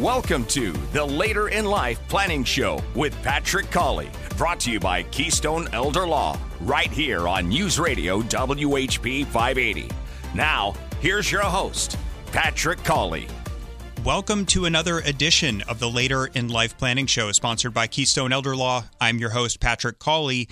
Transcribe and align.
Welcome 0.00 0.46
to 0.46 0.72
the 0.94 1.04
Later 1.04 1.48
in 1.48 1.66
Life 1.66 2.00
Planning 2.08 2.42
Show 2.42 2.82
with 2.94 3.14
Patrick 3.22 3.70
Cawley, 3.70 4.08
brought 4.38 4.58
to 4.60 4.70
you 4.70 4.80
by 4.80 5.02
Keystone 5.02 5.68
Elder 5.74 6.06
Law, 6.06 6.38
right 6.62 6.90
here 6.90 7.28
on 7.28 7.50
News 7.50 7.78
Radio 7.78 8.22
WHP 8.22 9.26
580. 9.26 9.90
Now, 10.34 10.72
here's 11.00 11.30
your 11.30 11.42
host, 11.42 11.98
Patrick 12.32 12.82
Cawley. 12.82 13.28
Welcome 14.02 14.46
to 14.46 14.64
another 14.64 15.00
edition 15.00 15.60
of 15.68 15.80
the 15.80 15.90
Later 15.90 16.30
in 16.32 16.48
Life 16.48 16.78
Planning 16.78 17.04
Show, 17.04 17.30
sponsored 17.32 17.74
by 17.74 17.86
Keystone 17.86 18.32
Elder 18.32 18.56
Law. 18.56 18.84
I'm 19.02 19.18
your 19.18 19.30
host, 19.30 19.60
Patrick 19.60 19.98
Cawley. 19.98 20.48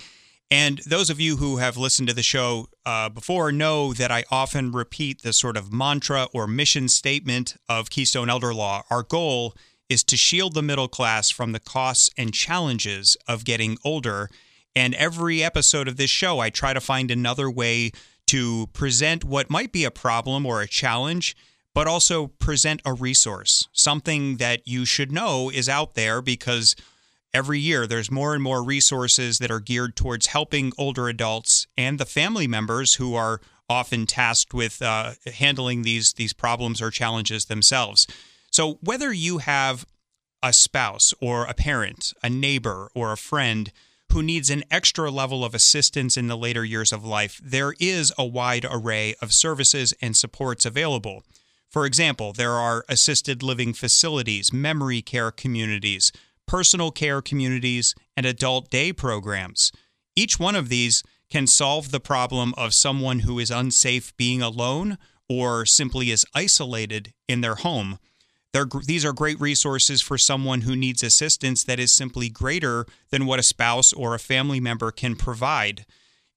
And 0.51 0.79
those 0.79 1.11
of 1.11 1.19
you 1.19 1.37
who 1.37 1.57
have 1.57 1.77
listened 1.77 2.07
to 2.07 2.15
the 2.15 2.23
show 2.23 2.69
uh, 2.85 3.09
before 3.09 3.51
know 3.51 3.93
that 3.93 4.11
I 4.11 4.23
often 4.31 4.71
repeat 4.71 5.21
the 5.21 5.31
sort 5.31 5.55
of 5.55 5.71
mantra 5.71 6.27
or 6.33 6.47
mission 6.47 6.87
statement 6.87 7.55
of 7.67 7.91
Keystone 7.91 8.29
Elder 8.29 8.53
Law. 8.53 8.83
Our 8.89 9.03
goal 9.03 9.55
is 9.89 10.03
to 10.05 10.17
shield 10.17 10.55
the 10.55 10.63
middle 10.63 10.87
class 10.87 11.29
from 11.29 11.51
the 11.51 11.59
costs 11.59 12.09
and 12.17 12.33
challenges 12.33 13.15
of 13.27 13.45
getting 13.45 13.77
older. 13.83 14.29
And 14.75 14.95
every 14.95 15.43
episode 15.43 15.87
of 15.87 15.97
this 15.97 16.09
show, 16.09 16.39
I 16.39 16.49
try 16.49 16.73
to 16.73 16.81
find 16.81 17.11
another 17.11 17.49
way 17.49 17.91
to 18.27 18.67
present 18.73 19.23
what 19.23 19.49
might 19.49 19.71
be 19.71 19.83
a 19.83 19.91
problem 19.91 20.45
or 20.45 20.61
a 20.61 20.67
challenge, 20.67 21.35
but 21.75 21.87
also 21.87 22.27
present 22.27 22.81
a 22.85 22.93
resource, 22.93 23.67
something 23.71 24.37
that 24.37 24.67
you 24.67 24.85
should 24.85 25.11
know 25.11 25.49
is 25.49 25.69
out 25.69 25.95
there 25.95 26.21
because 26.21 26.75
every 27.33 27.59
year 27.59 27.85
there's 27.85 28.11
more 28.11 28.33
and 28.33 28.43
more 28.43 28.63
resources 28.63 29.39
that 29.39 29.51
are 29.51 29.59
geared 29.59 29.95
towards 29.95 30.27
helping 30.27 30.71
older 30.77 31.07
adults 31.07 31.67
and 31.77 31.99
the 31.99 32.05
family 32.05 32.47
members 32.47 32.95
who 32.95 33.15
are 33.15 33.41
often 33.69 34.05
tasked 34.05 34.53
with 34.53 34.81
uh, 34.81 35.13
handling 35.35 35.83
these 35.83 36.13
these 36.13 36.33
problems 36.33 36.81
or 36.81 36.89
challenges 36.89 37.45
themselves. 37.45 38.07
So 38.51 38.79
whether 38.81 39.13
you 39.13 39.39
have 39.39 39.85
a 40.41 40.53
spouse 40.53 41.13
or 41.21 41.45
a 41.45 41.53
parent, 41.53 42.13
a 42.23 42.29
neighbor 42.29 42.89
or 42.95 43.11
a 43.11 43.17
friend 43.17 43.71
who 44.11 44.23
needs 44.23 44.49
an 44.49 44.63
extra 44.71 45.11
level 45.11 45.45
of 45.45 45.53
assistance 45.53 46.17
in 46.17 46.27
the 46.27 46.37
later 46.37 46.65
years 46.65 46.91
of 46.91 47.05
life, 47.05 47.39
there 47.43 47.75
is 47.79 48.11
a 48.17 48.25
wide 48.25 48.65
array 48.69 49.13
of 49.21 49.33
services 49.33 49.93
and 50.01 50.17
supports 50.17 50.65
available. 50.65 51.23
For 51.69 51.85
example, 51.85 52.33
there 52.33 52.53
are 52.53 52.83
assisted 52.89 53.43
living 53.43 53.73
facilities, 53.73 54.51
memory 54.51 55.03
care 55.03 55.29
communities, 55.29 56.11
personal 56.49 56.89
care 56.89 57.21
communities, 57.21 57.93
and 58.17 58.25
adult 58.25 58.71
day 58.71 58.91
programs. 58.91 59.71
Each 60.15 60.39
one 60.39 60.55
of 60.55 60.67
these 60.67 61.03
can 61.29 61.45
solve 61.45 61.91
the 61.91 61.99
problem 61.99 62.55
of 62.57 62.73
someone 62.73 63.19
who 63.19 63.37
is 63.37 63.51
unsafe 63.51 64.17
being 64.17 64.41
alone 64.41 64.97
or 65.29 65.63
simply 65.63 66.09
is 66.09 66.25
isolated 66.33 67.13
in 67.27 67.41
their 67.41 67.53
home. 67.53 67.99
They're, 68.51 68.65
these 68.87 69.05
are 69.05 69.13
great 69.13 69.39
resources 69.39 70.01
for 70.01 70.17
someone 70.17 70.61
who 70.61 70.75
needs 70.75 71.03
assistance 71.03 71.63
that 71.65 71.79
is 71.79 71.93
simply 71.93 72.29
greater 72.29 72.87
than 73.11 73.27
what 73.27 73.37
a 73.37 73.43
spouse 73.43 73.93
or 73.93 74.15
a 74.15 74.19
family 74.19 74.59
member 74.59 74.89
can 74.89 75.15
provide. 75.15 75.85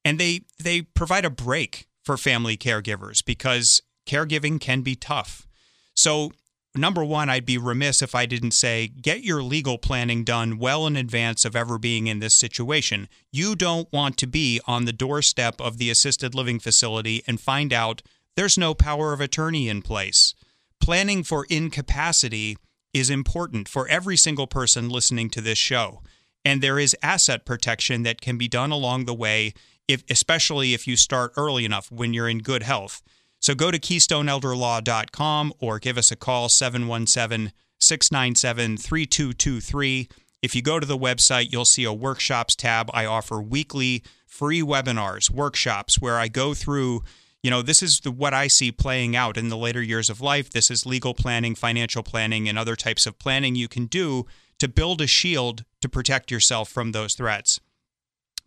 And 0.05 0.19
they, 0.19 0.41
they 0.61 0.83
provide 0.83 1.25
a 1.25 1.31
break 1.31 1.87
for 2.03 2.17
family 2.17 2.55
caregivers 2.55 3.25
because 3.25 3.81
caregiving 4.07 4.61
can 4.61 4.81
be 4.81 4.95
tough. 4.95 5.47
So 5.95 6.33
number 6.75 7.03
one, 7.03 7.29
I'd 7.29 7.45
be 7.45 7.57
remiss 7.57 8.01
if 8.01 8.15
I 8.15 8.25
didn't 8.25 8.51
say 8.51 8.87
get 8.87 9.23
your 9.23 9.43
legal 9.43 9.77
planning 9.77 10.23
done 10.23 10.57
well 10.57 10.87
in 10.87 10.95
advance 10.95 11.45
of 11.45 11.55
ever 11.55 11.77
being 11.77 12.07
in 12.07 12.19
this 12.19 12.35
situation. 12.35 13.07
You 13.31 13.55
don't 13.55 13.91
want 13.91 14.17
to 14.17 14.27
be 14.27 14.59
on 14.65 14.85
the 14.85 14.93
doorstep 14.93 15.61
of 15.61 15.77
the 15.77 15.89
assisted 15.89 16.33
living 16.33 16.59
facility 16.59 17.23
and 17.27 17.39
find 17.39 17.71
out 17.71 18.01
there's 18.35 18.57
no 18.57 18.73
power 18.73 19.13
of 19.13 19.21
attorney 19.21 19.69
in 19.69 19.81
place. 19.81 20.33
Planning 20.79 21.23
for 21.23 21.45
incapacity 21.49 22.57
is 22.93 23.09
important 23.09 23.67
for 23.67 23.87
every 23.87 24.17
single 24.17 24.47
person 24.47 24.89
listening 24.89 25.29
to 25.31 25.41
this 25.41 25.57
show. 25.57 26.01
And 26.45 26.61
there 26.61 26.79
is 26.79 26.95
asset 27.01 27.45
protection 27.45 28.03
that 28.03 28.21
can 28.21 28.37
be 28.37 28.47
done 28.47 28.71
along 28.71 29.05
the 29.05 29.13
way, 29.13 29.53
if, 29.87 30.03
especially 30.09 30.73
if 30.73 30.87
you 30.87 30.95
start 30.95 31.33
early 31.37 31.65
enough 31.65 31.91
when 31.91 32.13
you're 32.13 32.29
in 32.29 32.39
good 32.39 32.63
health. 32.63 33.01
So 33.43 33.53
go 33.53 33.71
to 33.71 33.77
KeystoneElderLaw.com 33.77 35.53
or 35.59 35.77
give 35.77 35.97
us 35.97 36.11
a 36.11 36.15
call 36.15 36.47
717 36.47 37.51
697 37.77 38.77
3223. 38.77 40.07
If 40.41 40.55
you 40.55 40.61
go 40.61 40.79
to 40.79 40.87
the 40.87 40.97
website, 40.97 41.51
you'll 41.51 41.65
see 41.65 41.83
a 41.83 41.91
workshops 41.91 42.55
tab. 42.55 42.89
I 42.93 43.05
offer 43.05 43.41
weekly 43.41 44.01
free 44.25 44.61
webinars, 44.61 45.29
workshops 45.29 45.99
where 45.99 46.17
I 46.17 46.29
go 46.29 46.53
through, 46.53 47.03
you 47.41 47.51
know, 47.51 47.61
this 47.61 47.83
is 47.83 47.99
the, 47.99 48.11
what 48.11 48.33
I 48.33 48.47
see 48.47 48.71
playing 48.71 49.13
out 49.13 49.35
in 49.35 49.49
the 49.49 49.57
later 49.57 49.81
years 49.81 50.09
of 50.09 50.21
life. 50.21 50.49
This 50.49 50.71
is 50.71 50.85
legal 50.85 51.13
planning, 51.13 51.53
financial 51.53 52.01
planning, 52.01 52.47
and 52.47 52.57
other 52.57 52.77
types 52.77 53.05
of 53.05 53.19
planning 53.19 53.55
you 53.55 53.67
can 53.67 53.87
do 53.87 54.25
to 54.59 54.69
build 54.69 55.01
a 55.01 55.07
shield 55.07 55.65
to 55.81 55.89
protect 55.89 56.31
yourself 56.31 56.69
from 56.69 56.93
those 56.93 57.13
threats. 57.13 57.59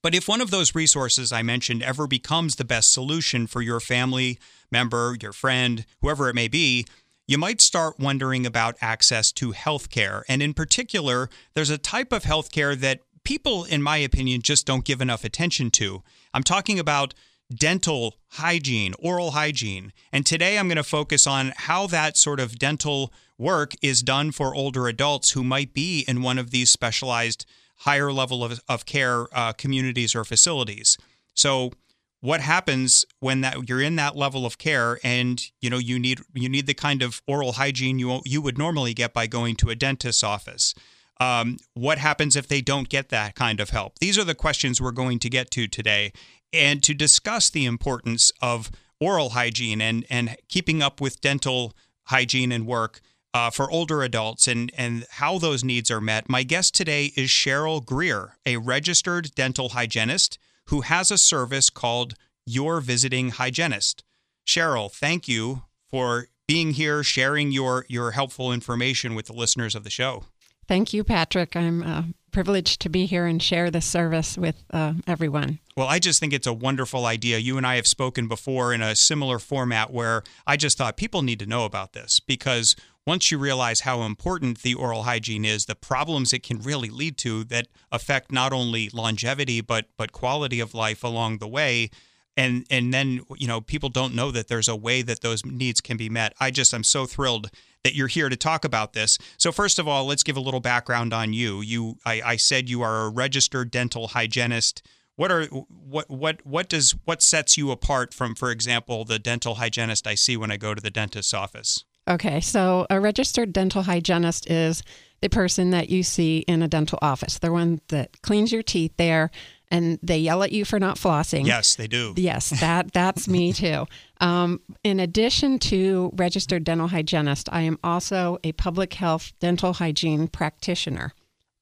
But 0.06 0.14
if 0.14 0.28
one 0.28 0.40
of 0.40 0.52
those 0.52 0.72
resources 0.72 1.32
I 1.32 1.42
mentioned 1.42 1.82
ever 1.82 2.06
becomes 2.06 2.54
the 2.54 2.64
best 2.64 2.92
solution 2.92 3.48
for 3.48 3.60
your 3.60 3.80
family 3.80 4.38
member, 4.70 5.16
your 5.20 5.32
friend, 5.32 5.84
whoever 6.00 6.28
it 6.28 6.36
may 6.36 6.46
be, 6.46 6.86
you 7.26 7.36
might 7.38 7.60
start 7.60 7.98
wondering 7.98 8.46
about 8.46 8.76
access 8.80 9.32
to 9.32 9.52
healthcare. 9.52 10.22
And 10.28 10.44
in 10.44 10.54
particular, 10.54 11.28
there's 11.54 11.70
a 11.70 11.76
type 11.76 12.12
of 12.12 12.22
healthcare 12.22 12.78
that 12.78 13.00
people, 13.24 13.64
in 13.64 13.82
my 13.82 13.96
opinion, 13.96 14.42
just 14.42 14.64
don't 14.64 14.84
give 14.84 15.00
enough 15.00 15.24
attention 15.24 15.72
to. 15.72 16.04
I'm 16.32 16.44
talking 16.44 16.78
about 16.78 17.12
dental 17.52 18.14
hygiene, 18.28 18.94
oral 19.00 19.32
hygiene. 19.32 19.92
And 20.12 20.24
today 20.24 20.56
I'm 20.56 20.68
going 20.68 20.76
to 20.76 20.84
focus 20.84 21.26
on 21.26 21.52
how 21.56 21.88
that 21.88 22.16
sort 22.16 22.38
of 22.38 22.60
dental 22.60 23.12
work 23.38 23.72
is 23.82 24.02
done 24.02 24.30
for 24.30 24.54
older 24.54 24.86
adults 24.86 25.32
who 25.32 25.42
might 25.42 25.74
be 25.74 26.04
in 26.06 26.22
one 26.22 26.38
of 26.38 26.52
these 26.52 26.70
specialized 26.70 27.44
higher 27.78 28.12
level 28.12 28.42
of, 28.44 28.60
of 28.68 28.86
care 28.86 29.26
uh, 29.32 29.52
communities 29.52 30.14
or 30.14 30.24
facilities. 30.24 30.96
So 31.34 31.72
what 32.20 32.40
happens 32.40 33.04
when 33.20 33.42
that 33.42 33.68
you're 33.68 33.80
in 33.80 33.96
that 33.96 34.16
level 34.16 34.46
of 34.46 34.58
care 34.58 34.98
and 35.04 35.42
you 35.60 35.70
know 35.70 35.78
you 35.78 35.98
need 35.98 36.20
you 36.34 36.48
need 36.48 36.66
the 36.66 36.74
kind 36.74 37.02
of 37.02 37.22
oral 37.26 37.52
hygiene 37.52 37.98
you 37.98 38.20
you 38.24 38.40
would 38.40 38.58
normally 38.58 38.94
get 38.94 39.12
by 39.12 39.26
going 39.26 39.56
to 39.56 39.70
a 39.70 39.74
dentist's 39.74 40.24
office? 40.24 40.74
Um, 41.18 41.56
what 41.74 41.98
happens 41.98 42.36
if 42.36 42.46
they 42.46 42.60
don't 42.60 42.88
get 42.88 43.08
that 43.08 43.34
kind 43.34 43.60
of 43.60 43.70
help? 43.70 43.98
These 44.00 44.18
are 44.18 44.24
the 44.24 44.34
questions 44.34 44.80
we're 44.80 44.90
going 44.90 45.18
to 45.20 45.30
get 45.30 45.50
to 45.52 45.66
today. 45.66 46.12
And 46.52 46.82
to 46.82 46.92
discuss 46.92 47.48
the 47.48 47.64
importance 47.64 48.32
of 48.42 48.70
oral 49.00 49.30
hygiene 49.30 49.80
and 49.80 50.04
and 50.08 50.36
keeping 50.48 50.82
up 50.82 51.00
with 51.00 51.20
dental 51.20 51.74
hygiene 52.04 52.52
and 52.52 52.66
work 52.66 53.00
uh, 53.36 53.50
for 53.50 53.70
older 53.70 54.02
adults 54.02 54.48
and, 54.48 54.72
and 54.78 55.04
how 55.10 55.36
those 55.38 55.62
needs 55.62 55.90
are 55.90 56.00
met. 56.00 56.26
My 56.26 56.42
guest 56.42 56.74
today 56.74 57.12
is 57.16 57.28
Cheryl 57.28 57.84
Grier, 57.84 58.38
a 58.46 58.56
registered 58.56 59.34
dental 59.34 59.70
hygienist 59.70 60.38
who 60.68 60.80
has 60.80 61.10
a 61.10 61.18
service 61.18 61.68
called 61.68 62.14
Your 62.46 62.80
Visiting 62.80 63.28
Hygienist. 63.32 64.04
Cheryl, 64.46 64.90
thank 64.90 65.28
you 65.28 65.64
for 65.90 66.28
being 66.48 66.70
here, 66.70 67.02
sharing 67.02 67.52
your, 67.52 67.84
your 67.88 68.12
helpful 68.12 68.52
information 68.52 69.14
with 69.14 69.26
the 69.26 69.34
listeners 69.34 69.74
of 69.74 69.84
the 69.84 69.90
show. 69.90 70.24
Thank 70.66 70.94
you, 70.94 71.04
Patrick. 71.04 71.54
I'm 71.54 71.82
uh, 71.82 72.02
privileged 72.32 72.80
to 72.80 72.88
be 72.88 73.04
here 73.04 73.26
and 73.26 73.42
share 73.42 73.70
this 73.70 73.84
service 73.86 74.38
with 74.38 74.64
uh, 74.72 74.94
everyone. 75.06 75.58
Well, 75.76 75.88
I 75.88 75.98
just 75.98 76.20
think 76.20 76.32
it's 76.32 76.46
a 76.46 76.52
wonderful 76.54 77.04
idea. 77.04 77.36
You 77.38 77.58
and 77.58 77.66
I 77.66 77.76
have 77.76 77.86
spoken 77.86 78.28
before 78.28 78.72
in 78.72 78.80
a 78.80 78.96
similar 78.96 79.38
format 79.38 79.92
where 79.92 80.22
I 80.46 80.56
just 80.56 80.78
thought 80.78 80.96
people 80.96 81.20
need 81.20 81.38
to 81.40 81.46
know 81.46 81.66
about 81.66 81.92
this 81.92 82.18
because 82.18 82.74
once 83.06 83.30
you 83.30 83.38
realize 83.38 83.80
how 83.80 84.02
important 84.02 84.62
the 84.62 84.74
oral 84.74 85.04
hygiene 85.04 85.44
is, 85.44 85.66
the 85.66 85.76
problems 85.76 86.32
it 86.32 86.42
can 86.42 86.60
really 86.60 86.90
lead 86.90 87.16
to 87.18 87.44
that 87.44 87.68
affect 87.92 88.32
not 88.32 88.52
only 88.52 88.90
longevity 88.92 89.60
but 89.60 89.86
but 89.96 90.12
quality 90.12 90.60
of 90.60 90.74
life 90.74 91.04
along 91.04 91.38
the 91.38 91.48
way, 91.48 91.88
and 92.36 92.66
and 92.70 92.92
then 92.92 93.20
you 93.36 93.46
know 93.46 93.60
people 93.60 93.88
don't 93.88 94.14
know 94.14 94.30
that 94.30 94.48
there's 94.48 94.68
a 94.68 94.76
way 94.76 95.02
that 95.02 95.20
those 95.20 95.44
needs 95.46 95.80
can 95.80 95.96
be 95.96 96.10
met. 96.10 96.34
I 96.40 96.50
just 96.50 96.74
I'm 96.74 96.84
so 96.84 97.06
thrilled 97.06 97.50
that 97.84 97.94
you're 97.94 98.08
here 98.08 98.28
to 98.28 98.36
talk 98.36 98.64
about 98.64 98.92
this. 98.92 99.16
So 99.38 99.52
first 99.52 99.78
of 99.78 99.86
all, 99.86 100.06
let's 100.06 100.24
give 100.24 100.36
a 100.36 100.40
little 100.40 100.60
background 100.60 101.14
on 101.14 101.32
you. 101.32 101.60
You 101.60 101.96
I, 102.04 102.20
I 102.24 102.36
said 102.36 102.68
you 102.68 102.82
are 102.82 103.04
a 103.04 103.08
registered 103.08 103.70
dental 103.70 104.08
hygienist. 104.08 104.82
What 105.14 105.32
are 105.32 105.44
what 105.46 106.10
what 106.10 106.44
what 106.44 106.68
does 106.68 106.94
what 107.04 107.22
sets 107.22 107.56
you 107.56 107.70
apart 107.70 108.12
from, 108.12 108.34
for 108.34 108.50
example, 108.50 109.04
the 109.04 109.18
dental 109.18 109.54
hygienist 109.54 110.06
I 110.06 110.16
see 110.16 110.36
when 110.36 110.50
I 110.50 110.58
go 110.58 110.74
to 110.74 110.82
the 110.82 110.90
dentist's 110.90 111.32
office? 111.32 111.85
Okay, 112.08 112.40
so 112.40 112.86
a 112.88 113.00
registered 113.00 113.52
dental 113.52 113.82
hygienist 113.82 114.48
is 114.50 114.82
the 115.20 115.28
person 115.28 115.70
that 115.70 115.88
you 115.88 116.02
see 116.02 116.38
in 116.46 116.62
a 116.62 116.68
dental 116.68 116.98
office, 117.02 117.38
the 117.38 117.50
one 117.50 117.80
that 117.88 118.22
cleans 118.22 118.52
your 118.52 118.62
teeth 118.62 118.92
there 118.96 119.30
and 119.70 119.98
they 120.02 120.18
yell 120.18 120.42
at 120.42 120.52
you 120.52 120.64
for 120.64 120.78
not 120.78 120.96
flossing. 120.96 121.46
Yes, 121.46 121.74
they 121.74 121.88
do. 121.88 122.14
Yes, 122.16 122.50
that 122.60 122.92
that's 122.92 123.26
me 123.26 123.52
too. 123.64 123.86
Um, 124.20 124.60
in 124.84 125.00
addition 125.00 125.58
to 125.60 126.12
registered 126.14 126.64
dental 126.64 126.88
hygienist, 126.88 127.48
I 127.50 127.62
am 127.62 127.78
also 127.82 128.38
a 128.44 128.52
public 128.52 128.94
health 128.94 129.32
dental 129.40 129.74
hygiene 129.74 130.28
practitioner. 130.28 131.12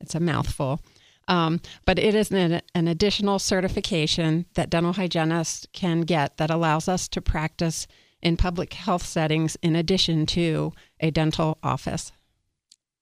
It's 0.00 0.14
a 0.14 0.20
mouthful. 0.20 0.80
Um, 1.26 1.60
but 1.86 1.98
it 1.98 2.14
is 2.14 2.30
an, 2.30 2.60
an 2.74 2.86
additional 2.86 3.38
certification 3.38 4.44
that 4.54 4.68
dental 4.68 4.92
hygienists 4.92 5.66
can 5.72 6.02
get 6.02 6.36
that 6.36 6.50
allows 6.50 6.86
us 6.86 7.08
to 7.08 7.22
practice 7.22 7.86
in 8.24 8.36
public 8.36 8.72
health 8.72 9.04
settings 9.04 9.56
in 9.62 9.76
addition 9.76 10.26
to 10.26 10.72
a 11.00 11.10
dental 11.10 11.58
office. 11.62 12.12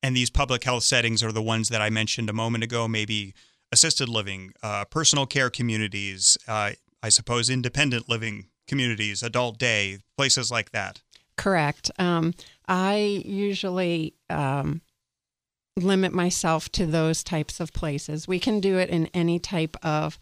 and 0.03 0.17
these 0.17 0.31
public 0.31 0.65
health 0.65 0.83
settings 0.83 1.23
are 1.23 1.31
the 1.31 1.41
ones 1.41 1.69
that 1.69 1.81
I 1.81 1.89
mentioned 1.89 2.29
a 2.29 2.33
moment 2.33 2.65
ago, 2.65 2.89
maybe 2.89 3.35
assisted 3.71 4.09
living, 4.09 4.53
uh, 4.61 4.85
personal 4.87 5.27
care 5.27 5.49
communities, 5.49 6.37
uh, 6.49 6.73
I 7.03 7.09
suppose 7.09 7.49
independent 7.49 8.09
living 8.09 8.47
communities, 8.67 9.23
adult 9.23 9.59
day, 9.59 9.99
places 10.17 10.51
like 10.51 10.73
that. 10.73 11.01
Correct. 11.37 11.91
Um, 11.99 12.35
I 12.67 13.23
usually 13.25 14.15
um, 14.29 14.83
limit 15.77 16.13
myself 16.13 16.69
to 16.73 16.85
those 16.85 17.23
types 17.23 17.61
of 17.61 17.73
places. 17.73 18.29
We 18.29 18.39
can 18.39 18.61
do 18.61 18.79
it 18.79 18.91
in 18.91 19.07
any 19.15 19.39
type 19.39 19.77
of 19.85 20.19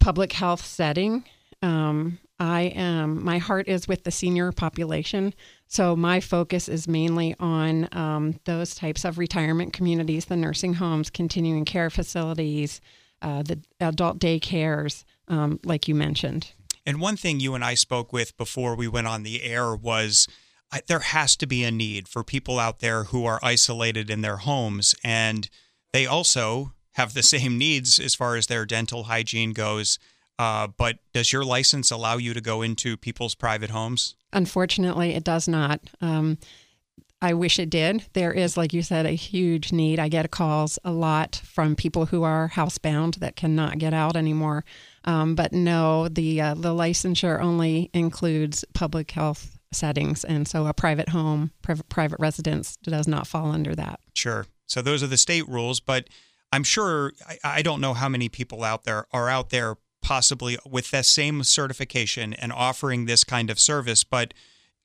public 0.00 0.32
health 0.32 0.64
setting. 0.64 1.24
Um, 1.62 2.18
I 2.40 2.72
am, 2.74 3.24
my 3.24 3.38
heart 3.38 3.68
is 3.68 3.88
with 3.88 4.04
the 4.04 4.10
senior 4.10 4.52
population. 4.52 5.34
So 5.66 5.96
my 5.96 6.20
focus 6.20 6.68
is 6.68 6.86
mainly 6.86 7.34
on 7.40 7.88
um, 7.92 8.38
those 8.44 8.74
types 8.74 9.04
of 9.04 9.18
retirement 9.18 9.72
communities, 9.72 10.26
the 10.26 10.36
nursing 10.36 10.74
homes, 10.74 11.10
continuing 11.10 11.64
care 11.64 11.90
facilities, 11.90 12.80
uh, 13.22 13.42
the 13.42 13.60
adult 13.80 14.18
daycares, 14.20 15.04
um, 15.26 15.58
like 15.64 15.88
you 15.88 15.94
mentioned. 15.94 16.52
And 16.86 17.00
one 17.00 17.16
thing 17.16 17.40
you 17.40 17.54
and 17.54 17.64
I 17.64 17.74
spoke 17.74 18.12
with 18.12 18.36
before 18.36 18.74
we 18.74 18.88
went 18.88 19.08
on 19.08 19.24
the 19.24 19.42
air 19.42 19.74
was 19.74 20.26
I, 20.70 20.80
there 20.86 21.00
has 21.00 21.36
to 21.36 21.46
be 21.46 21.64
a 21.64 21.70
need 21.70 22.08
for 22.08 22.22
people 22.22 22.58
out 22.58 22.78
there 22.80 23.04
who 23.04 23.24
are 23.24 23.40
isolated 23.42 24.10
in 24.10 24.22
their 24.22 24.38
homes. 24.38 24.94
And 25.02 25.48
they 25.92 26.06
also 26.06 26.72
have 26.92 27.14
the 27.14 27.22
same 27.22 27.58
needs 27.58 27.98
as 27.98 28.14
far 28.14 28.36
as 28.36 28.46
their 28.46 28.64
dental 28.64 29.04
hygiene 29.04 29.52
goes. 29.52 29.98
Uh, 30.38 30.68
but 30.76 30.98
does 31.12 31.32
your 31.32 31.44
license 31.44 31.90
allow 31.90 32.16
you 32.16 32.32
to 32.32 32.40
go 32.40 32.62
into 32.62 32.96
people's 32.96 33.34
private 33.34 33.70
homes? 33.70 34.14
Unfortunately, 34.32 35.14
it 35.14 35.24
does 35.24 35.48
not. 35.48 35.80
Um, 36.00 36.38
I 37.20 37.34
wish 37.34 37.58
it 37.58 37.70
did. 37.70 38.04
There 38.12 38.32
is, 38.32 38.56
like 38.56 38.72
you 38.72 38.82
said, 38.82 39.04
a 39.04 39.10
huge 39.10 39.72
need. 39.72 39.98
I 39.98 40.08
get 40.08 40.30
calls 40.30 40.78
a 40.84 40.92
lot 40.92 41.40
from 41.44 41.74
people 41.74 42.06
who 42.06 42.22
are 42.22 42.48
housebound 42.54 43.16
that 43.16 43.34
cannot 43.34 43.78
get 43.78 43.92
out 43.92 44.14
anymore. 44.14 44.64
Um, 45.04 45.34
but 45.34 45.52
no, 45.52 46.06
the 46.06 46.40
uh, 46.40 46.54
the 46.54 46.72
licensure 46.72 47.40
only 47.40 47.90
includes 47.92 48.64
public 48.72 49.10
health 49.10 49.58
settings, 49.72 50.22
and 50.22 50.46
so 50.46 50.66
a 50.66 50.74
private 50.74 51.08
home, 51.08 51.50
private 51.62 51.88
private 51.88 52.20
residence 52.20 52.76
does 52.76 53.08
not 53.08 53.26
fall 53.26 53.50
under 53.50 53.74
that. 53.74 53.98
Sure. 54.14 54.46
So 54.66 54.80
those 54.80 55.02
are 55.02 55.08
the 55.08 55.16
state 55.16 55.48
rules, 55.48 55.80
but 55.80 56.08
I'm 56.52 56.62
sure 56.62 57.14
I, 57.26 57.38
I 57.42 57.62
don't 57.62 57.80
know 57.80 57.94
how 57.94 58.08
many 58.08 58.28
people 58.28 58.62
out 58.62 58.84
there 58.84 59.06
are 59.12 59.28
out 59.28 59.50
there 59.50 59.76
possibly 60.08 60.56
with 60.64 60.90
that 60.90 61.04
same 61.04 61.44
certification 61.44 62.32
and 62.32 62.50
offering 62.50 63.04
this 63.04 63.24
kind 63.24 63.50
of 63.50 63.60
service, 63.60 64.04
but 64.04 64.32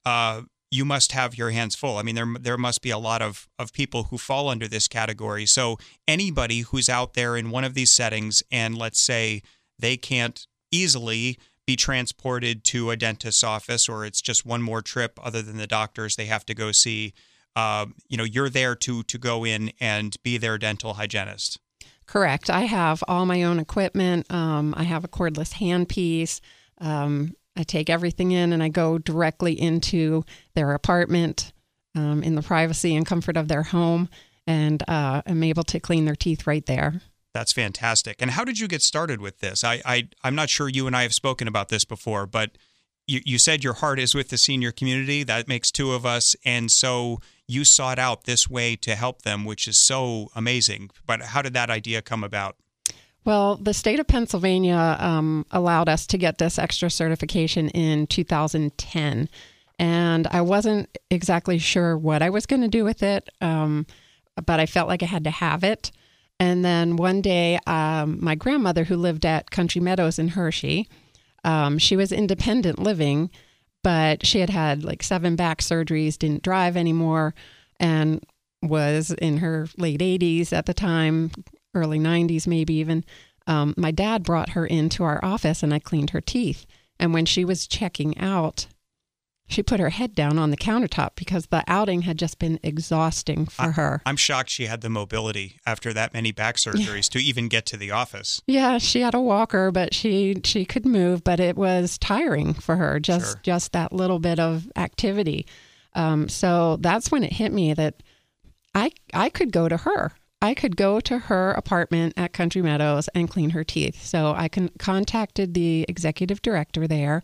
uh, 0.05 0.41
you 0.69 0.83
must 0.83 1.13
have 1.13 1.37
your 1.37 1.51
hands 1.51 1.75
full. 1.75 1.97
I 1.97 2.03
mean, 2.03 2.15
there 2.15 2.27
there 2.37 2.57
must 2.57 2.81
be 2.81 2.89
a 2.89 2.97
lot 2.97 3.21
of 3.21 3.47
of 3.57 3.71
people 3.71 4.03
who 4.09 4.17
fall 4.17 4.49
under 4.49 4.67
this 4.67 4.89
category. 4.89 5.45
So 5.45 5.77
anybody 6.09 6.59
who's 6.59 6.89
out 6.89 7.13
there 7.13 7.37
in 7.37 7.51
one 7.51 7.63
of 7.63 7.73
these 7.73 7.89
settings, 7.89 8.43
and 8.51 8.77
let's 8.77 8.99
say 8.99 9.41
they 9.79 9.95
can't 9.95 10.45
easily 10.71 11.37
be 11.65 11.77
transported 11.77 12.65
to 12.65 12.91
a 12.91 12.97
dentist's 12.97 13.45
office, 13.45 13.87
or 13.87 14.03
it's 14.03 14.21
just 14.21 14.45
one 14.45 14.61
more 14.61 14.81
trip 14.81 15.17
other 15.23 15.41
than 15.41 15.55
the 15.55 15.67
doctors 15.67 16.17
they 16.17 16.25
have 16.25 16.45
to 16.47 16.53
go 16.53 16.73
see. 16.73 17.13
Uh, 17.55 17.85
you 18.09 18.17
know, 18.17 18.25
you're 18.25 18.49
there 18.49 18.75
to 18.75 19.03
to 19.03 19.17
go 19.17 19.45
in 19.45 19.71
and 19.79 20.17
be 20.21 20.37
their 20.37 20.57
dental 20.57 20.95
hygienist. 20.95 21.59
Correct. 22.05 22.49
I 22.49 22.61
have 22.61 23.03
all 23.07 23.25
my 23.25 23.43
own 23.43 23.59
equipment. 23.59 24.31
Um, 24.31 24.73
I 24.77 24.83
have 24.83 25.03
a 25.03 25.07
cordless 25.07 25.53
handpiece. 25.53 26.41
Um, 26.79 27.35
I 27.55 27.63
take 27.63 27.89
everything 27.89 28.31
in 28.31 28.51
and 28.51 28.63
I 28.63 28.69
go 28.69 28.97
directly 28.97 29.59
into 29.59 30.23
their 30.55 30.73
apartment 30.73 31.53
um, 31.95 32.23
in 32.23 32.35
the 32.35 32.41
privacy 32.41 32.95
and 32.95 33.05
comfort 33.05 33.37
of 33.37 33.47
their 33.47 33.63
home, 33.63 34.09
and 34.47 34.83
uh, 34.87 35.21
I'm 35.25 35.43
able 35.43 35.63
to 35.65 35.79
clean 35.79 36.05
their 36.05 36.15
teeth 36.15 36.47
right 36.47 36.65
there. 36.65 37.01
That's 37.33 37.53
fantastic. 37.53 38.17
And 38.19 38.31
how 38.31 38.43
did 38.43 38.59
you 38.59 38.67
get 38.67 38.81
started 38.81 39.19
with 39.19 39.39
this? 39.39 39.63
I, 39.63 39.81
I 39.85 40.09
I'm 40.23 40.35
not 40.35 40.49
sure 40.49 40.69
you 40.69 40.87
and 40.87 40.95
I 40.95 41.03
have 41.03 41.13
spoken 41.13 41.47
about 41.47 41.69
this 41.69 41.85
before, 41.85 42.27
but 42.27 42.51
you, 43.07 43.21
you 43.25 43.37
said 43.37 43.63
your 43.63 43.73
heart 43.73 43.99
is 43.99 44.15
with 44.15 44.29
the 44.29 44.37
senior 44.37 44.71
community. 44.71 45.23
That 45.23 45.47
makes 45.47 45.71
two 45.71 45.91
of 45.93 46.05
us, 46.05 46.35
and 46.45 46.71
so 46.71 47.19
you 47.47 47.65
sought 47.65 47.99
out 47.99 48.23
this 48.23 48.49
way 48.49 48.75
to 48.77 48.95
help 48.95 49.23
them, 49.23 49.45
which 49.45 49.67
is 49.67 49.77
so 49.77 50.29
amazing. 50.35 50.89
But 51.05 51.21
how 51.21 51.41
did 51.41 51.53
that 51.53 51.69
idea 51.69 52.01
come 52.01 52.23
about? 52.23 52.55
Well, 53.25 53.55
the 53.55 53.73
state 53.73 53.99
of 53.99 54.07
Pennsylvania 54.07 54.97
um, 54.99 55.45
allowed 55.51 55.87
us 55.87 56.05
to 56.07 56.17
get 56.17 56.37
this 56.37 56.59
extra 56.59 56.89
certification 56.89 57.69
in 57.69 58.07
2010. 58.07 59.29
And 59.79 60.27
I 60.27 60.41
wasn't 60.41 60.97
exactly 61.09 61.57
sure 61.57 61.97
what 61.97 62.21
I 62.21 62.29
was 62.29 62.45
going 62.45 62.61
to 62.61 62.67
do 62.67 62.83
with 62.83 63.01
it, 63.01 63.29
um, 63.41 63.85
but 64.45 64.59
I 64.59 64.65
felt 64.65 64.87
like 64.87 65.03
I 65.03 65.07
had 65.07 65.23
to 65.23 65.31
have 65.31 65.63
it. 65.63 65.91
And 66.39 66.65
then 66.65 66.97
one 66.97 67.21
day, 67.21 67.59
um, 67.67 68.17
my 68.21 68.35
grandmother, 68.35 68.83
who 68.83 68.97
lived 68.97 69.25
at 69.25 69.51
Country 69.51 69.79
Meadows 69.79 70.19
in 70.19 70.29
Hershey, 70.29 70.89
um, 71.43 71.77
she 71.77 71.95
was 71.95 72.11
independent 72.11 72.79
living, 72.79 73.29
but 73.83 74.25
she 74.25 74.39
had 74.39 74.49
had 74.49 74.83
like 74.83 75.03
seven 75.03 75.35
back 75.35 75.59
surgeries, 75.59 76.17
didn't 76.17 76.43
drive 76.43 76.75
anymore, 76.77 77.33
and 77.79 78.25
was 78.61 79.11
in 79.11 79.37
her 79.37 79.67
late 79.77 79.99
80s 79.99 80.53
at 80.53 80.65
the 80.65 80.73
time, 80.73 81.31
early 81.75 81.99
90s, 81.99 82.47
maybe 82.47 82.75
even, 82.75 83.03
um, 83.45 83.73
my 83.77 83.91
dad 83.91 84.23
brought 84.23 84.49
her 84.49 84.65
into 84.65 85.03
our 85.03 85.23
office 85.23 85.63
and 85.63 85.73
I 85.73 85.79
cleaned 85.79 86.11
her 86.11 86.21
teeth. 86.21 86.65
And 86.99 87.13
when 87.13 87.25
she 87.25 87.43
was 87.43 87.67
checking 87.67 88.17
out, 88.17 88.67
she 89.47 89.61
put 89.61 89.79
her 89.79 89.89
head 89.89 90.15
down 90.15 90.37
on 90.39 90.49
the 90.51 90.57
countertop 90.57 91.11
because 91.15 91.47
the 91.47 91.63
outing 91.67 92.03
had 92.03 92.17
just 92.17 92.39
been 92.39 92.59
exhausting 92.63 93.45
for 93.45 93.63
I, 93.63 93.71
her. 93.71 94.01
I'm 94.05 94.15
shocked 94.15 94.49
she 94.49 94.65
had 94.65 94.81
the 94.81 94.89
mobility 94.89 95.59
after 95.65 95.93
that 95.93 96.13
many 96.13 96.31
back 96.31 96.55
surgeries 96.57 97.09
to 97.09 97.19
even 97.19 97.47
get 97.49 97.65
to 97.67 97.77
the 97.77 97.91
office. 97.91 98.41
Yeah, 98.47 98.77
she 98.77 99.01
had 99.01 99.13
a 99.13 99.21
walker, 99.21 99.71
but 99.71 99.93
she 99.93 100.39
she 100.43 100.65
could 100.65 100.85
move, 100.85 101.23
but 101.23 101.39
it 101.39 101.55
was 101.55 101.97
tiring 101.97 102.53
for 102.53 102.77
her 102.77 102.99
just 102.99 103.25
Sure. 103.33 103.39
just 103.43 103.71
that 103.73 103.91
little 103.93 104.19
bit 104.19 104.39
of 104.39 104.71
activity. 104.75 105.45
Um, 105.93 106.27
so 106.29 106.77
that's 106.77 107.11
when 107.11 107.23
it 107.23 107.33
hit 107.33 107.51
me 107.53 107.73
that 107.73 108.01
I 108.73 108.91
I 109.13 109.29
could 109.29 109.51
go 109.51 109.67
to 109.69 109.77
her. 109.77 110.13
I 110.41 110.53
could 110.53 110.75
go 110.75 110.99
to 111.01 111.19
her 111.19 111.51
apartment 111.51 112.15
at 112.17 112.33
Country 112.33 112.61
Meadows 112.61 113.07
and 113.15 113.29
clean 113.29 113.51
her 113.51 113.63
teeth. 113.63 114.03
So 114.03 114.33
I 114.35 114.49
con- 114.49 114.71
contacted 114.77 115.53
the 115.53 115.85
executive 115.87 116.41
director 116.41 116.85
there, 116.87 117.23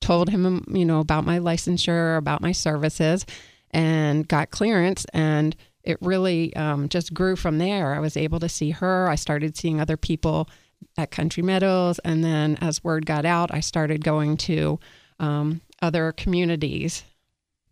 told 0.00 0.28
him, 0.28 0.64
you 0.68 0.84
know, 0.84 1.00
about 1.00 1.24
my 1.24 1.38
licensure, 1.38 2.16
about 2.16 2.40
my 2.40 2.52
services, 2.52 3.26
and 3.70 4.26
got 4.26 4.50
clearance. 4.50 5.04
And 5.12 5.54
it 5.82 5.98
really 6.00 6.54
um, 6.56 6.88
just 6.88 7.14
grew 7.14 7.36
from 7.36 7.58
there. 7.58 7.94
I 7.94 8.00
was 8.00 8.16
able 8.16 8.40
to 8.40 8.48
see 8.48 8.70
her. 8.70 9.08
I 9.08 9.14
started 9.14 9.56
seeing 9.56 9.80
other 9.80 9.96
people 9.96 10.48
at 10.96 11.10
Country 11.10 11.42
Meadows. 11.42 11.98
And 12.00 12.22
then 12.22 12.56
as 12.60 12.84
word 12.84 13.06
got 13.06 13.24
out, 13.24 13.52
I 13.52 13.60
started 13.60 14.04
going 14.04 14.36
to 14.38 14.78
um, 15.18 15.60
other 15.82 16.12
communities 16.12 17.02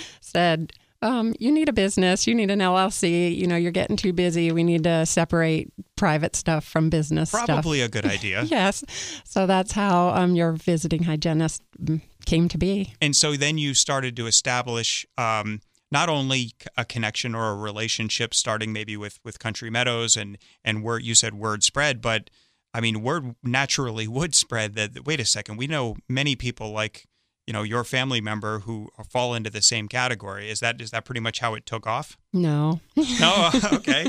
said, 0.20 0.72
um, 1.02 1.34
"You 1.38 1.52
need 1.52 1.68
a 1.68 1.72
business. 1.72 2.26
You 2.26 2.34
need 2.34 2.50
an 2.50 2.60
LLC. 2.60 3.36
You 3.36 3.46
know, 3.46 3.56
you're 3.56 3.72
getting 3.72 3.96
too 3.96 4.12
busy. 4.12 4.52
We 4.52 4.64
need 4.64 4.84
to 4.84 5.06
separate 5.06 5.72
private 5.96 6.36
stuff 6.36 6.64
from 6.64 6.90
business 6.90 7.30
stuff." 7.30 7.46
Probably 7.46 7.80
a 7.80 7.88
good 7.88 8.06
idea. 8.18 8.42
Yes. 8.44 8.84
So 9.24 9.46
that's 9.46 9.72
how 9.72 10.10
um, 10.10 10.34
your 10.34 10.52
visiting 10.52 11.04
hygienist 11.04 11.62
mm, 11.82 12.00
came 12.26 12.48
to 12.48 12.58
be. 12.58 12.94
And 13.00 13.14
so 13.16 13.34
then 13.34 13.58
you 13.58 13.74
started 13.74 14.16
to 14.16 14.26
establish 14.26 15.06
um, 15.16 15.60
not 15.90 16.08
only 16.08 16.52
a 16.76 16.84
connection 16.84 17.34
or 17.34 17.50
a 17.50 17.56
relationship, 17.56 18.34
starting 18.34 18.72
maybe 18.72 18.96
with 18.96 19.18
with 19.24 19.38
Country 19.38 19.70
Meadows 19.70 20.16
and 20.16 20.38
and 20.64 20.82
word 20.82 21.02
you 21.02 21.14
said 21.14 21.34
word 21.34 21.62
spread, 21.62 22.00
but 22.00 22.30
I 22.74 22.80
mean 22.80 23.02
word 23.02 23.34
naturally 23.42 24.06
would 24.18 24.34
spread 24.34 24.74
that 24.74 25.06
wait 25.06 25.20
a 25.20 25.24
second, 25.24 25.56
we 25.56 25.66
know 25.66 25.96
many 26.08 26.36
people 26.36 26.70
like 26.72 27.06
you 27.48 27.54
know 27.54 27.62
your 27.62 27.82
family 27.82 28.20
member 28.20 28.58
who 28.60 28.90
fall 29.10 29.32
into 29.32 29.48
the 29.48 29.62
same 29.62 29.88
category. 29.88 30.50
Is 30.50 30.60
that 30.60 30.82
is 30.82 30.90
that 30.90 31.06
pretty 31.06 31.20
much 31.22 31.38
how 31.38 31.54
it 31.54 31.64
took 31.64 31.86
off? 31.86 32.18
No. 32.32 32.80
No, 33.20 33.50
okay, 33.72 34.06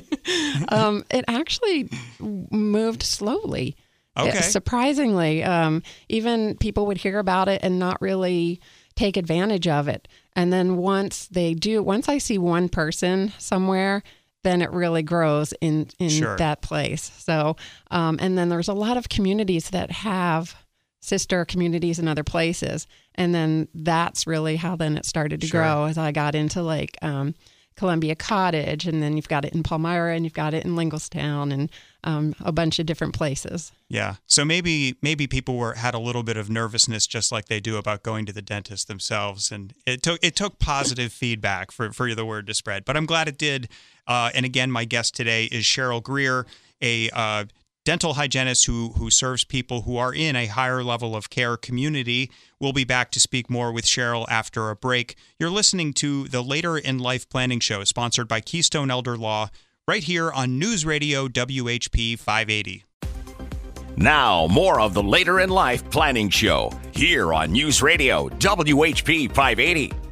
um, 0.67 1.05
it 1.09 1.23
actually 1.29 1.89
moved 2.19 3.01
slowly. 3.01 3.77
Okay. 4.17 4.37
Uh, 4.37 4.41
surprisingly, 4.41 5.41
um, 5.43 5.81
even 6.09 6.57
people 6.57 6.85
would 6.87 6.97
hear 6.97 7.17
about 7.17 7.47
it 7.47 7.61
and 7.63 7.79
not 7.79 8.01
really 8.01 8.59
take 8.95 9.15
advantage 9.15 9.67
of 9.67 9.87
it. 9.87 10.09
And 10.35 10.51
then 10.51 10.75
once 10.75 11.27
they 11.27 11.53
do, 11.53 11.81
once 11.81 12.09
I 12.09 12.17
see 12.17 12.37
one 12.37 12.67
person 12.67 13.31
somewhere, 13.37 14.03
then 14.43 14.61
it 14.61 14.71
really 14.71 15.03
grows 15.03 15.53
in 15.61 15.87
in 15.97 16.09
Sure. 16.09 16.35
that 16.35 16.61
place. 16.61 17.09
So, 17.19 17.55
um, 17.89 18.17
and 18.19 18.37
then 18.37 18.49
there's 18.49 18.67
a 18.67 18.73
lot 18.73 18.97
of 18.97 19.07
communities 19.07 19.69
that 19.69 19.91
have 19.91 20.55
sister 21.01 21.45
communities 21.45 21.97
in 21.99 22.07
other 22.09 22.23
places, 22.25 22.85
and 23.19 23.35
then 23.35 23.67
that's 23.75 24.25
really 24.25 24.55
how 24.55 24.75
then 24.75 24.97
it 24.97 25.05
started 25.05 25.41
to 25.41 25.47
Sure. 25.47 25.61
grow 25.61 25.83
as 25.83 25.97
I 25.97 26.11
got 26.11 26.33
into 26.33 26.63
like 26.63 26.97
um, 27.03 27.35
Columbia 27.75 28.15
Cottage, 28.15 28.87
and 28.87 29.03
then 29.03 29.15
you've 29.15 29.27
got 29.27 29.45
it 29.45 29.53
in 29.53 29.61
Palmyra, 29.61 30.15
and 30.15 30.23
you've 30.25 30.33
got 30.33 30.53
it 30.53 30.65
in 30.65 30.75
Linglestown, 30.75 31.51
and 31.51 31.69
um, 32.05 32.33
a 32.39 32.53
bunch 32.53 32.79
of 32.79 32.85
different 32.85 33.13
places. 33.13 33.73
Yeah. 33.89 34.15
So 34.25 34.45
maybe 34.45 34.95
maybe 35.01 35.27
people 35.27 35.57
were 35.57 35.73
had 35.73 35.93
a 35.93 35.99
little 35.99 36.23
bit 36.23 36.37
of 36.37 36.49
nervousness 36.49 37.05
just 37.07 37.29
like 37.31 37.45
they 37.45 37.59
do 37.59 37.75
about 37.75 38.03
going 38.03 38.25
to 38.25 38.33
the 38.33 38.41
dentist 38.41 38.87
themselves 38.87 39.51
and 39.51 39.73
it 39.85 40.01
took 40.01 40.19
it 40.23 40.35
took 40.35 40.59
positive 40.59 41.11
feedback 41.11 41.71
for 41.71 41.91
for 41.91 42.15
the 42.15 42.25
word 42.25 42.47
to 42.47 42.53
spread. 42.53 42.85
But 42.85 42.95
I'm 42.95 43.05
glad 43.05 43.27
it 43.27 43.37
did. 43.37 43.67
Uh, 44.07 44.31
and 44.33 44.45
again, 44.45 44.71
my 44.71 44.85
guest 44.85 45.13
today 45.13 45.45
is 45.45 45.65
Cheryl 45.65 46.01
Grier, 46.01 46.45
a 46.81 47.09
uh, 47.11 47.45
dental 47.89 48.13
hygienist 48.13 48.67
who 48.67 48.89
who 48.99 49.09
serves 49.09 49.43
people 49.43 49.81
who 49.81 49.97
are 49.97 50.13
in 50.13 50.35
a 50.35 50.45
higher 50.45 50.83
level 50.83 51.15
of 51.15 51.31
care 51.31 51.57
community. 51.57 52.29
We'll 52.59 52.71
be 52.71 52.83
back 52.83 53.09
to 53.13 53.19
speak 53.19 53.49
more 53.49 53.71
with 53.71 53.83
Cheryl 53.83 54.27
after 54.29 54.69
a 54.69 54.75
break. 54.75 55.15
You're 55.39 55.49
listening 55.49 55.93
to 55.93 56.27
the 56.27 56.43
Later 56.43 56.77
in 56.77 56.99
Life 56.99 57.27
Planning 57.27 57.59
Show, 57.61 57.83
sponsored 57.85 58.27
by 58.27 58.41
Keystone 58.41 58.91
Elder 58.91 59.17
Law, 59.17 59.49
right 59.87 60.03
here 60.03 60.31
on 60.31 60.59
News 60.59 60.85
Radio 60.85 61.27
WHP 61.27 62.19
580. 62.19 62.83
Now, 63.97 64.45
more 64.45 64.79
of 64.79 64.93
the 64.93 65.01
Later 65.01 65.39
in 65.39 65.49
Life 65.49 65.89
Planning 65.89 66.29
Show 66.29 66.71
here 66.91 67.33
on 67.33 67.51
News 67.51 67.81
Radio 67.81 68.29
WHP 68.29 69.29
580. 69.29 70.08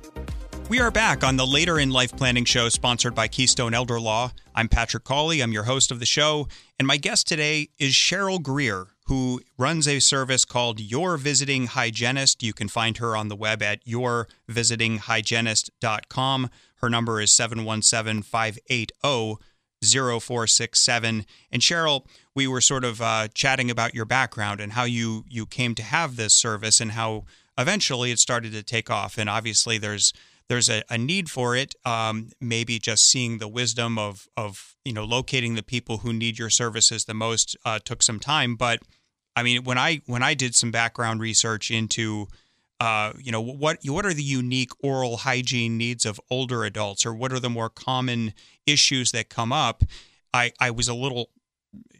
We 0.69 0.81
are 0.81 0.91
back 0.91 1.23
on 1.23 1.37
the 1.37 1.47
Later 1.47 1.79
in 1.79 1.91
Life 1.91 2.13
Planning 2.17 2.43
Show, 2.43 2.67
sponsored 2.67 3.15
by 3.15 3.29
Keystone 3.29 3.73
Elder 3.73 4.01
Law. 4.01 4.33
I'm 4.53 4.67
Patrick 4.67 5.05
Cawley. 5.05 5.39
I'm 5.39 5.53
your 5.53 5.63
host 5.63 5.91
of 5.91 6.01
the 6.01 6.05
show. 6.05 6.49
And 6.77 6.85
my 6.85 6.97
guest 6.97 7.25
today 7.25 7.69
is 7.79 7.93
Cheryl 7.93 8.43
Grier, 8.43 8.87
who 9.05 9.39
runs 9.57 9.87
a 9.87 10.01
service 10.01 10.43
called 10.43 10.81
Your 10.81 11.15
Visiting 11.15 11.67
Hygienist. 11.67 12.43
You 12.43 12.51
can 12.51 12.67
find 12.67 12.97
her 12.97 13.15
on 13.15 13.29
the 13.29 13.35
web 13.37 13.63
at 13.63 13.85
yourvisitinghygienist.com. 13.85 16.49
Her 16.75 16.89
number 16.89 17.21
is 17.21 17.31
717 17.31 18.23
580 18.23 19.37
0467. 19.81 21.25
And 21.49 21.61
Cheryl, 21.61 22.05
we 22.35 22.45
were 22.45 22.59
sort 22.59 22.83
of 22.83 23.01
uh, 23.01 23.29
chatting 23.33 23.71
about 23.71 23.95
your 23.95 24.03
background 24.03 24.59
and 24.59 24.73
how 24.73 24.83
you, 24.83 25.23
you 25.29 25.45
came 25.45 25.75
to 25.75 25.83
have 25.83 26.17
this 26.17 26.33
service 26.33 26.81
and 26.81 26.91
how 26.91 27.23
eventually 27.57 28.11
it 28.11 28.19
started 28.19 28.51
to 28.51 28.63
take 28.63 28.89
off. 28.89 29.17
And 29.17 29.29
obviously, 29.29 29.77
there's 29.77 30.11
there's 30.49 30.69
a, 30.69 30.83
a 30.89 30.97
need 30.97 31.29
for 31.29 31.55
it. 31.55 31.75
Um, 31.85 32.29
maybe 32.39 32.79
just 32.79 33.05
seeing 33.05 33.37
the 33.37 33.47
wisdom 33.47 33.97
of 33.97 34.27
of 34.37 34.75
you 34.85 34.93
know 34.93 35.03
locating 35.03 35.55
the 35.55 35.63
people 35.63 35.99
who 35.99 36.13
need 36.13 36.39
your 36.39 36.49
services 36.49 37.05
the 37.05 37.13
most 37.13 37.57
uh, 37.65 37.79
took 37.83 38.01
some 38.01 38.19
time. 38.19 38.55
But 38.55 38.79
I 39.35 39.43
mean, 39.43 39.63
when 39.63 39.77
I 39.77 40.01
when 40.05 40.23
I 40.23 40.33
did 40.33 40.55
some 40.55 40.71
background 40.71 41.19
research 41.19 41.69
into 41.69 42.27
uh, 42.79 43.13
you 43.19 43.31
know 43.31 43.41
what 43.41 43.79
what 43.85 44.05
are 44.05 44.13
the 44.13 44.23
unique 44.23 44.71
oral 44.81 45.17
hygiene 45.17 45.77
needs 45.77 46.05
of 46.05 46.19
older 46.29 46.63
adults, 46.63 47.05
or 47.05 47.13
what 47.13 47.31
are 47.33 47.39
the 47.39 47.49
more 47.49 47.69
common 47.69 48.33
issues 48.65 49.11
that 49.11 49.29
come 49.29 49.51
up? 49.51 49.83
I 50.33 50.53
I 50.59 50.71
was 50.71 50.87
a 50.87 50.93
little 50.93 51.29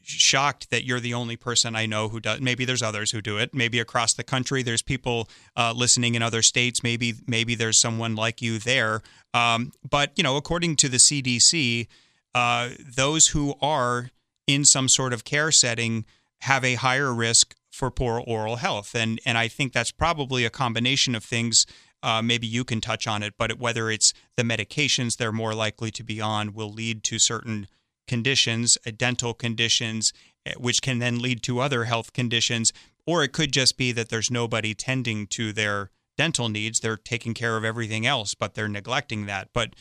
shocked 0.02 0.70
that 0.72 0.86
you're 0.86 1.00
the 1.00 1.14
only 1.14 1.36
person 1.36 1.76
I 1.76 1.86
know 1.86 2.10
who 2.10 2.20
does. 2.20 2.40
Maybe 2.40 2.66
there's 2.66 2.82
others 2.82 3.12
who 3.12 3.22
do 3.22 3.38
it. 3.38 3.54
Maybe 3.54 3.80
across 3.80 4.14
the 4.14 4.24
country, 4.24 4.64
there's 4.64 4.82
people 4.82 5.30
uh, 5.56 5.74
listening 5.76 6.16
in 6.16 6.22
other 6.22 6.42
states. 6.42 6.84
Maybe 6.84 7.16
maybe 7.28 7.56
there's 7.56 7.80
someone 7.80 8.16
like 8.16 8.42
you 8.42 8.60
there. 8.60 9.02
Um, 9.34 9.72
but 9.88 10.12
you 10.16 10.24
know, 10.24 10.38
according 10.38 10.78
to 10.78 10.90
the 10.90 10.98
CDC, 10.98 11.88
uh, 12.34 12.70
those 12.80 13.28
who 13.28 13.56
are 13.62 14.12
in 14.46 14.64
some 14.64 14.88
sort 14.88 15.14
of 15.14 15.24
care 15.24 15.52
setting 15.52 16.06
have 16.42 16.64
a 16.64 16.76
higher 16.76 17.14
risk 17.14 17.56
for 17.72 17.92
poor 17.92 18.20
oral 18.26 18.58
health, 18.58 18.96
and 18.96 19.20
and 19.26 19.38
I 19.38 19.48
think 19.48 19.74
that's 19.74 19.92
probably 19.92 20.46
a 20.46 20.50
combination 20.50 21.16
of 21.16 21.24
things. 21.24 21.66
Uh, 22.04 22.22
maybe 22.22 22.46
you 22.46 22.64
can 22.64 22.80
touch 22.80 23.08
on 23.08 23.24
it, 23.24 23.34
but 23.38 23.60
whether 23.60 23.90
it's 23.90 24.14
the 24.36 24.44
medications 24.44 25.18
they're 25.18 25.32
more 25.32 25.56
likely 25.56 25.90
to 25.92 26.04
be 26.04 26.22
on 26.22 26.54
will 26.54 26.72
lead 26.72 27.04
to 27.04 27.18
certain 27.18 27.68
conditions, 28.08 28.78
dental 28.98 29.34
conditions, 29.34 30.14
uh, 30.46 30.52
which 30.58 30.82
can 30.82 31.00
then 31.00 31.20
lead 31.20 31.44
to 31.44 31.60
other 31.60 31.86
health 31.86 32.14
conditions. 32.14 32.74
Or 33.06 33.24
it 33.24 33.32
could 33.32 33.54
just 33.54 33.78
be 33.78 33.92
that 33.94 34.10
there's 34.10 34.32
nobody 34.32 34.74
tending 34.74 35.28
to 35.28 35.54
their 35.54 35.92
dental 36.18 36.50
needs. 36.50 36.80
They're 36.80 36.98
taking 36.98 37.34
care 37.34 37.56
of 37.56 37.64
everything 37.64 38.06
else, 38.06 38.34
but 38.34 38.54
they're 38.54 38.68
neglecting 38.68 39.26
that. 39.28 39.50
But 39.54 39.76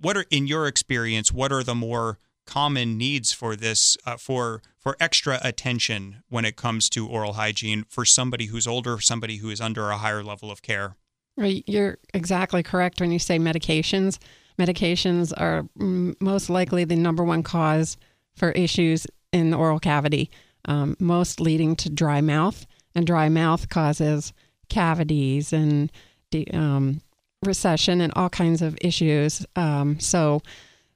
what 0.00 0.16
are, 0.16 0.26
in 0.30 0.46
your 0.46 0.66
experience, 0.66 1.32
what 1.32 1.50
are 1.50 1.62
the 1.64 1.74
more 1.74 2.18
common 2.46 2.96
needs 2.96 3.32
for 3.32 3.56
this, 3.56 3.96
uh, 4.06 4.16
for 4.16 4.62
for 4.78 4.96
extra 5.00 5.38
attention 5.42 6.22
when 6.30 6.46
it 6.46 6.56
comes 6.56 6.88
to 6.88 7.06
oral 7.06 7.34
hygiene 7.34 7.84
for 7.88 8.06
somebody 8.06 8.46
who's 8.46 8.66
older, 8.66 8.98
somebody 9.00 9.36
who 9.36 9.50
is 9.50 9.60
under 9.60 9.90
a 9.90 9.98
higher 9.98 10.22
level 10.22 10.50
of 10.50 10.62
care? 10.62 10.96
Right, 11.36 11.62
You're 11.66 11.98
exactly 12.14 12.62
correct 12.62 13.00
when 13.00 13.12
you 13.12 13.18
say 13.18 13.38
medications. 13.38 14.18
Medications 14.58 15.32
are 15.36 15.68
most 16.20 16.50
likely 16.50 16.84
the 16.84 16.96
number 16.96 17.22
one 17.22 17.42
cause 17.42 17.96
for 18.36 18.50
issues 18.52 19.06
in 19.32 19.50
the 19.50 19.56
oral 19.56 19.78
cavity, 19.78 20.30
um, 20.64 20.96
most 20.98 21.40
leading 21.40 21.76
to 21.76 21.90
dry 21.90 22.20
mouth. 22.20 22.66
And 22.94 23.06
dry 23.06 23.28
mouth 23.28 23.68
causes 23.68 24.32
cavities 24.68 25.52
and 25.52 25.92
de- 26.30 26.50
um, 26.52 27.00
recession 27.44 28.00
and 28.00 28.12
all 28.16 28.28
kinds 28.28 28.62
of 28.62 28.76
issues. 28.80 29.46
Um, 29.54 30.00
so 30.00 30.42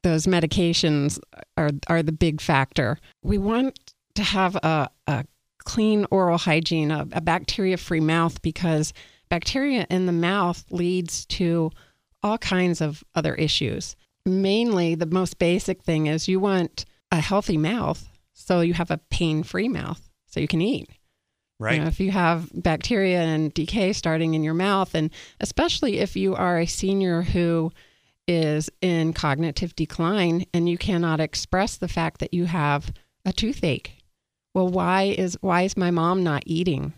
those 0.03 0.27
medications 0.27 1.21
are 1.57 1.71
are 1.87 2.03
the 2.03 2.13
big 2.13 2.41
factor. 2.41 2.99
We 3.23 3.39
want 3.39 3.79
to 4.15 4.23
have 4.23 4.57
a, 4.57 4.91
a 5.07 5.25
clean 5.59 6.07
oral 6.11 6.39
hygiene, 6.39 6.91
a, 6.91 7.07
a 7.13 7.21
bacteria 7.21 7.77
free 7.77 8.01
mouth, 8.01 8.43
because 8.43 8.93
bacteria 9.29 9.87
in 9.89 10.07
the 10.07 10.13
mouth 10.13 10.65
leads 10.71 11.25
to 11.27 11.71
all 12.23 12.39
kinds 12.39 12.81
of 12.81 13.03
other 13.15 13.35
issues. 13.35 13.97
Mainly, 14.25 14.95
the 14.95 15.07
most 15.07 15.39
basic 15.39 15.83
thing 15.83 16.07
is 16.07 16.29
you 16.29 16.41
want 16.41 16.85
a 17.11 17.21
healthy 17.21 17.57
mouth, 17.57 18.09
so 18.33 18.61
you 18.61 18.75
have 18.75 18.91
a 18.91 19.01
pain 19.11 19.43
free 19.43 19.69
mouth, 19.69 20.09
so 20.27 20.41
you 20.41 20.49
can 20.49 20.61
eat. 20.61 20.89
Right. 21.59 21.75
You 21.75 21.81
know, 21.83 21.87
if 21.87 22.01
you 22.01 22.11
have 22.11 22.51
bacteria 22.55 23.21
and 23.21 23.53
decay 23.55 23.93
starting 23.93 24.35
in 24.35 24.43
your 24.43 24.55
mouth, 24.55 24.95
and 24.95 25.11
especially 25.41 25.99
if 25.99 26.17
you 26.17 26.35
are 26.35 26.59
a 26.59 26.67
senior 26.67 27.23
who 27.23 27.73
is 28.27 28.71
in 28.81 29.13
cognitive 29.13 29.75
decline 29.77 30.47
and 30.55 30.69
you 30.69 30.79
cannot 30.79 31.21
express 31.21 31.77
the 31.77 31.89
fact 31.89 32.21
that 32.21 32.35
you 32.35 32.47
have 32.47 32.93
a 33.25 33.33
toothache. 33.33 33.99
Well, 34.55 34.69
why 34.69 35.15
is 35.17 35.37
why 35.41 35.63
is 35.63 35.77
my 35.77 35.91
mom 35.91 36.23
not 36.23 36.43
eating? 36.47 36.93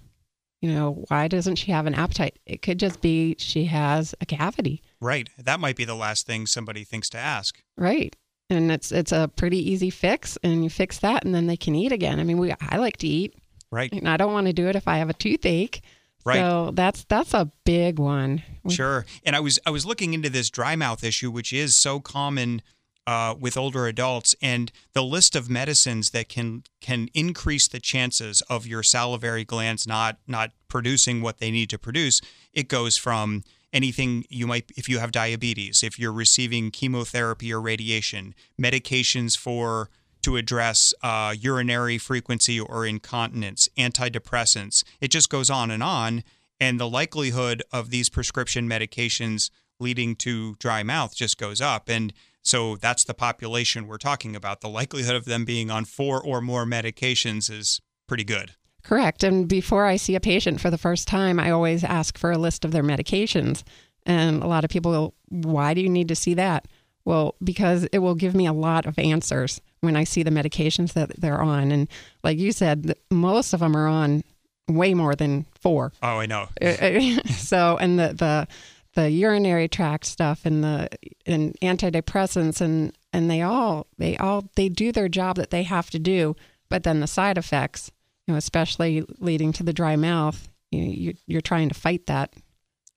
You 0.65 0.73
know, 0.73 1.05
why 1.09 1.29
doesn't 1.29 1.57
she 1.57 1.73
have 1.73 1.85
an 1.87 1.93
appetite? 1.95 2.39
It 2.47 2.63
could 2.63 2.79
just 2.79 3.03
be 3.03 3.37
she 3.39 3.67
has 3.67 4.15
a 4.23 4.25
cavity. 4.25 4.81
Right. 4.99 5.29
That 5.37 5.61
might 5.61 5.77
be 5.77 5.85
the 5.85 5.95
last 5.95 6.27
thing 6.27 6.47
somebody 6.47 6.85
thinks 6.85 7.11
to 7.11 7.19
ask. 7.19 7.63
Right. 7.77 8.17
And 8.49 8.73
it's 8.73 8.91
it's 8.91 9.13
a 9.13 9.31
pretty 9.37 9.59
easy 9.59 9.91
fix 9.91 10.39
and 10.43 10.65
you 10.65 10.71
fix 10.71 11.01
that 11.01 11.23
and 11.23 11.35
then 11.35 11.49
they 11.49 11.59
can 11.59 11.75
eat 11.75 11.93
again. 11.93 12.19
I 12.19 12.25
mean, 12.25 12.39
we 12.39 12.55
I 12.63 12.79
like 12.79 12.97
to 12.99 13.07
eat 13.07 13.35
Right. 13.71 13.93
and 13.93 14.09
I 14.09 14.17
don't 14.17 14.33
want 14.33 14.47
to 14.47 14.55
do 14.55 14.67
it 14.69 14.75
if 14.75 14.89
I 14.89 14.97
have 14.97 15.11
a 15.11 15.15
toothache. 15.15 15.83
Right. 16.25 16.37
So 16.39 16.71
that's 16.73 17.05
that's 17.05 17.35
a 17.35 17.53
big 17.67 17.99
one. 17.99 18.43
Sure. 18.71 19.05
And 19.23 19.37
I 19.37 19.41
was 19.41 19.59
I 19.67 19.71
was 19.71 19.85
looking 19.85 20.15
into 20.15 20.31
this 20.31 20.49
dry 20.49 20.77
mouth 20.77 21.05
issue, 21.05 21.31
which 21.31 21.53
is 21.53 21.77
so 21.77 22.01
common 22.01 22.63
uh, 23.07 23.35
with 23.39 23.57
older 23.57 23.87
adults, 23.87 24.35
and 24.41 24.73
the 24.93 25.03
list 25.03 25.37
of 25.37 25.51
medicines 25.51 26.11
that 26.11 26.29
can 26.29 26.65
can 26.81 27.09
increase 27.15 27.69
the 27.69 27.81
chances 27.81 28.41
of 28.43 28.67
your 28.67 28.83
salivary 28.83 29.45
glands 29.45 29.87
not 29.87 30.19
not 30.27 30.53
producing 30.69 31.21
what 31.21 31.39
they 31.39 31.51
need 31.51 31.71
to 31.71 31.79
produce. 31.79 32.21
It 32.53 32.69
goes 32.69 32.97
from 32.97 33.43
anything 33.73 34.25
you 34.31 34.47
might 34.47 34.73
if 34.77 34.89
you 34.89 34.99
have 34.99 35.13
diabetes, 35.13 35.83
if 35.83 35.99
you're 35.99 36.13
receiving 36.13 36.71
chemotherapy 36.71 37.53
or 37.53 37.61
radiation, 37.61 38.35
medications 38.61 39.37
for 39.37 39.91
to 40.23 40.37
address 40.37 40.95
uh, 41.03 41.35
urinary 41.39 41.99
frequency 41.99 42.59
or 42.59 42.87
incontinence, 42.87 43.69
antidepressants. 43.77 44.83
It 44.99 45.09
just 45.09 45.29
goes 45.29 45.51
on 45.51 45.71
and 45.71 45.83
on. 45.83 46.25
And 46.59 46.81
the 46.81 46.89
likelihood 46.89 47.63
of 47.73 47.91
these 47.91 48.09
prescription 48.09 48.67
medications 48.67 49.51
leading 49.79 50.17
to 50.17 50.55
dry 50.55 50.83
mouth 50.83 51.15
just 51.15 51.37
goes 51.37 51.61
up. 51.61 51.91
And 51.91 52.15
so 52.45 52.77
that's 52.77 53.05
the 53.05 53.15
population 53.15 53.87
we're 53.87 53.97
talking 53.97 54.37
about. 54.37 54.61
The 54.61 54.69
likelihood 54.69 55.17
of 55.17 55.25
them 55.25 55.45
being 55.45 55.71
on 55.71 55.87
four 55.87 56.23
or 56.23 56.41
more 56.41 56.67
medications 56.67 57.51
is 57.51 57.81
pretty 58.07 58.25
good. 58.25 58.53
Correct. 58.83 59.25
And 59.25 59.49
before 59.49 59.87
I 59.87 59.97
see 59.97 60.15
a 60.15 60.21
patient 60.21 60.61
for 60.61 60.71
the 60.71 60.77
first 60.77 61.09
time, 61.09 61.41
I 61.41 61.51
always 61.51 61.83
ask 61.83 62.19
for 62.19 62.31
a 62.31 62.39
list 62.39 62.65
of 62.65 62.71
their 62.71 62.83
medications. 62.83 63.63
And 64.05 64.43
a 64.43 64.47
lot 64.47 64.63
of 64.63 64.71
people 64.71 64.93
go, 64.93 65.15
Why 65.29 65.73
do 65.73 65.81
you 65.81 65.89
need 65.89 66.09
to 66.09 66.15
see 66.15 66.35
that? 66.35 66.69
Well, 67.07 67.35
because 67.43 67.85
it 67.93 67.99
will 67.99 68.15
give 68.15 68.35
me 68.35 68.47
a 68.47 68.53
lot 68.53 68.85
of 68.85 68.99
answers 68.99 69.61
when 69.81 69.97
I 69.97 70.05
see 70.05 70.23
the 70.23 70.31
medications 70.31 70.93
that 70.93 71.19
they're 71.19 71.41
on. 71.41 71.73
And 71.73 71.89
like 72.23 72.39
you 72.39 72.53
said, 72.53 72.95
most 73.11 73.55
of 73.55 73.61
them 73.61 73.75
are 73.75 73.87
on 73.87 74.23
way 74.69 74.95
more 74.95 75.15
than 75.15 75.47
four. 75.61 75.93
Oh, 76.03 76.19
I 76.19 76.27
know. 76.27 76.49
so, 77.37 77.79
and 77.79 77.99
the, 77.99 78.13
the, 78.13 78.49
the 78.95 79.11
urinary 79.11 79.69
tract 79.69 80.07
stuff 80.07 80.47
and 80.47 80.63
the 80.65 80.89
and 81.27 81.57
antidepressants 81.61 82.61
and 82.61 82.97
and 83.13 83.31
they 83.31 83.43
all 83.43 83.87
they 83.99 84.17
all 84.17 84.49
they 84.57 84.69
do 84.69 84.93
their 84.93 85.09
job 85.09 85.37
that 85.37 85.51
they 85.51 85.63
have 85.65 85.91
to 85.91 85.99
do, 85.99 86.37
but 86.69 86.83
then 86.85 87.01
the 87.01 87.07
side 87.07 87.39
effects, 87.39 87.91
you 88.27 88.33
know, 88.33 88.39
especially 88.39 89.05
leading 89.19 89.53
to 89.53 89.63
the 89.63 89.73
dry 89.73 89.97
mouth, 89.97 90.49
you 90.71 90.83
you, 90.83 91.15
you're 91.27 91.41
trying 91.41 91.69
to 91.69 91.75
fight 91.75 92.07
that. 92.07 92.33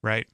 Right. 0.02 0.28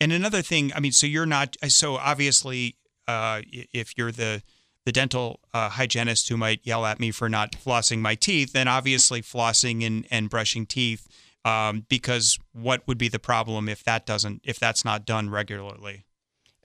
And 0.00 0.12
another 0.12 0.42
thing, 0.42 0.72
I 0.74 0.80
mean, 0.80 0.92
so 0.92 1.06
you're 1.06 1.26
not 1.26 1.56
so 1.68 1.96
obviously, 1.96 2.76
uh, 3.06 3.42
if 3.50 3.96
you're 3.96 4.12
the 4.12 4.42
the 4.84 4.92
dental 4.92 5.40
uh, 5.54 5.68
hygienist 5.68 6.28
who 6.28 6.36
might 6.36 6.60
yell 6.64 6.84
at 6.84 6.98
me 6.98 7.10
for 7.10 7.28
not 7.28 7.52
flossing 7.52 8.00
my 8.00 8.14
teeth, 8.14 8.52
then 8.52 8.66
obviously 8.66 9.22
flossing 9.22 9.86
and, 9.86 10.06
and 10.10 10.28
brushing 10.28 10.66
teeth, 10.66 11.06
um, 11.44 11.86
because 11.88 12.38
what 12.52 12.86
would 12.86 12.98
be 12.98 13.08
the 13.08 13.18
problem 13.18 13.68
if 13.68 13.84
that 13.84 14.06
doesn't 14.06 14.42
if 14.44 14.58
that's 14.58 14.84
not 14.84 15.04
done 15.04 15.30
regularly? 15.30 16.04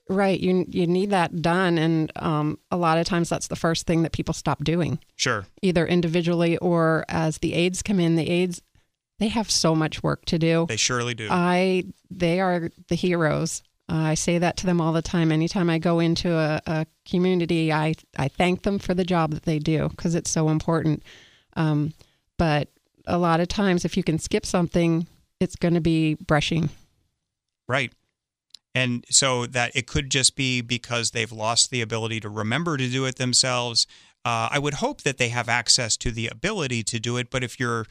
Right. 0.08 0.40
You 0.40 0.64
you 0.68 0.86
need 0.86 1.10
that 1.10 1.42
done, 1.42 1.76
and 1.76 2.10
um, 2.16 2.58
a 2.70 2.76
lot 2.76 2.98
of 2.98 3.06
times 3.06 3.28
that's 3.28 3.48
the 3.48 3.56
first 3.56 3.86
thing 3.86 4.02
that 4.02 4.12
people 4.12 4.32
stop 4.32 4.64
doing. 4.64 4.98
Sure. 5.16 5.46
Either 5.60 5.86
individually 5.86 6.56
or 6.58 7.04
as 7.08 7.38
the 7.38 7.54
aides 7.54 7.82
come 7.82 8.00
in, 8.00 8.16
the 8.16 8.28
aides 8.28 8.62
they 9.18 9.28
have 9.28 9.50
so 9.50 9.74
much 9.74 10.02
work 10.02 10.24
to 10.26 10.38
do. 10.38 10.66
They 10.68 10.76
surely 10.76 11.14
do. 11.14 11.28
I 11.30 11.84
they 12.10 12.40
are 12.40 12.70
the 12.88 12.94
heroes. 12.94 13.62
Uh, 13.90 13.96
I 13.96 14.14
say 14.14 14.38
that 14.38 14.58
to 14.58 14.66
them 14.66 14.80
all 14.80 14.92
the 14.92 15.02
time. 15.02 15.32
Anytime 15.32 15.70
I 15.70 15.78
go 15.78 15.98
into 15.98 16.32
a, 16.32 16.60
a 16.66 16.86
community, 17.06 17.72
I 17.72 17.94
I 18.16 18.28
thank 18.28 18.62
them 18.62 18.78
for 18.78 18.94
the 18.94 19.04
job 19.04 19.32
that 19.32 19.42
they 19.42 19.58
do 19.58 19.88
because 19.90 20.14
it's 20.14 20.30
so 20.30 20.48
important. 20.48 21.02
Um, 21.54 21.92
but 22.38 22.68
a 23.08 23.18
lot 23.18 23.40
of 23.40 23.48
times, 23.48 23.84
if 23.84 23.96
you 23.96 24.02
can 24.04 24.18
skip 24.18 24.46
something, 24.46 25.06
it's 25.40 25.56
going 25.56 25.74
to 25.74 25.80
be 25.80 26.14
brushing. 26.14 26.68
Right. 27.68 27.92
And 28.74 29.04
so 29.10 29.46
that 29.46 29.74
it 29.74 29.86
could 29.86 30.10
just 30.10 30.36
be 30.36 30.60
because 30.60 31.10
they've 31.10 31.32
lost 31.32 31.70
the 31.70 31.80
ability 31.80 32.20
to 32.20 32.28
remember 32.28 32.76
to 32.76 32.88
do 32.88 33.06
it 33.06 33.16
themselves. 33.16 33.86
Uh, 34.24 34.48
I 34.52 34.58
would 34.58 34.74
hope 34.74 35.02
that 35.02 35.18
they 35.18 35.30
have 35.30 35.48
access 35.48 35.96
to 35.98 36.10
the 36.10 36.28
ability 36.28 36.82
to 36.84 37.00
do 37.00 37.16
it, 37.16 37.30
but 37.30 37.42
if 37.42 37.58
your 37.58 37.86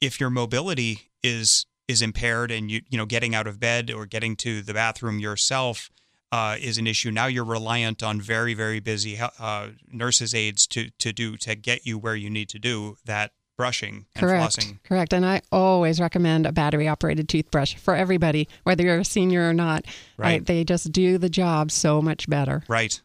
if 0.00 0.18
your 0.18 0.30
mobility 0.30 1.10
is 1.22 1.66
is 1.88 2.00
impaired 2.00 2.50
and 2.50 2.70
you 2.70 2.80
you 2.88 2.96
know 2.96 3.06
getting 3.06 3.34
out 3.34 3.46
of 3.46 3.58
bed 3.58 3.90
or 3.90 4.06
getting 4.06 4.36
to 4.36 4.62
the 4.62 4.72
bathroom 4.72 5.18
yourself 5.18 5.90
uh, 6.32 6.56
is 6.60 6.78
an 6.78 6.86
issue. 6.86 7.10
Now 7.10 7.26
you're 7.26 7.44
reliant 7.44 8.02
on 8.02 8.20
very 8.20 8.54
very 8.54 8.80
busy 8.80 9.18
uh, 9.18 9.68
nurses 9.92 10.32
aides 10.32 10.66
to 10.68 10.90
to 10.98 11.12
do 11.12 11.36
to 11.38 11.54
get 11.54 11.84
you 11.84 11.98
where 11.98 12.14
you 12.14 12.30
need 12.30 12.48
to 12.50 12.58
do 12.58 12.96
that 13.04 13.32
brushing 13.60 14.06
and 14.14 14.22
correct, 14.22 14.56
flossing. 14.56 14.82
Correct. 14.84 15.12
And 15.12 15.26
I 15.26 15.42
always 15.52 16.00
recommend 16.00 16.46
a 16.46 16.52
battery 16.52 16.88
operated 16.88 17.28
toothbrush 17.28 17.74
for 17.74 17.94
everybody, 17.94 18.48
whether 18.62 18.82
you're 18.82 19.00
a 19.00 19.04
senior 19.04 19.46
or 19.46 19.52
not. 19.52 19.84
Right. 20.16 20.40
I, 20.40 20.44
they 20.44 20.64
just 20.64 20.90
do 20.92 21.18
the 21.18 21.28
job 21.28 21.70
so 21.70 22.00
much 22.00 22.26
better. 22.26 22.64
Right. 22.68 22.98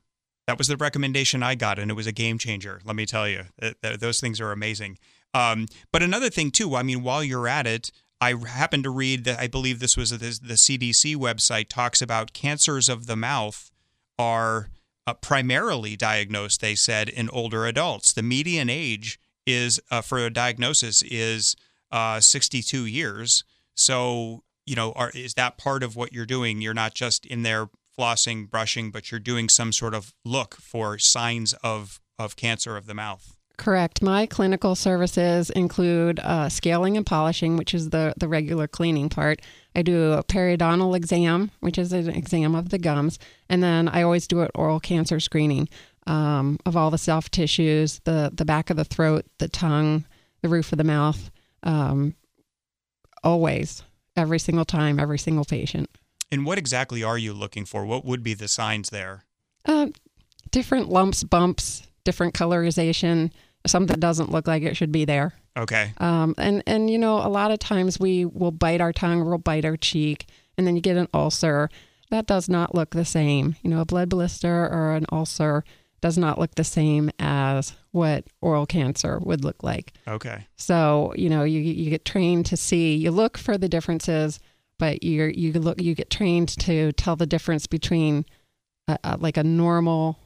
That 0.48 0.58
was 0.58 0.70
the 0.70 0.78
recommendation 0.78 1.44
I 1.44 1.56
got, 1.56 1.78
and 1.78 1.92
it 1.92 1.96
was 1.96 2.08
a 2.08 2.14
game 2.14 2.38
changer. 2.38 2.80
Let 2.86 2.96
me 2.96 3.06
tell 3.06 3.28
you, 3.28 3.44
Th- 3.60 3.76
th- 3.84 4.00
those 4.00 4.22
things 4.22 4.40
are 4.40 4.54
amazing. 4.54 4.98
Um, 5.34 5.66
but 5.92 6.02
another 6.02 6.30
thing 6.30 6.52
too, 6.52 6.74
I 6.76 6.84
mean, 6.84 7.04
while 7.04 7.22
you're 7.22 7.50
at 7.50 7.68
it, 7.68 7.92
I 8.22 8.34
happened 8.48 8.86
to 8.86 8.90
read 8.90 9.26
that 9.26 9.38
I 9.38 9.48
believe 9.48 9.80
this 9.80 9.98
was 9.98 10.12
the, 10.12 10.18
the 10.18 10.54
CDC 10.54 11.18
website 11.18 11.68
talks 11.68 12.02
about 12.02 12.32
cancers 12.32 12.88
of 12.88 13.08
the 13.08 13.18
mouth 13.18 13.72
are 14.18 14.70
uh, 15.06 15.16
primarily 15.16 15.98
diagnosed. 15.98 16.62
They 16.62 16.76
said 16.76 17.10
in 17.10 17.30
older 17.32 17.66
adults. 17.66 18.14
The 18.14 18.24
median 18.24 18.70
age 18.70 19.20
is 19.46 19.80
uh, 19.92 20.02
for 20.02 20.20
a 20.20 20.30
diagnosis 20.30 21.02
is 21.04 21.56
uh, 21.92 22.20
62 22.20 22.86
years. 22.86 23.44
So 23.76 24.44
you 24.66 24.76
know, 24.76 24.92
are, 24.94 25.12
is 25.14 25.36
that 25.36 25.58
part 25.58 25.84
of 25.84 25.96
what 25.96 26.12
you're 26.12 26.26
doing? 26.26 26.62
You're 26.62 26.74
not 26.74 26.94
just 26.94 27.26
in 27.26 27.44
there 27.44 27.70
flossing, 27.98 28.50
brushing, 28.50 28.92
but 28.92 29.12
you're 29.12 29.20
doing 29.20 29.48
some 29.48 29.72
sort 29.72 29.94
of 29.94 30.14
look 30.24 30.56
for 30.56 30.98
signs 30.98 31.54
of 31.64 32.00
of 32.18 32.36
cancer 32.36 32.78
of 32.78 32.88
the 32.88 32.94
mouth. 32.94 33.36
Correct. 33.58 34.02
My 34.02 34.26
clinical 34.26 34.76
services 34.76 35.50
include 35.50 36.20
uh, 36.20 36.50
scaling 36.50 36.98
and 36.98 37.06
polishing, 37.06 37.56
which 37.56 37.74
is 37.74 37.90
the, 37.90 38.14
the 38.18 38.28
regular 38.28 38.68
cleaning 38.68 39.08
part. 39.08 39.42
I 39.74 39.82
do 39.82 40.12
a 40.12 40.24
periodontal 40.24 40.96
exam, 40.96 41.52
which 41.62 41.78
is 41.78 41.94
an 41.94 42.10
exam 42.10 42.54
of 42.54 42.70
the 42.70 42.78
gums. 42.78 43.18
And 43.50 43.64
then 43.64 43.88
I 43.88 44.02
always 44.02 44.28
do 44.28 44.42
an 44.42 44.50
oral 44.56 44.82
cancer 44.82 45.22
screening 45.22 45.70
um, 46.08 46.60
of 46.66 46.78
all 46.78 46.92
the 46.92 46.98
soft 46.98 47.32
tissues, 47.32 48.00
the, 48.04 48.32
the 48.34 48.46
back 48.46 48.70
of 48.70 48.78
the 48.78 48.86
throat, 48.86 49.26
the 49.40 49.48
tongue, 49.48 50.06
the 50.42 50.50
roof 50.50 50.72
of 50.72 50.78
the 50.78 50.84
mouth. 50.84 51.32
Um, 51.64 52.16
always, 53.24 53.84
every 54.16 54.40
single 54.40 54.66
time, 54.66 55.00
every 55.00 55.18
single 55.18 55.46
patient. 55.46 55.90
And 56.32 56.46
what 56.46 56.58
exactly 56.58 57.04
are 57.04 57.18
you 57.18 57.34
looking 57.34 57.66
for? 57.66 57.86
What 57.86 58.06
would 58.06 58.24
be 58.24 58.34
the 58.34 58.48
signs 58.48 58.90
there? 58.90 59.26
Uh, 59.66 59.88
different 60.52 60.90
lumps, 60.90 61.24
bumps, 61.24 61.88
different 62.04 62.34
colorization, 62.34 63.32
something 63.66 63.88
that 63.88 64.00
doesn't 64.00 64.32
look 64.32 64.48
like 64.48 64.64
it 64.64 64.78
should 64.78 64.92
be 64.92 65.06
there. 65.06 65.34
Okay. 65.58 65.94
Um, 65.98 66.36
and 66.38 66.62
and 66.68 66.90
you 66.90 66.98
know, 66.98 67.18
a 67.18 67.30
lot 67.30 67.52
of 67.52 67.60
times 67.60 68.00
we 68.00 68.26
will 68.26 68.52
bite 68.52 68.82
our 68.82 68.92
tongue, 68.92 69.26
we'll 69.26 69.38
bite 69.38 69.66
our 69.66 69.78
cheek, 69.78 70.28
and 70.58 70.68
then 70.68 70.76
you 70.76 70.82
get 70.82 70.98
an 70.98 71.08
ulcer. 71.14 71.70
That 72.12 72.28
does 72.28 72.50
not 72.50 72.76
look 72.76 72.92
the 72.92 73.06
same. 73.06 73.56
You 73.64 73.70
know, 73.70 73.82
a 73.82 73.86
blood 73.86 74.10
blister 74.10 74.68
or 74.68 74.94
an 74.94 75.06
ulcer 75.12 75.64
does 76.06 76.20
not 76.20 76.38
look 76.38 76.54
the 76.54 76.64
same 76.64 77.10
as 77.18 77.74
what 77.90 78.26
oral 78.40 78.68
cancer 78.68 79.18
would 79.24 79.44
look 79.44 79.64
like. 79.64 79.92
Okay. 80.08 80.46
So 80.56 81.16
you 81.18 81.30
know, 81.32 81.44
you 81.44 81.60
you 81.60 81.90
get 81.90 82.06
trained 82.06 82.46
to 82.46 82.58
see, 82.58 82.96
you 82.96 83.10
look 83.10 83.40
for 83.40 83.58
the 83.58 83.68
differences, 83.68 84.40
but 84.78 85.02
you 85.02 85.24
you 85.24 85.54
look 85.54 85.82
you 85.82 85.96
get 85.96 86.12
trained 86.12 86.50
to 86.60 86.92
tell 86.92 87.16
the 87.16 87.26
difference 87.26 87.66
between 87.66 88.24
a, 88.88 89.00
a, 89.04 89.18
like 89.18 89.36
a 89.36 89.44
normal 89.44 90.20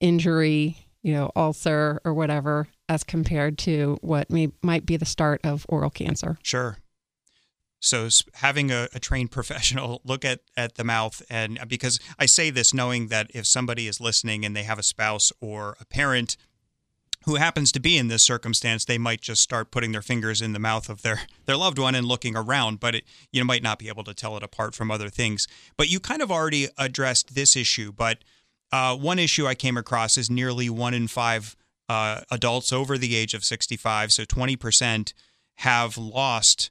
injury 0.00 0.84
you 1.04 1.12
know, 1.12 1.30
ulcer 1.36 2.00
or 2.04 2.14
whatever, 2.14 2.66
as 2.88 3.04
compared 3.04 3.58
to 3.58 3.98
what 4.00 4.30
may, 4.30 4.50
might 4.62 4.86
be 4.86 4.96
the 4.96 5.04
start 5.04 5.38
of 5.44 5.66
oral 5.68 5.90
cancer. 5.90 6.38
Sure. 6.42 6.78
So 7.80 8.08
having 8.34 8.70
a, 8.70 8.88
a, 8.94 8.98
trained 8.98 9.30
professional 9.38 10.00
look 10.04 10.24
at, 10.24 10.40
at 10.56 10.76
the 10.76 10.84
mouth, 10.84 11.22
and 11.28 11.58
because 11.68 12.00
I 12.18 12.26
say 12.26 12.50
this 12.50 12.72
knowing 12.72 13.08
that 13.08 13.30
if 13.34 13.46
somebody 13.46 13.86
is 13.86 14.00
listening 14.00 14.44
and 14.44 14.56
they 14.56 14.62
have 14.62 14.78
a 14.78 14.82
spouse 14.82 15.32
or 15.40 15.76
a 15.80 15.84
parent 15.84 16.36
who 17.24 17.36
happens 17.36 17.72
to 17.72 17.80
be 17.80 17.96
in 17.96 18.08
this 18.08 18.22
circumstance, 18.22 18.84
they 18.84 18.98
might 18.98 19.20
just 19.20 19.42
start 19.42 19.70
putting 19.70 19.92
their 19.92 20.02
fingers 20.02 20.42
in 20.42 20.52
the 20.52 20.58
mouth 20.58 20.88
of 20.88 21.02
their, 21.02 21.22
their 21.46 21.56
loved 21.56 21.78
one 21.78 21.94
and 21.94 22.06
looking 22.06 22.36
around, 22.36 22.80
but 22.80 22.94
it, 22.94 23.04
you 23.32 23.44
might 23.44 23.62
not 23.62 23.78
be 23.78 23.88
able 23.88 24.04
to 24.04 24.14
tell 24.14 24.36
it 24.36 24.42
apart 24.42 24.74
from 24.74 24.90
other 24.90 25.08
things. 25.08 25.48
But 25.76 25.88
you 25.88 26.00
kind 26.00 26.22
of 26.22 26.30
already 26.30 26.68
addressed 26.78 27.34
this 27.34 27.56
issue, 27.56 27.92
but 27.92 28.18
uh, 28.72 28.96
one 28.96 29.18
issue 29.18 29.46
I 29.46 29.54
came 29.54 29.76
across 29.76 30.18
is 30.18 30.28
nearly 30.28 30.68
one 30.68 30.94
in 30.94 31.06
five 31.06 31.56
uh, 31.88 32.22
adults 32.30 32.72
over 32.72 32.98
the 32.98 33.14
age 33.14 33.34
of 33.34 33.44
65, 33.44 34.12
so 34.12 34.24
20%, 34.24 35.12
have 35.58 35.96
lost. 35.96 36.70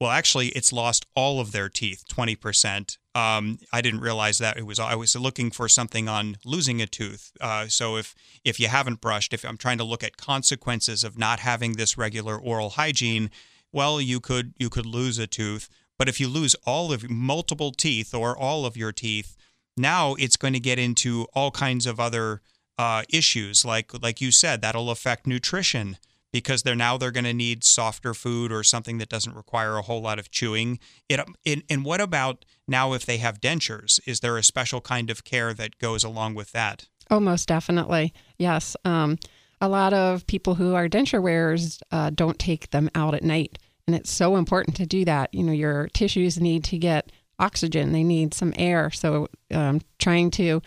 Well, 0.00 0.10
actually, 0.10 0.48
it's 0.48 0.72
lost 0.72 1.06
all 1.14 1.40
of 1.40 1.52
their 1.52 1.68
teeth. 1.68 2.04
20%. 2.10 2.98
Um, 3.14 3.58
I 3.72 3.80
didn't 3.80 4.00
realize 4.00 4.38
that 4.38 4.58
it 4.58 4.66
was. 4.66 4.78
I 4.78 4.94
was 4.94 5.16
looking 5.16 5.50
for 5.50 5.68
something 5.68 6.06
on 6.06 6.36
losing 6.44 6.82
a 6.82 6.86
tooth. 6.86 7.32
Uh, 7.40 7.66
so 7.68 7.96
if 7.96 8.14
if 8.44 8.60
you 8.60 8.68
haven't 8.68 9.00
brushed, 9.00 9.32
if 9.32 9.42
I'm 9.42 9.56
trying 9.56 9.78
to 9.78 9.84
look 9.84 10.04
at 10.04 10.18
consequences 10.18 11.02
of 11.02 11.16
not 11.16 11.40
having 11.40 11.72
this 11.72 11.96
regular 11.96 12.36
oral 12.36 12.70
hygiene, 12.70 13.30
well, 13.72 14.00
you 14.00 14.20
could 14.20 14.52
you 14.58 14.68
could 14.68 14.84
lose 14.84 15.18
a 15.18 15.26
tooth. 15.26 15.70
But 15.98 16.10
if 16.10 16.20
you 16.20 16.28
lose 16.28 16.54
all 16.66 16.92
of 16.92 17.08
multiple 17.08 17.72
teeth 17.72 18.12
or 18.12 18.36
all 18.36 18.66
of 18.66 18.76
your 18.76 18.92
teeth, 18.92 19.34
now 19.78 20.14
it's 20.16 20.36
going 20.36 20.52
to 20.52 20.60
get 20.60 20.78
into 20.78 21.26
all 21.34 21.50
kinds 21.50 21.86
of 21.86 21.98
other 21.98 22.42
uh, 22.78 23.04
issues, 23.08 23.64
like 23.64 23.92
like 24.02 24.20
you 24.20 24.30
said, 24.30 24.60
that'll 24.60 24.90
affect 24.90 25.26
nutrition 25.26 25.96
because 26.40 26.64
they're 26.64 26.74
now 26.74 26.98
they're 26.98 27.10
going 27.10 27.24
to 27.24 27.32
need 27.32 27.64
softer 27.64 28.12
food 28.12 28.52
or 28.52 28.62
something 28.62 28.98
that 28.98 29.08
doesn't 29.08 29.34
require 29.34 29.78
a 29.78 29.82
whole 29.82 30.02
lot 30.02 30.18
of 30.18 30.30
chewing. 30.30 30.78
It, 31.08 31.18
it 31.46 31.62
and 31.70 31.82
what 31.82 31.98
about 31.98 32.44
now 32.68 32.92
if 32.92 33.06
they 33.06 33.16
have 33.16 33.40
dentures? 33.40 34.00
Is 34.06 34.20
there 34.20 34.36
a 34.36 34.42
special 34.42 34.82
kind 34.82 35.08
of 35.08 35.24
care 35.24 35.54
that 35.54 35.78
goes 35.78 36.04
along 36.04 36.34
with 36.34 36.52
that? 36.52 36.88
Oh, 37.10 37.20
most 37.20 37.48
definitely, 37.48 38.12
yes. 38.36 38.76
Um, 38.84 39.18
a 39.62 39.68
lot 39.68 39.94
of 39.94 40.26
people 40.26 40.56
who 40.56 40.74
are 40.74 40.88
denture 40.88 41.22
wearers 41.22 41.80
uh, 41.90 42.10
don't 42.10 42.38
take 42.38 42.68
them 42.70 42.90
out 42.94 43.14
at 43.14 43.24
night, 43.24 43.56
and 43.86 43.96
it's 43.96 44.10
so 44.10 44.36
important 44.36 44.76
to 44.76 44.84
do 44.84 45.06
that. 45.06 45.32
You 45.32 45.42
know, 45.42 45.52
your 45.52 45.88
tissues 45.94 46.38
need 46.38 46.64
to 46.64 46.76
get 46.76 47.12
oxygen, 47.38 47.92
they 47.92 48.04
need 48.04 48.34
some 48.34 48.52
air. 48.58 48.90
So, 48.90 49.28
um, 49.54 49.80
trying 49.98 50.30
to 50.32 50.60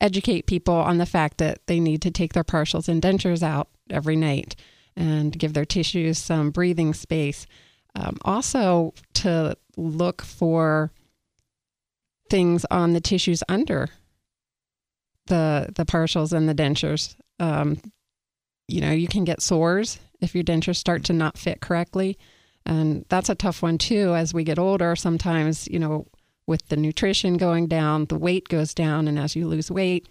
educate 0.00 0.46
people 0.46 0.74
on 0.74 0.98
the 0.98 1.06
fact 1.06 1.38
that 1.38 1.64
they 1.68 1.78
need 1.78 2.02
to 2.02 2.10
take 2.10 2.32
their 2.32 2.42
partials 2.42 2.88
and 2.88 3.00
dentures 3.00 3.44
out 3.44 3.68
every 3.88 4.16
night 4.16 4.56
and 4.96 5.38
give 5.38 5.54
their 5.54 5.64
tissues 5.64 6.18
some 6.18 6.50
breathing 6.50 6.94
space. 6.94 7.46
Um, 7.94 8.18
also, 8.24 8.94
to 9.14 9.56
look 9.76 10.22
for 10.22 10.90
things 12.30 12.64
on 12.70 12.92
the 12.94 13.00
tissues 13.00 13.42
under 13.48 13.88
the 15.26 15.68
the 15.74 15.84
partials 15.84 16.32
and 16.32 16.48
the 16.48 16.54
dentures. 16.54 17.16
Um, 17.38 17.80
you 18.68 18.80
know, 18.80 18.92
you 18.92 19.08
can 19.08 19.24
get 19.24 19.42
sores 19.42 19.98
if 20.20 20.34
your 20.34 20.44
dentures 20.44 20.76
start 20.76 21.04
to 21.04 21.12
not 21.12 21.36
fit 21.36 21.60
correctly. 21.60 22.16
And 22.64 23.04
that's 23.08 23.28
a 23.28 23.34
tough 23.34 23.62
one 23.62 23.76
too. 23.78 24.14
As 24.14 24.32
we 24.32 24.44
get 24.44 24.58
older, 24.58 24.94
sometimes, 24.96 25.68
you 25.68 25.78
know, 25.78 26.06
with 26.46 26.68
the 26.68 26.76
nutrition 26.76 27.36
going 27.36 27.66
down, 27.66 28.06
the 28.06 28.18
weight 28.18 28.48
goes 28.48 28.72
down. 28.72 29.08
And 29.08 29.18
as 29.18 29.34
you 29.36 29.46
lose 29.46 29.70
weight, 29.70 30.08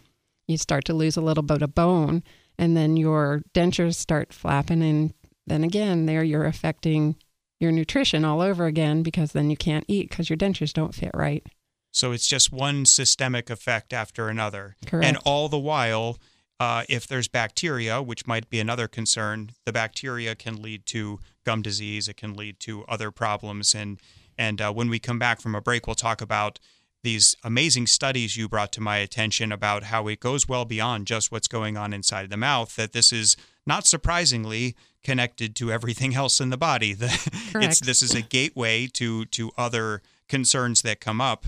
you 0.48 0.58
start 0.58 0.86
to 0.86 0.94
lose 0.94 1.18
a 1.18 1.22
little 1.22 1.44
bit 1.44 1.62
of 1.62 1.74
bone, 1.74 2.24
and 2.62 2.78
then 2.78 2.96
your 2.96 3.42
dentures 3.56 3.96
start 3.96 4.32
flapping, 4.32 4.84
and 4.84 5.14
then 5.48 5.64
again, 5.64 6.06
there 6.06 6.24
you're 6.24 6.46
affecting 6.46 7.16
your 7.60 7.72
nutrition 7.72 8.24
all 8.24 8.40
over 8.40 8.68
again 8.68 9.02
because 9.02 9.32
then 9.32 9.50
you 9.50 9.58
can't 9.58 9.84
eat 9.88 10.10
because 10.10 10.30
your 10.30 10.38
dentures 10.38 10.72
don't 10.72 10.94
fit 10.94 11.12
right. 11.16 11.46
So 11.92 12.12
it's 12.12 12.28
just 12.28 12.54
one 12.54 12.86
systemic 12.86 13.50
effect 13.50 13.94
after 13.94 14.30
another. 14.30 14.76
Correct. 14.86 15.06
And 15.06 15.18
all 15.26 15.50
the 15.50 15.60
while, 15.60 16.20
uh, 16.60 16.84
if 16.88 17.08
there's 17.08 17.28
bacteria, 17.28 18.00
which 18.00 18.28
might 18.28 18.48
be 18.48 18.60
another 18.60 18.88
concern, 18.88 19.50
the 19.66 19.74
bacteria 19.74 20.36
can 20.36 20.62
lead 20.62 20.86
to 20.88 21.20
gum 21.44 21.64
disease. 21.64 22.08
It 22.08 22.16
can 22.16 22.36
lead 22.36 22.60
to 22.62 22.86
other 22.86 23.10
problems. 23.10 23.74
And 23.74 24.00
and 24.38 24.62
uh, 24.62 24.72
when 24.72 24.88
we 24.88 25.00
come 25.00 25.18
back 25.18 25.42
from 25.42 25.56
a 25.56 25.62
break, 25.62 25.88
we'll 25.88 25.96
talk 25.96 26.22
about 26.22 26.60
these 27.04 27.36
amazing 27.44 27.88
studies 27.88 28.38
you 28.38 28.48
brought 28.48 28.72
to 28.74 28.82
my 28.82 28.98
attention 28.98 29.52
about 29.52 29.84
how 29.84 30.08
it 30.08 30.20
goes 30.20 30.48
well 30.48 30.66
beyond 30.66 31.08
just 31.08 31.32
what's 31.32 31.48
going 31.48 31.78
on 31.78 31.94
inside 31.94 32.30
the 32.30 32.38
mouth. 32.38 32.76
That 32.76 32.94
this 32.94 33.12
is 33.12 33.36
not 33.66 33.86
surprisingly 33.86 34.76
connected 35.04 35.56
to 35.58 35.72
everything 35.72 36.16
else 36.22 36.40
in 36.40 36.50
the 36.50 36.58
body. 36.58 36.94
The, 36.94 37.08
it's 37.56 37.80
this 37.80 38.02
is 38.02 38.14
a 38.14 38.22
gateway 38.22 38.88
to 38.94 39.26
to 39.26 39.52
other 39.58 40.02
concerns 40.28 40.82
that 40.84 41.00
come 41.00 41.20
up. 41.22 41.46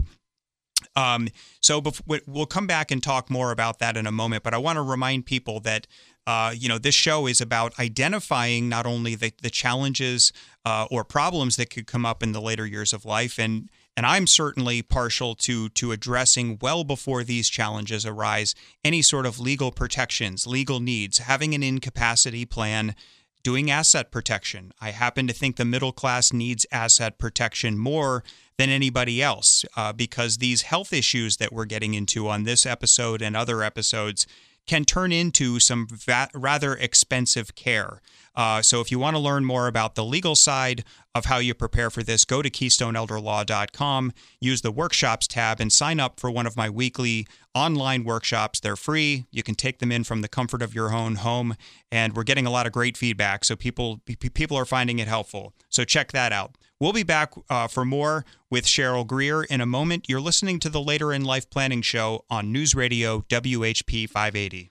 Um, 0.95 1.29
so 1.61 1.81
before, 1.81 2.19
we'll 2.27 2.45
come 2.45 2.67
back 2.67 2.91
and 2.91 3.01
talk 3.01 3.29
more 3.29 3.51
about 3.51 3.79
that 3.79 3.95
in 3.95 4.05
a 4.05 4.11
moment. 4.11 4.43
But 4.43 4.53
I 4.53 4.57
want 4.57 4.77
to 4.77 4.81
remind 4.81 5.25
people 5.25 5.59
that 5.61 5.87
uh, 6.25 6.53
you 6.55 6.69
know 6.69 6.77
this 6.77 6.95
show 6.95 7.27
is 7.27 7.41
about 7.41 7.77
identifying 7.79 8.69
not 8.69 8.85
only 8.85 9.15
the, 9.15 9.33
the 9.41 9.49
challenges 9.49 10.33
uh, 10.65 10.87
or 10.89 11.03
problems 11.03 11.55
that 11.57 11.69
could 11.69 11.87
come 11.87 12.05
up 12.05 12.23
in 12.23 12.31
the 12.31 12.41
later 12.41 12.65
years 12.65 12.93
of 12.93 13.05
life, 13.05 13.37
and 13.37 13.69
and 13.95 14.05
I'm 14.05 14.27
certainly 14.27 14.81
partial 14.81 15.35
to 15.35 15.69
to 15.69 15.91
addressing 15.91 16.57
well 16.61 16.83
before 16.83 17.23
these 17.23 17.49
challenges 17.49 18.05
arise 18.05 18.55
any 18.83 19.01
sort 19.01 19.25
of 19.25 19.39
legal 19.39 19.71
protections, 19.71 20.47
legal 20.47 20.79
needs, 20.79 21.19
having 21.19 21.53
an 21.53 21.63
incapacity 21.63 22.45
plan 22.45 22.95
doing 23.43 23.69
asset 23.69 24.09
protection. 24.09 24.71
I 24.79 24.91
happen 24.91 25.27
to 25.27 25.33
think 25.33 25.57
the 25.57 25.65
middle 25.65 25.91
class 25.91 26.31
needs 26.31 26.65
asset 26.71 27.17
protection 27.17 27.77
more 27.77 28.23
than 28.57 28.69
anybody 28.69 29.21
else 29.21 29.65
uh, 29.75 29.91
because 29.91 30.37
these 30.37 30.63
health 30.63 30.93
issues 30.93 31.37
that 31.37 31.51
we're 31.51 31.65
getting 31.65 31.93
into 31.93 32.29
on 32.29 32.43
this 32.43 32.65
episode 32.65 33.21
and 33.21 33.35
other 33.35 33.61
episodes 33.61 34.25
can 34.65 34.85
turn 34.85 35.11
into 35.11 35.59
some 35.59 35.87
va- 35.89 36.29
rather 36.33 36.73
expensive 36.73 37.55
care. 37.55 38.01
Uh, 38.35 38.61
so, 38.61 38.81
if 38.81 38.89
you 38.89 38.97
want 38.97 39.15
to 39.15 39.19
learn 39.19 39.45
more 39.45 39.67
about 39.67 39.93
the 39.93 40.03
legal 40.03 40.35
side 40.35 40.83
of 41.13 41.25
how 41.25 41.37
you 41.37 41.53
prepare 41.53 41.91
for 41.91 42.01
this, 42.01 42.25
go 42.25 42.41
to 42.41 42.49
KeystoneElderLaw.com, 42.49 44.11
use 44.41 44.61
the 44.61 44.71
workshops 44.71 45.27
tab, 45.27 45.59
and 45.59 45.71
sign 45.71 45.99
up 45.99 46.19
for 46.19 46.31
one 46.31 46.47
of 46.47 46.57
my 46.57 46.67
weekly 46.67 47.27
online 47.53 48.03
workshops. 48.03 48.59
They're 48.59 48.75
free. 48.75 49.25
You 49.29 49.43
can 49.43 49.53
take 49.53 49.77
them 49.77 49.91
in 49.91 50.03
from 50.03 50.21
the 50.21 50.27
comfort 50.27 50.63
of 50.63 50.73
your 50.73 50.91
own 50.91 51.15
home, 51.15 51.55
and 51.91 52.15
we're 52.15 52.23
getting 52.23 52.47
a 52.47 52.51
lot 52.51 52.65
of 52.65 52.71
great 52.71 52.97
feedback. 52.97 53.45
So, 53.45 53.55
people 53.55 54.01
people 54.05 54.57
are 54.57 54.65
finding 54.65 54.97
it 54.97 55.07
helpful. 55.07 55.53
So, 55.69 55.83
check 55.83 56.11
that 56.13 56.33
out. 56.33 56.57
We'll 56.83 56.91
be 56.91 57.03
back 57.03 57.31
uh, 57.49 57.69
for 57.69 57.85
more 57.85 58.25
with 58.49 58.65
Cheryl 58.65 59.07
Grier 59.07 59.45
in 59.45 59.61
a 59.61 59.65
moment. 59.65 60.09
You're 60.09 60.19
listening 60.19 60.59
to 60.59 60.69
the 60.69 60.81
Later 60.81 61.13
in 61.13 61.23
Life 61.23 61.49
Planning 61.49 61.81
Show 61.81 62.25
on 62.29 62.51
News 62.51 62.75
Radio 62.75 63.21
WHP 63.29 64.09
580. 64.09 64.69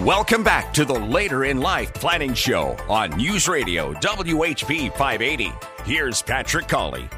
Welcome 0.00 0.42
back 0.42 0.74
to 0.74 0.84
the 0.84 0.98
Later 0.98 1.44
in 1.44 1.60
Life 1.60 1.94
Planning 1.94 2.34
Show 2.34 2.76
on 2.88 3.10
News 3.10 3.46
Radio 3.46 3.94
WHP 3.94 4.90
580. 4.90 5.52
Here's 5.84 6.20
Patrick 6.20 6.66
Cawley. 6.66 7.08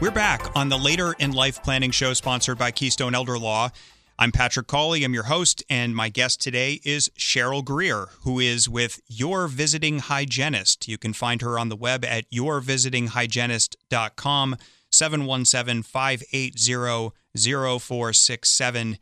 We're 0.00 0.12
back 0.12 0.54
on 0.54 0.68
the 0.68 0.78
Later 0.78 1.16
in 1.18 1.32
Life 1.32 1.60
Planning 1.64 1.90
Show 1.90 2.12
sponsored 2.12 2.58
by 2.58 2.70
Keystone 2.70 3.16
Elder 3.16 3.40
Law. 3.40 3.70
I'm 4.18 4.32
Patrick 4.32 4.66
Cawley. 4.66 5.04
I'm 5.04 5.12
your 5.12 5.24
host, 5.24 5.62
and 5.68 5.94
my 5.94 6.08
guest 6.08 6.40
today 6.40 6.80
is 6.84 7.10
Cheryl 7.18 7.62
Grier, 7.62 8.06
who 8.22 8.40
is 8.40 8.66
with 8.66 8.98
Your 9.08 9.46
Visiting 9.46 9.98
Hygienist. 9.98 10.88
You 10.88 10.96
can 10.96 11.12
find 11.12 11.42
her 11.42 11.58
on 11.58 11.68
the 11.68 11.76
web 11.76 12.02
at 12.02 12.24
yourvisitinghygienist.com, 12.30 14.56
717 14.90 15.82
580 15.82 17.12
0467. 17.78 18.98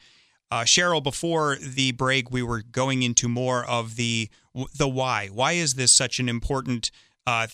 Uh, 0.51 0.63
Cheryl, 0.63 1.01
before 1.01 1.59
the 1.61 1.93
break, 1.93 2.33
we 2.33 2.43
were 2.43 2.63
going 2.63 3.05
into 3.05 3.29
more 3.29 3.65
of 3.65 3.95
the 3.95 4.29
the 4.77 4.89
why. 4.89 5.29
Why 5.29 5.53
is 5.53 5.75
this 5.75 5.93
such 5.93 6.19
an 6.19 6.29
important 6.29 6.91
uh, 7.25 7.47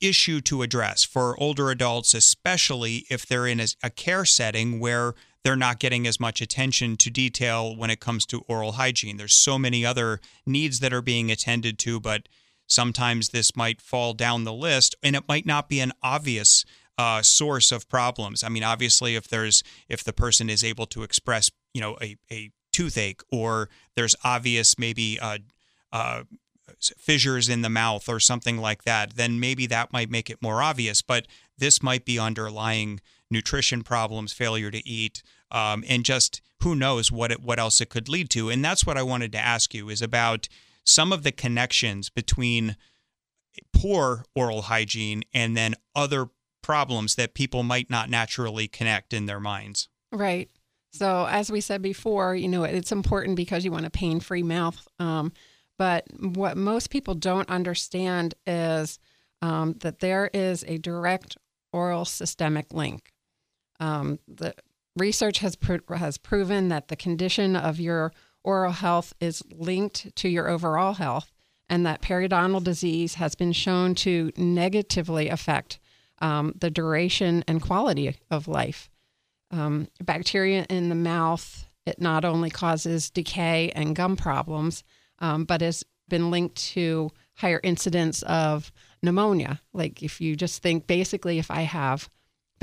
issue 0.00 0.40
to 0.42 0.62
address 0.62 1.04
for 1.04 1.38
older 1.38 1.70
adults, 1.70 2.14
especially 2.14 3.04
if 3.10 3.26
they're 3.26 3.46
in 3.46 3.60
a, 3.60 3.66
a 3.82 3.90
care 3.90 4.24
setting 4.24 4.80
where 4.80 5.12
they're 5.44 5.56
not 5.56 5.78
getting 5.78 6.06
as 6.06 6.18
much 6.18 6.40
attention 6.40 6.96
to 6.96 7.10
detail 7.10 7.76
when 7.76 7.90
it 7.90 8.00
comes 8.00 8.24
to 8.26 8.40
oral 8.48 8.72
hygiene. 8.72 9.18
There's 9.18 9.34
so 9.34 9.58
many 9.58 9.84
other 9.84 10.20
needs 10.46 10.80
that 10.80 10.92
are 10.92 11.02
being 11.02 11.30
attended 11.30 11.78
to, 11.80 12.00
but 12.00 12.28
sometimes 12.66 13.28
this 13.28 13.54
might 13.54 13.82
fall 13.82 14.14
down 14.14 14.44
the 14.44 14.54
list, 14.54 14.94
and 15.02 15.14
it 15.14 15.28
might 15.28 15.44
not 15.44 15.68
be 15.68 15.80
an 15.80 15.92
obvious 16.02 16.64
uh, 16.96 17.22
source 17.22 17.70
of 17.72 17.88
problems. 17.88 18.42
I 18.42 18.48
mean, 18.48 18.62
obviously, 18.62 19.16
if 19.16 19.28
there's 19.28 19.62
if 19.88 20.02
the 20.02 20.12
person 20.12 20.48
is 20.48 20.64
able 20.64 20.86
to 20.86 21.02
express 21.02 21.50
you 21.74 21.80
know 21.80 21.98
a, 22.00 22.16
a 22.30 22.50
toothache 22.72 23.22
or 23.30 23.68
there's 23.96 24.16
obvious 24.24 24.78
maybe 24.78 25.18
uh, 25.20 25.38
uh, 25.92 26.22
fissures 26.98 27.48
in 27.48 27.62
the 27.62 27.68
mouth 27.68 28.08
or 28.08 28.18
something 28.18 28.58
like 28.58 28.84
that, 28.84 29.16
then 29.16 29.38
maybe 29.38 29.66
that 29.66 29.92
might 29.92 30.10
make 30.10 30.30
it 30.30 30.42
more 30.42 30.62
obvious. 30.62 31.02
But 31.02 31.26
this 31.58 31.82
might 31.82 32.04
be 32.04 32.18
underlying 32.18 33.00
nutrition 33.34 33.82
problems, 33.82 34.32
failure 34.32 34.70
to 34.70 34.88
eat, 34.88 35.22
um, 35.50 35.84
and 35.86 36.04
just 36.04 36.40
who 36.62 36.74
knows 36.74 37.12
what 37.12 37.30
it, 37.30 37.42
what 37.42 37.58
else 37.58 37.82
it 37.82 37.90
could 37.90 38.08
lead 38.08 38.30
to. 38.30 38.48
And 38.48 38.64
that's 38.64 38.86
what 38.86 38.96
I 38.96 39.02
wanted 39.02 39.32
to 39.32 39.38
ask 39.38 39.74
you 39.74 39.90
is 39.90 40.00
about 40.00 40.48
some 40.84 41.12
of 41.12 41.22
the 41.22 41.32
connections 41.32 42.08
between 42.08 42.76
poor 43.74 44.24
oral 44.34 44.62
hygiene 44.62 45.22
and 45.34 45.54
then 45.54 45.74
other 45.94 46.28
problems 46.62 47.16
that 47.16 47.34
people 47.34 47.62
might 47.62 47.90
not 47.90 48.08
naturally 48.08 48.66
connect 48.66 49.12
in 49.12 49.26
their 49.26 49.40
minds. 49.40 49.88
Right. 50.10 50.48
So, 50.92 51.26
as 51.28 51.50
we 51.50 51.60
said 51.60 51.82
before, 51.82 52.34
you 52.34 52.48
know, 52.48 52.62
it's 52.62 52.92
important 52.92 53.36
because 53.36 53.64
you 53.64 53.72
want 53.72 53.84
a 53.84 53.90
pain 53.90 54.20
free 54.20 54.44
mouth. 54.44 54.86
Um, 54.98 55.32
but 55.76 56.06
what 56.18 56.56
most 56.56 56.88
people 56.88 57.14
don't 57.14 57.50
understand 57.50 58.34
is 58.46 58.98
um, 59.42 59.74
that 59.80 59.98
there 59.98 60.30
is 60.32 60.64
a 60.66 60.78
direct 60.78 61.36
oral 61.72 62.04
systemic 62.04 62.72
link. 62.72 63.12
Um, 63.84 64.18
the 64.28 64.54
research 64.96 65.38
has 65.38 65.56
has 65.96 66.18
proven 66.18 66.68
that 66.68 66.88
the 66.88 66.96
condition 66.96 67.56
of 67.56 67.80
your 67.80 68.12
oral 68.42 68.72
health 68.72 69.14
is 69.20 69.42
linked 69.50 70.14
to 70.16 70.28
your 70.28 70.48
overall 70.48 70.94
health, 70.94 71.32
and 71.68 71.84
that 71.86 72.02
periodontal 72.02 72.62
disease 72.62 73.14
has 73.14 73.34
been 73.34 73.52
shown 73.52 73.94
to 73.96 74.30
negatively 74.36 75.28
affect 75.28 75.78
um, 76.20 76.54
the 76.58 76.70
duration 76.70 77.44
and 77.48 77.60
quality 77.60 78.16
of 78.30 78.46
life 78.48 78.88
um, 79.54 79.88
bacteria 80.02 80.66
in 80.68 80.88
the 80.88 80.94
mouth, 80.94 81.66
it 81.86 82.00
not 82.00 82.24
only 82.24 82.50
causes 82.50 83.10
decay 83.10 83.70
and 83.74 83.94
gum 83.94 84.16
problems, 84.16 84.84
um, 85.20 85.44
but 85.44 85.60
has 85.60 85.84
been 86.08 86.30
linked 86.30 86.56
to 86.56 87.10
higher 87.36 87.60
incidence 87.62 88.22
of 88.22 88.72
pneumonia. 89.02 89.60
Like 89.72 90.02
if 90.02 90.20
you 90.20 90.36
just 90.36 90.62
think 90.62 90.86
basically, 90.86 91.38
if 91.38 91.50
I 91.50 91.62
have 91.62 92.08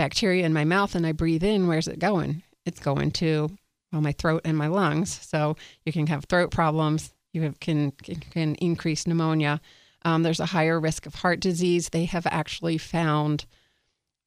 bacteria 0.02 0.44
in 0.48 0.52
my 0.52 0.66
mouth 0.66 0.96
and 0.96 1.06
I 1.06 1.12
breathe 1.12 1.44
in, 1.44 1.68
where's 1.68 1.88
it 1.88 2.00
going? 2.00 2.42
It's 2.66 2.80
going 2.80 3.12
to 3.12 3.56
well, 3.92 4.02
my 4.02 4.14
throat 4.14 4.42
and 4.46 4.58
my 4.58 4.66
lungs. 4.66 5.20
So 5.22 5.58
you 5.86 5.92
can 5.92 6.08
have 6.08 6.26
throat 6.26 6.50
problems. 6.50 7.14
You 7.34 7.44
have, 7.44 7.60
can 7.60 7.92
can 7.92 8.56
increase 8.56 9.06
pneumonia. 9.06 9.62
Um, 10.04 10.24
there's 10.24 10.40
a 10.40 10.48
higher 10.48 10.80
risk 10.80 11.06
of 11.06 11.14
heart 11.14 11.40
disease. 11.40 11.90
They 11.90 12.06
have 12.06 12.26
actually 12.26 12.80
found 12.80 13.46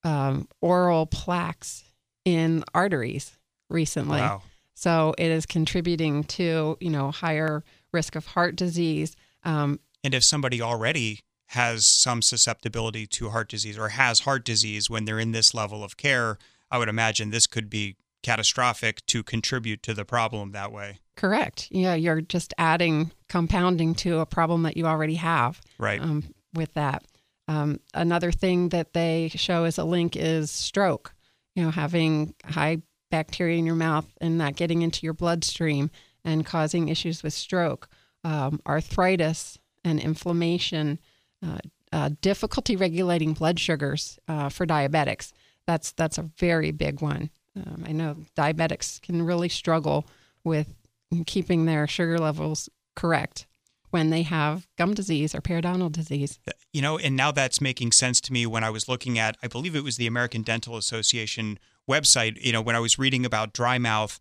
um, 0.04 0.46
oral 0.60 1.06
plaques 1.06 1.82
in 2.24 2.62
arteries 2.72 3.36
recently. 3.68 4.20
Wow. 4.20 4.42
So 4.74 5.14
it 5.18 5.26
is 5.26 5.44
contributing 5.44 6.22
to, 6.24 6.76
you 6.80 6.90
know, 6.90 7.10
higher 7.10 7.64
risk 7.92 8.14
of 8.14 8.26
heart 8.26 8.54
disease. 8.54 9.16
Um, 9.42 9.80
and 10.04 10.14
if 10.14 10.22
somebody 10.22 10.62
already 10.62 11.23
has 11.48 11.86
some 11.86 12.22
susceptibility 12.22 13.06
to 13.06 13.30
heart 13.30 13.48
disease 13.48 13.78
or 13.78 13.90
has 13.90 14.20
heart 14.20 14.44
disease 14.44 14.88
when 14.88 15.04
they're 15.04 15.18
in 15.18 15.32
this 15.32 15.54
level 15.54 15.84
of 15.84 15.96
care, 15.96 16.38
I 16.70 16.78
would 16.78 16.88
imagine 16.88 17.30
this 17.30 17.46
could 17.46 17.70
be 17.70 17.96
catastrophic 18.22 19.04
to 19.06 19.22
contribute 19.22 19.82
to 19.82 19.94
the 19.94 20.04
problem 20.04 20.52
that 20.52 20.72
way. 20.72 20.98
Correct. 21.16 21.68
Yeah, 21.70 21.94
you're 21.94 22.22
just 22.22 22.54
adding, 22.58 23.12
compounding 23.28 23.94
to 23.96 24.18
a 24.18 24.26
problem 24.26 24.62
that 24.62 24.76
you 24.76 24.86
already 24.86 25.16
have. 25.16 25.60
Right. 25.78 26.00
Um, 26.00 26.34
with 26.54 26.72
that. 26.74 27.04
Um, 27.46 27.80
another 27.92 28.32
thing 28.32 28.70
that 28.70 28.94
they 28.94 29.30
show 29.34 29.64
as 29.64 29.76
a 29.76 29.84
link 29.84 30.16
is 30.16 30.50
stroke 30.50 31.14
you 31.54 31.62
know, 31.62 31.70
having 31.70 32.34
high 32.44 32.78
bacteria 33.10 33.58
in 33.58 33.66
your 33.66 33.74
mouth 33.74 34.06
and 34.20 34.36
not 34.36 34.56
getting 34.56 34.82
into 34.82 35.04
your 35.04 35.14
bloodstream 35.14 35.90
and 36.24 36.44
causing 36.44 36.88
issues 36.88 37.22
with 37.22 37.32
stroke, 37.32 37.88
um, 38.24 38.60
arthritis, 38.66 39.58
and 39.84 40.00
inflammation, 40.00 40.98
uh, 41.44 41.58
uh, 41.92 42.10
difficulty 42.20 42.76
regulating 42.76 43.34
blood 43.34 43.58
sugars 43.58 44.18
uh, 44.28 44.48
for 44.48 44.66
diabetics. 44.66 45.32
That's 45.66 45.92
that's 45.92 46.18
a 46.18 46.30
very 46.38 46.72
big 46.72 47.00
one. 47.00 47.30
Um, 47.56 47.84
I 47.86 47.92
know 47.92 48.16
diabetics 48.36 49.00
can 49.00 49.22
really 49.22 49.48
struggle 49.48 50.06
with 50.42 50.74
keeping 51.26 51.66
their 51.66 51.86
sugar 51.86 52.18
levels 52.18 52.68
correct 52.96 53.46
when 53.90 54.10
they 54.10 54.22
have 54.22 54.66
gum 54.76 54.92
disease 54.92 55.36
or 55.36 55.40
periodontal 55.40 55.92
disease. 55.92 56.40
You 56.72 56.82
know, 56.82 56.98
and 56.98 57.14
now 57.14 57.30
that's 57.30 57.60
making 57.60 57.92
sense 57.92 58.20
to 58.22 58.32
me 58.32 58.44
when 58.44 58.64
I 58.64 58.70
was 58.70 58.88
looking 58.88 59.20
at, 59.20 59.36
I 59.40 59.46
believe 59.46 59.76
it 59.76 59.84
was 59.84 59.96
the 59.96 60.08
American 60.08 60.42
Dental 60.42 60.76
Association 60.76 61.60
website, 61.88 62.36
you 62.40 62.50
know, 62.52 62.60
when 62.60 62.74
I 62.74 62.80
was 62.80 62.98
reading 62.98 63.24
about 63.24 63.52
dry 63.52 63.78
mouth, 63.78 64.18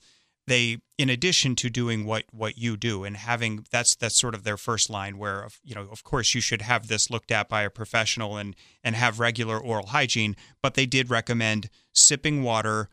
they 0.48 0.78
in 0.98 1.10
addition 1.10 1.56
to 1.56 1.70
doing 1.70 2.06
what 2.06 2.24
what 2.32 2.58
you 2.58 2.76
do 2.76 3.04
and 3.04 3.18
having 3.18 3.66
that's 3.72 3.96
that's 3.96 4.20
sort 4.20 4.36
of 4.36 4.44
their 4.44 4.58
first 4.58 4.90
line 4.90 5.18
where 5.18 5.48
you 5.64 5.74
know 5.74 5.88
of 5.92 6.04
course 6.04 6.36
you 6.36 6.42
should 6.42 6.62
have 6.62 6.88
this 6.88 7.10
looked 7.10 7.32
at 7.32 7.48
by 7.48 7.62
a 7.62 7.70
professional 7.70 8.38
and 8.38 8.56
and 8.84 8.96
have 8.96 9.20
regular 9.20 9.58
oral 9.58 9.88
hygiene 9.88 10.36
but 10.62 10.74
they 10.74 10.86
did 10.86 11.10
recommend 11.10 11.70
sipping 11.94 12.44
water 12.44 12.90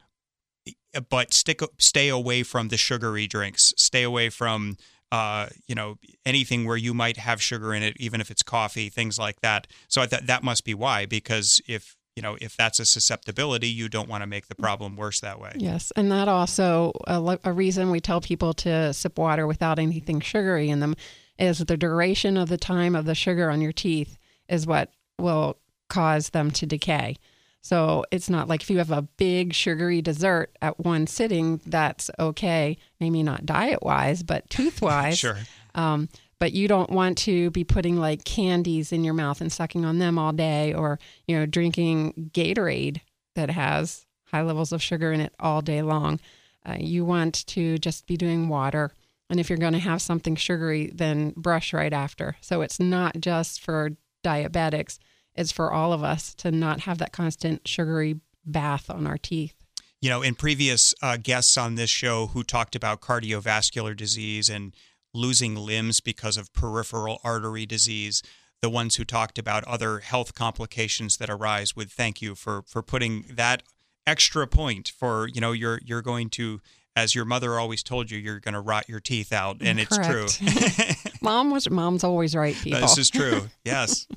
but 1.09 1.33
stick 1.33 1.61
stay 1.79 2.09
away 2.09 2.43
from 2.43 2.69
the 2.69 2.77
sugary 2.77 3.27
drinks. 3.27 3.73
Stay 3.77 4.03
away 4.03 4.31
from 4.31 4.77
uh, 5.13 5.49
you 5.67 5.75
know 5.75 5.97
anything 6.25 6.65
where 6.65 6.77
you 6.77 6.95
might 6.95 7.17
have 7.17 7.43
sugar 7.43 7.75
in 7.75 7.83
it 7.83 7.97
even 7.99 8.21
if 8.21 8.31
it's 8.31 8.43
coffee 8.43 8.89
things 8.89 9.19
like 9.19 9.41
that. 9.41 9.67
So 9.89 10.07
that 10.07 10.27
that 10.27 10.43
must 10.43 10.65
be 10.65 10.75
why 10.75 11.07
because 11.07 11.61
if 11.67 11.97
you 12.16 12.23
know, 12.23 12.37
if 12.40 12.57
that's 12.57 12.79
a 12.79 12.85
susceptibility, 12.85 13.68
you 13.68 13.88
don't 13.88 14.09
want 14.09 14.23
to 14.23 14.27
make 14.27 14.49
the 14.49 14.55
problem 14.55 14.96
worse 14.96 15.20
that 15.20 15.40
way. 15.40 15.53
Yes. 15.57 15.92
And 15.96 16.11
that 16.12 16.29
also, 16.29 16.92
a, 17.07 17.38
a 17.44 17.53
reason 17.53 17.90
we 17.90 18.01
tell 18.01 18.20
people 18.20 18.53
to 18.55 18.92
sip 18.92 19.18
water 19.18 19.46
without 19.46 19.79
anything 19.79 20.20
sugary 20.20 20.70
in 20.70 20.81
them 20.81 20.96
is 21.38 21.59
the 21.59 21.77
duration 21.77 22.37
of 22.37 22.49
the 22.49 22.59
time 22.59 22.94
of 22.94 23.05
the 23.07 23.14
sugar 23.14 23.51
on 23.51 23.61
your 23.61 23.73
teeth 23.73 24.18
is 24.49 24.66
what 24.66 24.90
will 25.18 25.57
cause 25.88 26.31
them 26.31 26.51
to 26.51 26.66
decay. 26.66 27.16
So 27.62 28.05
it's 28.11 28.31
not 28.31 28.49
like 28.49 28.62
if 28.62 28.70
you 28.70 28.79
have 28.79 28.90
a 28.90 29.03
big 29.03 29.53
sugary 29.53 30.01
dessert 30.01 30.57
at 30.62 30.81
one 30.81 31.07
sitting, 31.07 31.61
that's 31.66 32.11
okay. 32.18 32.79
Maybe 33.01 33.23
not 33.23 33.46
diet 33.46 33.83
wise, 33.83 34.23
but 34.23 34.49
tooth 34.51 34.81
wise. 34.81 35.18
sure. 35.18 35.38
Um, 35.75 36.09
but 36.40 36.53
you 36.53 36.66
don't 36.66 36.90
want 36.90 37.18
to 37.18 37.50
be 37.50 37.62
putting 37.62 37.96
like 37.96 38.24
candies 38.24 38.90
in 38.90 39.05
your 39.05 39.14
mouth 39.14 39.40
and 39.40 39.53
sucking 39.53 39.85
on 39.85 39.98
them 39.98 40.18
all 40.18 40.33
day 40.33 40.74
or 40.74 40.98
you 41.29 41.38
know 41.38 41.46
drinking 41.46 42.31
gatorade 42.35 43.03
that 43.37 43.50
has 43.50 44.07
high 44.24 44.42
levels 44.42 44.72
of 44.72 44.83
sugar 44.83 45.12
in 45.12 45.20
it 45.20 45.35
all 45.38 45.62
day 45.62 45.83
long. 45.83 46.18
Uh, 46.66 46.76
you 46.79 47.05
want 47.05 47.46
to 47.46 47.79
just 47.79 48.07
be 48.07 48.16
doing 48.16 48.48
water. 48.48 48.92
And 49.29 49.38
if 49.38 49.48
you're 49.48 49.59
going 49.59 49.74
to 49.74 49.79
have 49.79 50.03
something 50.03 50.35
sugary 50.35 50.90
then 50.92 51.33
brush 51.37 51.72
right 51.72 51.92
after. 51.92 52.37
So 52.40 52.62
it's 52.62 52.81
not 52.81 53.20
just 53.20 53.61
for 53.61 53.90
diabetics. 54.24 54.98
It's 55.37 55.53
for 55.53 55.72
all 55.72 55.92
of 55.92 56.03
us 56.03 56.35
to 56.37 56.50
not 56.50 56.81
have 56.81 56.98
that 56.98 57.12
constant 57.12 57.68
sugary 57.68 58.20
bath 58.44 58.90
on 58.90 59.07
our 59.07 59.18
teeth. 59.18 59.55
You 60.00 60.09
know 60.09 60.22
in 60.22 60.35
previous 60.35 60.94
uh, 61.03 61.18
guests 61.18 61.59
on 61.59 61.74
this 61.74 61.90
show 61.90 62.29
who 62.29 62.42
talked 62.42 62.74
about 62.74 63.03
cardiovascular 63.03 63.94
disease 63.94 64.48
and 64.48 64.74
losing 65.12 65.57
limbs 65.57 66.01
because 66.01 66.37
of 66.37 66.53
peripheral 66.53 67.20
artery 67.25 67.66
disease, 67.66 68.23
the 68.62 68.70
ones 68.70 68.96
who 68.96 69.05
talked 69.05 69.38
about 69.38 69.64
other 69.64 70.01
health 70.01 70.35
complications 70.35 71.16
that 71.16 71.31
arise 71.31 71.75
would 71.75 71.90
thank 71.90 72.20
you 72.20 72.35
for 72.35 72.62
for 72.66 72.83
putting 72.83 73.25
that 73.31 73.62
extra 74.07 74.46
point 74.46 74.88
for 74.88 75.29
you 75.29 75.40
know 75.40 75.53
you're 75.53 75.81
you're 75.85 76.03
going 76.03 76.29
to 76.29 76.61
as 76.96 77.14
your 77.14 77.25
mother 77.25 77.59
always 77.59 77.83
told 77.83 78.11
you 78.11 78.18
you're 78.18 78.40
going 78.40 78.55
to 78.55 78.61
rot 78.61 78.88
your 78.88 79.01
teeth 79.01 79.33
out 79.33 79.59
and 79.61 79.79
Correct. 79.79 80.40
it's 80.40 80.96
true. 80.96 81.11
Mom 81.23 81.51
was 81.51 81.70
mom's 81.70 82.05
always 82.05 82.35
right 82.35 82.55
people. 82.55 82.81
This 82.81 82.99
is 82.99 83.11
true. 83.11 83.49
Yes. 83.64 84.07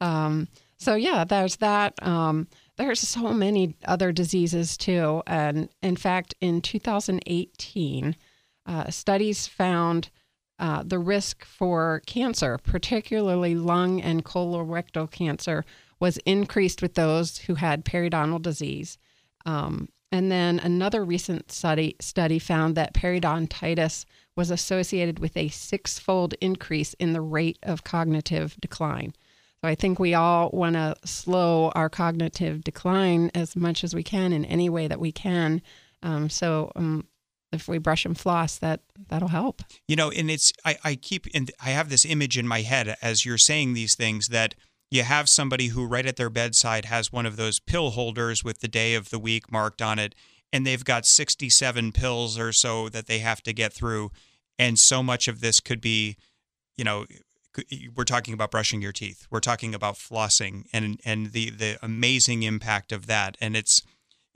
Um, 0.00 0.46
so 0.76 0.94
yeah 0.94 1.24
there's 1.24 1.56
that 1.56 2.00
um, 2.06 2.46
there's 2.76 3.00
so 3.00 3.32
many 3.34 3.74
other 3.84 4.12
diseases 4.12 4.76
too 4.76 5.24
and 5.26 5.68
in 5.82 5.96
fact 5.96 6.36
in 6.40 6.60
2018 6.60 8.14
uh, 8.66 8.90
studies 8.90 9.48
found 9.48 10.10
uh, 10.58 10.82
the 10.84 10.98
risk 10.98 11.44
for 11.44 12.02
cancer, 12.06 12.58
particularly 12.58 13.54
lung 13.54 14.00
and 14.00 14.24
colorectal 14.24 15.10
cancer, 15.10 15.64
was 16.00 16.16
increased 16.18 16.82
with 16.82 16.94
those 16.94 17.38
who 17.38 17.54
had 17.54 17.84
periodontal 17.84 18.42
disease. 18.42 18.98
Um, 19.46 19.88
and 20.10 20.32
then 20.32 20.58
another 20.58 21.04
recent 21.04 21.52
study 21.52 21.96
study 22.00 22.38
found 22.38 22.74
that 22.74 22.94
periodontitis 22.94 24.04
was 24.36 24.50
associated 24.50 25.18
with 25.18 25.36
a 25.36 25.48
six-fold 25.48 26.34
increase 26.40 26.94
in 26.94 27.12
the 27.12 27.20
rate 27.20 27.58
of 27.62 27.84
cognitive 27.84 28.56
decline. 28.60 29.12
So 29.60 29.68
I 29.68 29.74
think 29.74 29.98
we 29.98 30.14
all 30.14 30.50
want 30.52 30.74
to 30.74 30.94
slow 31.04 31.70
our 31.74 31.88
cognitive 31.88 32.62
decline 32.62 33.30
as 33.34 33.56
much 33.56 33.82
as 33.82 33.94
we 33.94 34.04
can 34.04 34.32
in 34.32 34.44
any 34.44 34.70
way 34.70 34.86
that 34.86 35.00
we 35.00 35.10
can. 35.10 35.60
Um, 36.02 36.30
so 36.30 36.70
um, 36.76 37.06
if 37.52 37.68
we 37.68 37.78
brush 37.78 38.04
and 38.04 38.18
floss, 38.18 38.58
that 38.58 38.80
that'll 39.08 39.28
help. 39.28 39.62
You 39.86 39.96
know, 39.96 40.10
and 40.10 40.30
it's 40.30 40.52
I, 40.64 40.76
I 40.84 40.94
keep 40.94 41.26
and 41.34 41.50
I 41.62 41.70
have 41.70 41.88
this 41.88 42.04
image 42.04 42.36
in 42.36 42.46
my 42.46 42.62
head 42.62 42.96
as 43.00 43.24
you're 43.24 43.38
saying 43.38 43.74
these 43.74 43.94
things 43.94 44.28
that 44.28 44.54
you 44.90 45.02
have 45.02 45.28
somebody 45.28 45.68
who 45.68 45.86
right 45.86 46.06
at 46.06 46.16
their 46.16 46.30
bedside 46.30 46.86
has 46.86 47.12
one 47.12 47.26
of 47.26 47.36
those 47.36 47.60
pill 47.60 47.90
holders 47.90 48.42
with 48.42 48.60
the 48.60 48.68
day 48.68 48.94
of 48.94 49.10
the 49.10 49.18
week 49.18 49.52
marked 49.52 49.82
on 49.82 49.98
it, 49.98 50.14
and 50.52 50.66
they've 50.66 50.84
got 50.84 51.04
67 51.04 51.92
pills 51.92 52.38
or 52.38 52.52
so 52.52 52.88
that 52.88 53.06
they 53.06 53.18
have 53.18 53.42
to 53.42 53.52
get 53.52 53.72
through, 53.72 54.10
and 54.58 54.78
so 54.78 55.02
much 55.02 55.28
of 55.28 55.40
this 55.40 55.60
could 55.60 55.80
be, 55.80 56.16
you 56.76 56.84
know, 56.84 57.04
we're 57.94 58.04
talking 58.04 58.34
about 58.34 58.50
brushing 58.50 58.80
your 58.80 58.92
teeth, 58.92 59.26
we're 59.30 59.40
talking 59.40 59.74
about 59.74 59.96
flossing, 59.96 60.64
and 60.72 61.00
and 61.04 61.32
the 61.32 61.50
the 61.50 61.78
amazing 61.82 62.42
impact 62.42 62.92
of 62.92 63.06
that, 63.06 63.36
and 63.40 63.56
it's 63.56 63.82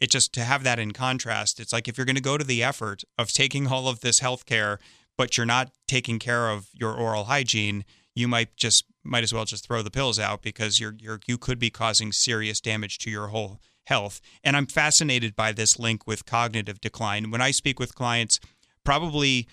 it 0.03 0.11
just 0.11 0.33
to 0.33 0.43
have 0.43 0.65
that 0.65 0.81
in 0.81 0.91
contrast, 0.91 1.61
it's 1.61 1.73
like 1.73 1.87
if 1.87 1.97
you're 1.97 2.05
going 2.05 2.17
to 2.17 2.21
go 2.21 2.37
to 2.37 2.43
the 2.43 2.61
effort 2.61 3.05
of 3.17 3.33
taking 3.33 3.69
all 3.69 3.87
of 3.87 4.01
this 4.01 4.19
health 4.19 4.47
care, 4.47 4.81
but 5.17 5.37
you're 5.37 5.47
not 5.47 5.71
taking 5.87 6.19
care 6.19 6.51
of 6.51 6.71
your 6.75 6.93
oral 6.93 7.25
hygiene, 7.25 7.85
you 8.13 8.27
might 8.27 8.57
just 8.57 8.85
might 9.05 9.23
as 9.23 9.33
well 9.33 9.45
just 9.45 9.65
throw 9.65 9.81
the 9.81 9.93
pills 9.93 10.19
out 10.19 10.43
because 10.43 10.81
you're 10.81 10.97
you're 10.99 11.21
you 11.29 11.39
could 11.39 11.61
be 11.61 11.71
causing 11.71 12.11
serious 12.11 12.61
damage 12.61 12.99
to 12.99 13.11
your 13.11 13.29
whole 13.29 13.61
health. 13.87 14.21
And 14.43 14.57
I'm 14.57 14.67
fascinated 14.67 15.37
by 15.37 15.53
this 15.53 15.79
link 15.79 16.05
with 16.05 16.27
cognitive 16.27 16.81
decline. 16.81 17.31
When 17.31 17.41
I 17.41 17.53
speak 17.53 17.79
with 17.79 17.95
clients, 17.95 18.41
probably 18.83 19.47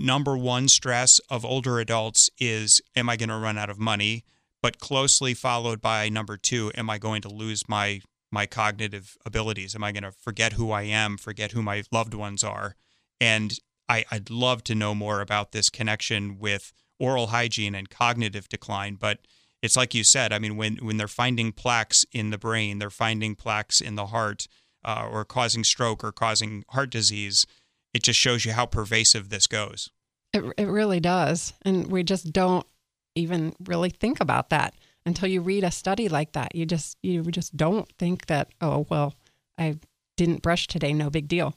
number 0.00 0.36
one 0.36 0.66
stress 0.66 1.20
of 1.30 1.44
older 1.44 1.78
adults 1.78 2.30
is 2.40 2.82
am 2.96 3.08
I 3.08 3.16
going 3.16 3.28
to 3.28 3.38
run 3.38 3.58
out 3.58 3.70
of 3.70 3.78
money? 3.78 4.24
But 4.60 4.80
closely 4.80 5.34
followed 5.34 5.80
by 5.80 6.08
number 6.08 6.36
two, 6.36 6.72
am 6.74 6.90
I 6.90 6.98
going 6.98 7.22
to 7.22 7.28
lose 7.28 7.68
my 7.68 8.00
my 8.34 8.44
cognitive 8.44 9.16
abilities? 9.24 9.74
Am 9.74 9.82
I 9.82 9.92
going 9.92 10.02
to 10.02 10.12
forget 10.12 10.52
who 10.54 10.70
I 10.70 10.82
am, 10.82 11.16
forget 11.16 11.52
who 11.52 11.62
my 11.62 11.84
loved 11.90 12.12
ones 12.12 12.44
are? 12.44 12.76
And 13.20 13.58
I, 13.88 14.04
would 14.12 14.28
love 14.28 14.62
to 14.64 14.74
know 14.74 14.94
more 14.94 15.22
about 15.22 15.52
this 15.52 15.70
connection 15.70 16.38
with 16.38 16.72
oral 16.98 17.28
hygiene 17.28 17.74
and 17.74 17.88
cognitive 17.88 18.48
decline. 18.48 18.96
But 18.96 19.20
it's 19.62 19.76
like 19.76 19.94
you 19.94 20.04
said, 20.04 20.32
I 20.32 20.38
mean, 20.38 20.56
when, 20.56 20.76
when 20.76 20.98
they're 20.98 21.08
finding 21.08 21.52
plaques 21.52 22.04
in 22.12 22.28
the 22.28 22.38
brain, 22.38 22.78
they're 22.78 22.90
finding 22.90 23.34
plaques 23.34 23.80
in 23.80 23.94
the 23.94 24.06
heart, 24.06 24.46
uh, 24.84 25.08
or 25.10 25.24
causing 25.24 25.64
stroke 25.64 26.04
or 26.04 26.12
causing 26.12 26.64
heart 26.70 26.90
disease, 26.90 27.46
it 27.94 28.02
just 28.02 28.18
shows 28.18 28.44
you 28.44 28.52
how 28.52 28.66
pervasive 28.66 29.30
this 29.30 29.46
goes. 29.46 29.90
It, 30.34 30.44
it 30.58 30.66
really 30.66 31.00
does. 31.00 31.54
And 31.62 31.86
we 31.86 32.02
just 32.02 32.32
don't 32.32 32.66
even 33.14 33.54
really 33.64 33.90
think 33.90 34.20
about 34.20 34.50
that 34.50 34.74
until 35.06 35.28
you 35.28 35.40
read 35.40 35.64
a 35.64 35.70
study 35.70 36.08
like 36.08 36.32
that. 36.32 36.54
You 36.54 36.66
just 36.66 36.96
you 37.02 37.22
just 37.24 37.56
don't 37.56 37.88
think 37.98 38.26
that 38.26 38.48
oh 38.60 38.86
well 38.88 39.14
I 39.58 39.76
didn't 40.16 40.42
brush 40.42 40.66
today, 40.66 40.92
no 40.92 41.10
big 41.10 41.28
deal. 41.28 41.54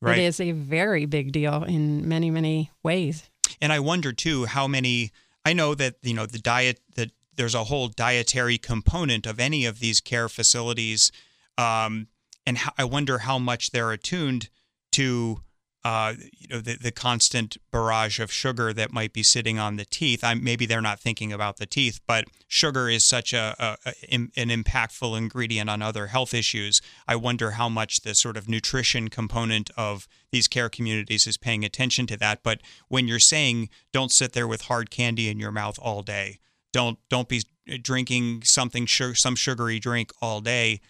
Right. 0.00 0.18
It 0.18 0.22
is 0.22 0.40
a 0.40 0.52
very 0.52 1.06
big 1.06 1.32
deal 1.32 1.64
in 1.64 2.08
many 2.08 2.30
many 2.30 2.70
ways. 2.82 3.30
And 3.60 3.72
I 3.72 3.80
wonder 3.80 4.12
too 4.12 4.46
how 4.46 4.66
many. 4.66 5.10
I 5.44 5.52
know 5.52 5.74
that 5.74 5.96
you 6.02 6.14
know 6.14 6.26
the 6.26 6.38
diet 6.38 6.80
that 6.96 7.10
there's 7.36 7.54
a 7.54 7.64
whole 7.64 7.88
dietary 7.88 8.58
component 8.58 9.26
of 9.26 9.40
any 9.40 9.64
of 9.64 9.78
these 9.78 10.00
care 10.00 10.28
facilities, 10.28 11.10
um, 11.56 12.08
and 12.44 12.58
I 12.76 12.84
wonder 12.84 13.18
how 13.18 13.38
much 13.38 13.70
they're 13.70 13.92
attuned 13.92 14.50
to 14.92 15.42
uh, 15.84 16.14
you 16.36 16.48
know, 16.48 16.60
the, 16.60 16.76
the 16.76 16.90
constant 16.90 17.56
barrage 17.70 18.18
of 18.18 18.32
sugar 18.32 18.72
that 18.72 18.92
might 18.92 19.12
be 19.12 19.22
sitting 19.22 19.58
on 19.58 19.76
the 19.76 19.84
teeth. 19.84 20.24
I'm, 20.24 20.42
maybe 20.42 20.66
they're 20.66 20.80
not 20.80 21.00
thinking 21.00 21.32
about 21.32 21.58
the 21.58 21.66
teeth, 21.66 22.00
but 22.06 22.24
sugar 22.48 22.88
is 22.88 23.04
such 23.04 23.32
a, 23.32 23.54
a, 23.58 23.90
a, 23.90 24.14
an 24.36 24.48
impactful 24.48 25.16
ingredient 25.16 25.70
on 25.70 25.80
other 25.80 26.08
health 26.08 26.34
issues. 26.34 26.80
I 27.06 27.16
wonder 27.16 27.52
how 27.52 27.68
much 27.68 28.00
the 28.00 28.14
sort 28.14 28.36
of 28.36 28.48
nutrition 28.48 29.08
component 29.08 29.70
of 29.76 30.08
these 30.32 30.48
care 30.48 30.68
communities 30.68 31.26
is 31.26 31.36
paying 31.36 31.64
attention 31.64 32.06
to 32.08 32.16
that. 32.16 32.42
But 32.42 32.60
when 32.88 33.06
you're 33.06 33.18
saying 33.18 33.68
don't 33.92 34.12
sit 34.12 34.32
there 34.32 34.48
with 34.48 34.62
hard 34.62 34.90
candy 34.90 35.28
in 35.28 35.38
your 35.38 35.52
mouth 35.52 35.78
all 35.80 36.02
day, 36.02 36.40
don't 36.72 36.98
don't 37.08 37.28
be 37.28 37.42
drinking 37.82 38.42
something 38.44 38.86
some 38.86 39.36
sugary 39.36 39.78
drink 39.78 40.10
all 40.20 40.40
day. 40.40 40.80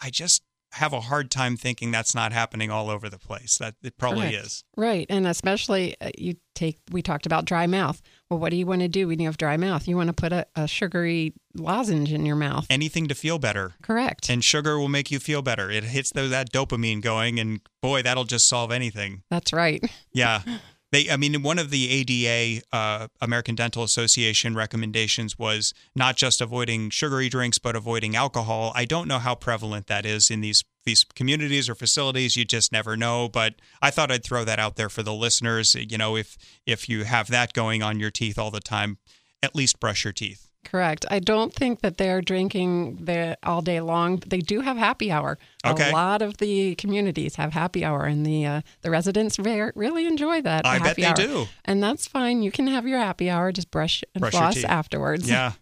I 0.00 0.10
just 0.10 0.42
have 0.74 0.92
a 0.92 1.00
hard 1.00 1.30
time 1.30 1.56
thinking 1.56 1.90
that's 1.90 2.14
not 2.14 2.32
happening 2.32 2.70
all 2.70 2.90
over 2.90 3.08
the 3.08 3.18
place. 3.18 3.58
That 3.58 3.74
it 3.82 3.96
probably 3.96 4.30
Correct. 4.30 4.46
is. 4.46 4.64
Right. 4.76 5.06
And 5.08 5.26
especially 5.26 5.96
uh, 6.00 6.10
you 6.18 6.34
take, 6.54 6.78
we 6.90 7.00
talked 7.00 7.26
about 7.26 7.44
dry 7.44 7.66
mouth. 7.66 8.02
Well, 8.28 8.40
what 8.40 8.50
do 8.50 8.56
you 8.56 8.66
want 8.66 8.80
to 8.80 8.88
do 8.88 9.08
when 9.08 9.20
you 9.20 9.28
have 9.28 9.36
dry 9.36 9.56
mouth? 9.56 9.86
You 9.86 9.96
want 9.96 10.08
to 10.08 10.12
put 10.12 10.32
a, 10.32 10.46
a 10.56 10.66
sugary 10.66 11.32
lozenge 11.54 12.12
in 12.12 12.26
your 12.26 12.36
mouth. 12.36 12.66
Anything 12.70 13.06
to 13.08 13.14
feel 13.14 13.38
better. 13.38 13.74
Correct. 13.82 14.28
And 14.28 14.42
sugar 14.42 14.78
will 14.78 14.88
make 14.88 15.10
you 15.10 15.20
feel 15.20 15.42
better. 15.42 15.70
It 15.70 15.84
hits 15.84 16.10
the, 16.10 16.22
that 16.22 16.52
dopamine 16.52 17.00
going, 17.00 17.38
and 17.38 17.60
boy, 17.80 18.02
that'll 18.02 18.24
just 18.24 18.48
solve 18.48 18.72
anything. 18.72 19.22
That's 19.30 19.52
right. 19.52 19.84
Yeah. 20.12 20.42
They, 20.94 21.10
I 21.10 21.16
mean, 21.16 21.42
one 21.42 21.58
of 21.58 21.70
the 21.70 21.90
ADA, 21.90 22.64
uh, 22.72 23.08
American 23.20 23.56
Dental 23.56 23.82
Association 23.82 24.54
recommendations 24.54 25.36
was 25.36 25.74
not 25.96 26.16
just 26.16 26.40
avoiding 26.40 26.88
sugary 26.90 27.28
drinks, 27.28 27.58
but 27.58 27.74
avoiding 27.74 28.14
alcohol. 28.14 28.70
I 28.76 28.84
don't 28.84 29.08
know 29.08 29.18
how 29.18 29.34
prevalent 29.34 29.88
that 29.88 30.06
is 30.06 30.30
in 30.30 30.40
these 30.40 30.62
these 30.84 31.02
communities 31.02 31.68
or 31.68 31.74
facilities. 31.74 32.36
You 32.36 32.44
just 32.44 32.70
never 32.70 32.96
know. 32.96 33.28
But 33.28 33.54
I 33.82 33.90
thought 33.90 34.12
I'd 34.12 34.22
throw 34.22 34.44
that 34.44 34.60
out 34.60 34.76
there 34.76 34.88
for 34.88 35.02
the 35.02 35.12
listeners. 35.12 35.74
You 35.74 35.98
know, 35.98 36.14
if 36.14 36.36
if 36.64 36.88
you 36.88 37.02
have 37.02 37.26
that 37.26 37.54
going 37.54 37.82
on 37.82 37.98
your 37.98 38.12
teeth 38.12 38.38
all 38.38 38.52
the 38.52 38.60
time, 38.60 38.98
at 39.42 39.56
least 39.56 39.80
brush 39.80 40.04
your 40.04 40.12
teeth. 40.12 40.48
Correct. 40.64 41.04
I 41.10 41.18
don't 41.18 41.52
think 41.52 41.80
that 41.80 41.98
they're 41.98 42.20
drinking 42.20 43.04
the 43.04 43.36
all 43.42 43.62
day 43.62 43.80
long. 43.80 44.22
They 44.26 44.38
do 44.38 44.60
have 44.60 44.76
happy 44.76 45.12
hour. 45.12 45.38
Okay. 45.64 45.90
A 45.90 45.92
lot 45.92 46.22
of 46.22 46.38
the 46.38 46.74
communities 46.76 47.36
have 47.36 47.52
happy 47.52 47.84
hour, 47.84 48.04
and 48.04 48.24
the 48.24 48.46
uh, 48.46 48.60
the 48.82 48.90
residents 48.90 49.36
very, 49.36 49.72
really 49.74 50.06
enjoy 50.06 50.42
that. 50.42 50.66
I 50.66 50.78
bet 50.78 50.96
they 50.96 51.04
hour. 51.04 51.14
do. 51.14 51.46
And 51.64 51.82
that's 51.82 52.06
fine. 52.06 52.42
You 52.42 52.50
can 52.50 52.66
have 52.66 52.86
your 52.86 52.98
happy 52.98 53.30
hour. 53.30 53.52
Just 53.52 53.70
brush 53.70 54.02
and 54.14 54.20
Brush 54.20 54.32
floss 54.32 54.64
afterwards. 54.64 55.28
Yeah, 55.28 55.52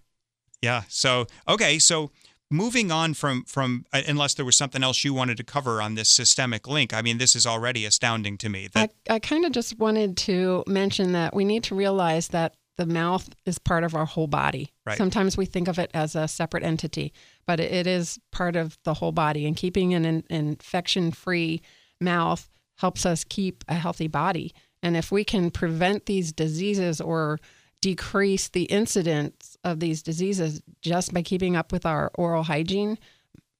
yeah. 0.60 0.82
So 0.88 1.26
okay, 1.48 1.78
so 1.78 2.10
moving 2.52 2.92
on 2.92 3.14
from 3.14 3.44
from 3.44 3.84
uh, 3.92 4.02
unless 4.06 4.34
there 4.34 4.44
was 4.44 4.56
something 4.56 4.84
else 4.84 5.02
you 5.04 5.14
wanted 5.14 5.36
to 5.38 5.44
cover 5.44 5.82
on 5.82 5.94
this 5.94 6.08
systemic 6.08 6.68
link. 6.68 6.94
I 6.94 7.02
mean, 7.02 7.18
this 7.18 7.34
is 7.34 7.46
already 7.46 7.84
astounding 7.84 8.38
to 8.38 8.48
me. 8.48 8.68
That 8.72 8.92
I, 9.08 9.14
I 9.14 9.18
kind 9.18 9.44
of 9.44 9.52
just 9.52 9.78
wanted 9.78 10.16
to 10.18 10.62
mention 10.66 11.12
that 11.12 11.34
we 11.34 11.44
need 11.44 11.64
to 11.64 11.74
realize 11.74 12.28
that 12.28 12.54
the 12.76 12.86
mouth 12.86 13.28
is 13.46 13.58
part 13.58 13.84
of 13.84 13.94
our 13.94 14.06
whole 14.06 14.26
body. 14.26 14.71
Right. 14.84 14.98
Sometimes 14.98 15.36
we 15.36 15.46
think 15.46 15.68
of 15.68 15.78
it 15.78 15.90
as 15.94 16.16
a 16.16 16.26
separate 16.26 16.64
entity, 16.64 17.12
but 17.46 17.60
it 17.60 17.86
is 17.86 18.18
part 18.32 18.56
of 18.56 18.76
the 18.82 18.94
whole 18.94 19.12
body. 19.12 19.46
And 19.46 19.56
keeping 19.56 19.94
an, 19.94 20.04
in- 20.04 20.24
infection 20.28 21.12
free 21.12 21.62
mouth 22.00 22.50
helps 22.78 23.06
us 23.06 23.22
keep 23.22 23.64
a 23.68 23.74
healthy 23.74 24.08
body. 24.08 24.52
And 24.82 24.96
if 24.96 25.12
we 25.12 25.22
can 25.22 25.52
prevent 25.52 26.06
these 26.06 26.32
diseases 26.32 27.00
or 27.00 27.38
decrease 27.80 28.48
the 28.48 28.64
incidence 28.64 29.56
of 29.62 29.78
these 29.78 30.02
diseases 30.02 30.62
just 30.80 31.14
by 31.14 31.22
keeping 31.22 31.54
up 31.54 31.70
with 31.70 31.86
our 31.86 32.10
oral 32.14 32.42
hygiene, 32.42 32.98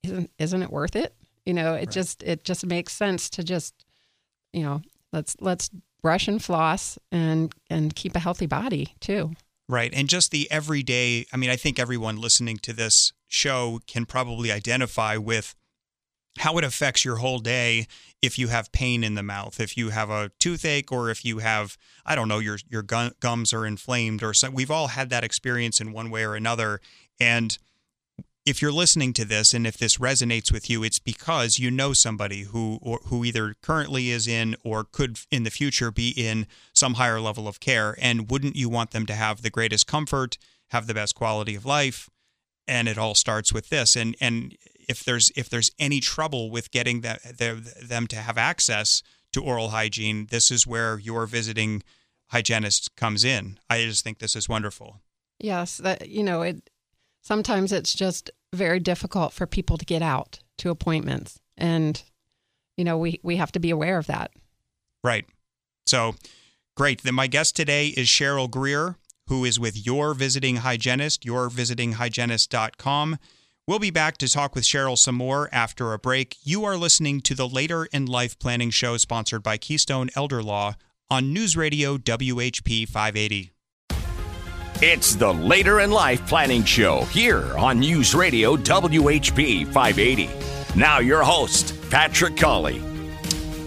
isn't, 0.03 0.31
isn't 0.39 0.63
it 0.63 0.71
worth 0.71 0.97
it? 0.97 1.15
You 1.47 1.55
know, 1.55 1.75
it 1.75 1.91
just 1.91 2.23
it 2.23 2.45
just 2.45 2.67
makes 2.67 2.93
sense 2.93 3.29
to 3.31 3.45
just 3.45 3.85
you 4.53 4.63
know 4.63 4.83
let's 5.13 5.37
let's 5.41 5.71
brush 6.03 6.29
and 6.29 6.43
floss 6.43 6.99
and 7.11 7.53
and 7.71 7.95
keep 7.95 8.15
a 8.17 8.21
healthy 8.21 8.47
body 8.47 8.95
too 9.01 9.33
Right. 9.73 9.91
And 9.95 10.07
just 10.07 10.33
the 10.33 10.51
everyday, 10.51 11.25
I 11.33 11.39
mean, 11.39 11.49
I 11.49 11.57
think 11.57 11.79
everyone 11.79 12.21
listening 12.21 12.59
to 12.59 12.75
this 12.75 13.15
show 13.27 13.81
can 13.87 14.05
probably 14.05 14.53
identify 14.53 15.17
with 15.17 15.55
how 16.41 16.59
it 16.59 16.65
affects 16.65 17.07
your 17.07 17.17
whole 17.17 17.39
day 17.39 17.87
if 18.21 18.39
you 18.39 18.49
have 18.49 18.71
pain 18.73 19.03
in 19.03 19.15
the 19.15 19.23
mouth, 19.23 19.59
if 19.61 19.75
you 19.79 19.89
have 19.89 20.11
a 20.11 20.31
toothache, 20.39 20.93
or 20.93 21.09
if 21.09 21.25
you 21.25 21.39
have, 21.39 21.79
I 22.05 22.15
don't 22.15 22.29
know, 22.29 22.39
your 22.39 22.59
your 22.69 22.83
gums 22.83 23.55
are 23.55 23.65
inflamed, 23.65 24.23
or 24.23 24.35
we've 24.53 24.71
all 24.71 24.89
had 24.89 25.09
that 25.09 25.25
experience 25.25 25.81
in 25.81 25.95
one 25.95 26.11
way 26.11 26.23
or 26.23 26.35
another. 26.35 26.83
And 27.19 27.57
if 28.44 28.61
you're 28.61 28.72
listening 28.72 29.12
to 29.12 29.24
this 29.24 29.55
and 29.55 29.66
if 29.66 29.76
this 29.78 29.98
resonates 29.98 30.50
with 30.50 30.68
you, 30.68 30.83
it's 30.83 30.98
because 30.98 31.59
you 31.59 31.70
know 31.70 31.92
somebody 31.92 32.42
who 32.42 32.78
or, 32.83 33.00
who 33.07 33.24
either 33.24 33.55
currently 33.62 34.11
is 34.11 34.26
in 34.26 34.57
or 34.64 34.85
could 34.85 35.20
in 35.31 35.44
the 35.44 35.50
future 35.50 35.90
be 35.90 36.11
in 36.11 36.46
some 36.72 36.94
higher 36.94 37.20
level 37.20 37.46
of 37.46 37.61
care. 37.61 37.96
And 38.00 38.31
wouldn't 38.31 38.57
you 38.57 38.68
want 38.68 38.90
them 38.90 39.07
to 39.07 39.14
have 39.14 39.42
the 39.42 39.50
greatest 39.50 39.87
comfort, 39.87 40.38
have 40.70 40.87
the 40.87 40.94
best 40.94 41.14
quality 41.14 41.55
of 41.55 41.64
life? 41.64 42.11
And 42.66 42.88
it 42.88 42.98
all 42.98 43.14
starts 43.14 43.52
with 43.52 43.68
this. 43.68 43.94
And 43.96 44.16
and 44.20 44.57
if 44.88 45.05
there's 45.05 45.31
if 45.37 45.48
there's 45.48 45.70
any 45.78 46.00
trouble 46.00 46.50
with 46.50 46.70
getting 46.72 47.02
that 47.02 47.22
the, 47.38 47.74
them 47.81 48.09
to 48.09 48.16
have 48.16 48.38
access 48.38 49.02
to 49.33 49.42
oral 49.42 49.68
hygiene, 49.68 50.26
this 50.31 50.50
is 50.50 50.66
where 50.66 50.98
your 50.98 51.26
visiting 51.26 51.83
hygienist 52.31 52.96
comes 52.96 53.24
in. 53.24 53.59
I 53.70 53.85
just 53.85 54.02
think 54.02 54.18
this 54.18 54.35
is 54.35 54.48
wonderful. 54.48 55.00
yes 55.38 55.76
that 55.78 56.09
you 56.09 56.24
know 56.24 56.42
it 56.42 56.70
sometimes 57.23 57.73
it's 57.73 57.95
just 57.95 58.31
very 58.53 58.79
difficult 58.79 59.33
for 59.33 59.47
people 59.47 59.79
to 59.79 59.85
get 59.85 60.03
out 60.03 60.41
to 60.59 60.69
appointments 60.71 61.41
and 61.57 62.03
you 62.77 62.85
know 62.85 62.99
we 62.99 63.19
we 63.23 63.37
have 63.37 63.51
to 63.53 63.59
be 63.59 63.71
aware 63.71 63.97
of 63.99 64.07
that 64.07 64.31
Right. 65.05 65.27
So 65.87 66.15
great. 66.77 67.03
Then 67.03 67.15
my 67.15 67.27
guest 67.27 67.57
today 67.57 67.89
is 67.89 68.07
Cheryl 68.09 68.51
Grier, 68.51 68.97
who 69.29 69.45
is 69.45 69.59
with 69.59 69.85
Your 69.85 70.15
Visiting 70.15 70.57
Hygienist, 70.57 71.25
yourvisitinghygienist.com. 71.25 73.19
We'll 73.67 73.79
be 73.79 73.91
back 73.91 74.19
to 74.19 74.29
talk 74.29 74.55
with 74.55 74.65
Cheryl 74.65 74.99
some 74.99 75.15
more 75.15 75.49
after 75.53 75.93
a 75.93 75.99
break. 75.99 76.37
You 76.43 76.65
are 76.65 76.77
listening 76.77 77.21
to 77.23 77.35
the 77.35 77.49
Later 77.49 77.87
in 77.87 78.07
Life 78.07 78.39
Planning 78.39 78.71
Show 78.71 78.97
sponsored 78.97 79.43
by 79.43 79.57
Keystone 79.57 80.11
Elder 80.17 80.43
Law 80.43 80.75
on 81.09 81.33
News 81.33 81.57
Radio 81.57 81.97
WHP 81.97 82.89
580. 82.89 83.52
It's 84.81 85.15
the 85.15 85.33
Later 85.33 85.81
in 85.81 85.91
Life 85.93 86.27
Planning 86.27 86.65
Show 86.65 87.03
here 87.07 87.57
on 87.57 87.79
News 87.79 88.17
Radio 88.17 88.57
WHP 88.57 89.65
580. 89.67 90.29
Now, 90.77 90.99
your 90.99 91.23
host, 91.23 91.77
Patrick 91.89 92.37
Cawley. 92.37 92.83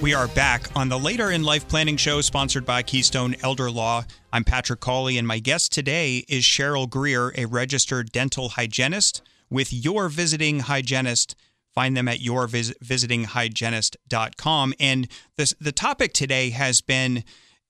We 0.02 0.14
are 0.14 0.28
back 0.30 0.68
on 0.76 0.90
the 0.90 0.98
Later 1.00 1.32
in 1.32 1.44
Life 1.44 1.70
Planning 1.70 1.96
Show 1.96 2.20
sponsored 2.20 2.66
by 2.66 2.84
Keystone 2.84 3.38
Elder 3.42 3.72
Law. 3.72 4.04
I'm 4.34 4.44
Patrick 4.44 4.82
Cawley, 4.82 5.18
and 5.18 5.26
my 5.26 5.40
guest 5.40 5.72
today 5.72 6.26
is 6.28 6.44
Cheryl 6.44 6.90
Grier, 6.90 7.32
a 7.38 7.46
registered 7.46 8.12
dental 8.12 8.50
hygienist 8.50 9.22
with 9.50 9.72
Your 9.72 10.10
Visiting 10.10 10.60
Hygienist. 10.62 11.38
Find 11.74 11.96
them 11.96 12.10
at 12.10 12.20
yourvisitinghygienist.com. 12.20 14.74
And 14.80 15.08
this, 15.38 15.54
the 15.62 15.72
topic 15.72 16.12
today 16.12 16.50
has 16.50 16.82
been 16.82 17.24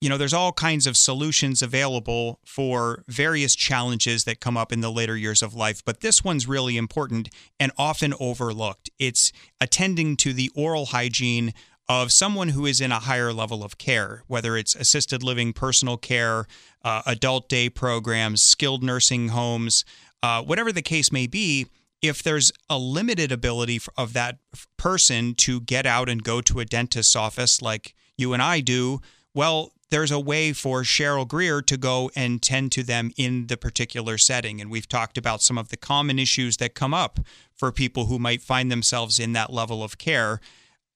you 0.05 0.09
know, 0.09 0.19
there's 0.19 0.35
all 0.35 0.53
kinds 0.53 0.85
of 0.85 0.95
solutions 0.95 1.63
available 1.63 2.39
for 2.45 3.03
various 3.07 3.55
challenges 3.55 4.23
that 4.25 4.39
come 4.39 4.55
up 4.55 4.71
in 4.71 4.81
the 4.81 4.91
later 4.91 5.17
years 5.17 5.41
of 5.41 5.55
life, 5.55 5.83
but 5.83 6.01
this 6.01 6.23
one's 6.23 6.47
really 6.47 6.77
important 6.77 7.27
and 7.59 7.71
often 7.75 8.13
overlooked. 8.19 8.87
It's 8.99 9.31
attending 9.59 10.15
to 10.17 10.31
the 10.31 10.51
oral 10.53 10.85
hygiene 10.85 11.55
of 11.89 12.11
someone 12.11 12.49
who 12.49 12.67
is 12.67 12.81
in 12.81 12.91
a 12.91 12.99
higher 12.99 13.33
level 13.33 13.63
of 13.63 13.79
care, 13.79 14.21
whether 14.27 14.55
it's 14.55 14.75
assisted 14.75 15.23
living, 15.23 15.53
personal 15.53 15.97
care, 15.97 16.45
uh, 16.83 17.01
adult 17.07 17.49
day 17.49 17.67
programs, 17.67 18.43
skilled 18.43 18.83
nursing 18.83 19.29
homes, 19.29 19.85
uh, 20.21 20.43
whatever 20.43 20.71
the 20.71 20.83
case 20.83 21.11
may 21.11 21.25
be. 21.25 21.65
If 22.03 22.21
there's 22.21 22.51
a 22.69 22.77
limited 22.77 23.31
ability 23.31 23.81
of 23.97 24.13
that 24.13 24.37
person 24.77 25.33
to 25.37 25.61
get 25.61 25.87
out 25.87 26.09
and 26.09 26.21
go 26.21 26.41
to 26.41 26.59
a 26.59 26.65
dentist's 26.65 27.15
office 27.15 27.59
like 27.59 27.95
you 28.19 28.33
and 28.33 28.43
I 28.43 28.59
do, 28.59 28.99
well, 29.33 29.71
there's 29.91 30.11
a 30.11 30.19
way 30.19 30.51
for 30.51 30.81
Cheryl 30.81 31.27
Grier 31.27 31.61
to 31.61 31.77
go 31.77 32.09
and 32.15 32.41
tend 32.41 32.71
to 32.73 32.83
them 32.83 33.11
in 33.17 33.47
the 33.47 33.57
particular 33.57 34.17
setting. 34.17 34.59
And 34.59 34.71
we've 34.71 34.87
talked 34.87 35.17
about 35.17 35.41
some 35.41 35.57
of 35.57 35.69
the 35.69 35.77
common 35.77 36.19
issues 36.19 36.57
that 36.57 36.73
come 36.73 36.93
up 36.93 37.19
for 37.53 37.71
people 37.71 38.05
who 38.05 38.19
might 38.19 38.41
find 38.41 38.71
themselves 38.71 39.19
in 39.19 39.33
that 39.33 39.53
level 39.53 39.83
of 39.83 39.97
care. 39.97 40.39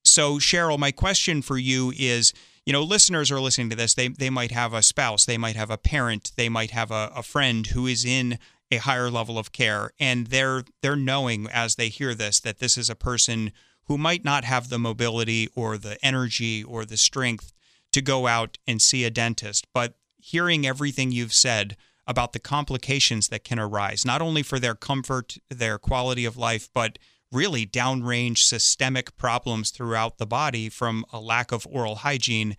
So, 0.04 0.36
Cheryl, 0.38 0.80
my 0.80 0.92
question 0.92 1.42
for 1.42 1.58
you 1.58 1.94
is 1.98 2.34
you 2.70 2.74
know, 2.74 2.84
listeners 2.84 3.32
are 3.32 3.40
listening 3.40 3.72
to 3.72 3.76
this. 3.76 3.96
They, 3.96 4.10
they 4.10 4.30
might 4.30 4.52
have 4.52 4.76
a 4.76 4.84
spouse, 4.84 5.26
they 5.26 5.40
might 5.40 5.56
have 5.56 5.72
a 5.72 5.78
parent, 5.78 6.34
they 6.36 6.50
might 6.50 6.70
have 6.70 6.92
a, 6.92 7.12
a 7.16 7.24
friend 7.24 7.66
who 7.66 7.88
is 7.88 8.06
in 8.06 8.38
a 8.70 8.78
higher 8.78 9.10
level 9.10 9.40
of 9.40 9.52
care. 9.52 9.90
And 10.00 10.28
they're, 10.28 10.64
they're 10.84 10.96
knowing 10.96 11.48
as 11.52 11.78
they 11.78 11.90
hear 11.90 12.14
this 12.14 12.40
that 12.42 12.60
this 12.60 12.78
is 12.78 12.88
a 12.88 12.96
person 12.96 13.54
who 13.86 13.98
might 13.98 14.24
not 14.24 14.44
have 14.44 14.70
the 14.70 14.78
mobility 14.78 15.50
or 15.56 15.80
the 15.80 15.98
energy 16.06 16.64
or 16.64 16.86
the 16.86 16.96
strength 16.96 17.54
to 17.92 18.02
go 18.02 18.28
out 18.28 18.58
and 18.68 18.82
see 18.82 19.04
a 19.04 19.10
dentist. 19.10 19.68
But 19.74 19.96
hearing 20.18 20.66
everything 20.66 21.12
you've 21.12 21.34
said 21.34 21.76
about 22.06 22.34
the 22.34 22.40
complications 22.40 23.30
that 23.30 23.44
can 23.44 23.60
arise, 23.60 24.06
not 24.06 24.22
only 24.22 24.44
for 24.44 24.60
their 24.60 24.76
comfort, 24.76 25.38
their 25.50 25.78
quality 25.78 26.26
of 26.26 26.38
life, 26.38 26.70
but 26.74 26.98
really 27.32 27.66
downrange 27.66 28.40
systemic 28.40 29.16
problems 29.18 29.70
throughout 29.70 30.18
the 30.18 30.26
body 30.26 30.70
from 30.70 31.06
a 31.14 31.20
lack 31.20 31.52
of 31.52 31.68
oral 31.70 31.98
hygiene. 31.98 32.58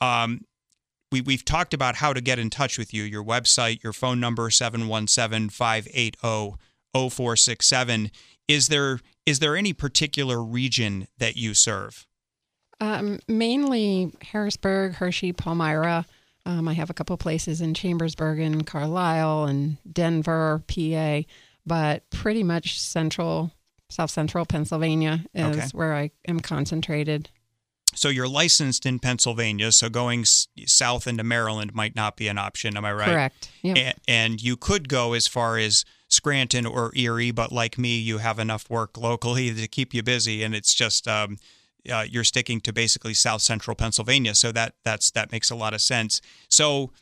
Um, 0.00 0.42
we, 1.10 1.20
we've 1.20 1.44
talked 1.44 1.74
about 1.74 1.96
how 1.96 2.12
to 2.12 2.20
get 2.20 2.38
in 2.38 2.50
touch 2.50 2.78
with 2.78 2.92
you, 2.92 3.02
your 3.02 3.24
website, 3.24 3.82
your 3.82 3.92
phone 3.92 4.20
number, 4.20 4.50
717 4.50 5.48
580 5.50 6.56
0467. 6.92 8.10
Is 8.48 8.68
there 8.68 9.00
is 9.24 9.38
there 9.38 9.56
any 9.56 9.72
particular 9.72 10.42
region 10.42 11.06
that 11.18 11.36
you 11.36 11.54
serve? 11.54 12.06
Um, 12.82 13.20
mainly 13.28 14.10
Harrisburg, 14.22 14.94
Hershey, 14.94 15.32
Palmyra. 15.32 16.04
Um, 16.44 16.66
I 16.66 16.72
have 16.72 16.90
a 16.90 16.94
couple 16.94 17.16
places 17.16 17.60
in 17.60 17.74
Chambersburg 17.74 18.40
and 18.40 18.66
Carlisle 18.66 19.44
and 19.44 19.76
Denver, 19.92 20.62
PA, 20.66 21.22
but 21.64 22.10
pretty 22.10 22.42
much 22.42 22.80
central, 22.80 23.52
south 23.88 24.10
central 24.10 24.44
Pennsylvania 24.44 25.24
is 25.32 25.56
Okay. 25.56 25.68
where 25.72 25.94
I 25.94 26.10
am 26.26 26.40
concentrated. 26.40 27.28
So 27.94 28.08
you're 28.08 28.26
licensed 28.26 28.84
in 28.86 28.98
Pennsylvania, 28.98 29.70
so 29.70 29.88
going 29.88 30.22
s- 30.22 30.48
south 30.66 31.06
into 31.06 31.22
Maryland 31.22 31.74
might 31.74 31.94
not 31.94 32.16
be 32.16 32.26
an 32.26 32.38
option. 32.38 32.76
Am 32.76 32.84
I 32.84 32.92
right? 32.94 33.08
Correct. 33.08 33.50
Yep. 33.62 33.76
A- 33.76 33.94
and 34.10 34.42
you 34.42 34.56
could 34.56 34.88
go 34.88 35.12
as 35.12 35.28
far 35.28 35.58
as 35.58 35.84
Scranton 36.08 36.66
or 36.66 36.90
Erie, 36.96 37.30
but 37.30 37.52
like 37.52 37.78
me, 37.78 37.96
you 37.98 38.18
have 38.18 38.40
enough 38.40 38.68
work 38.68 38.96
locally 38.98 39.54
to 39.60 39.68
keep 39.68 39.94
you 39.94 40.02
busy, 40.02 40.42
and 40.42 40.54
it's 40.54 40.74
just 40.74 41.06
um, 41.06 41.36
uh, 41.90 42.04
you're 42.08 42.24
sticking 42.24 42.60
to 42.62 42.72
basically 42.72 43.14
South 43.14 43.42
Central 43.42 43.74
Pennsylvania, 43.74 44.34
so 44.34 44.52
that 44.52 44.74
that's 44.84 45.10
that 45.12 45.32
makes 45.32 45.50
a 45.50 45.56
lot 45.56 45.74
of 45.74 45.80
sense. 45.80 46.20
So, 46.48 46.92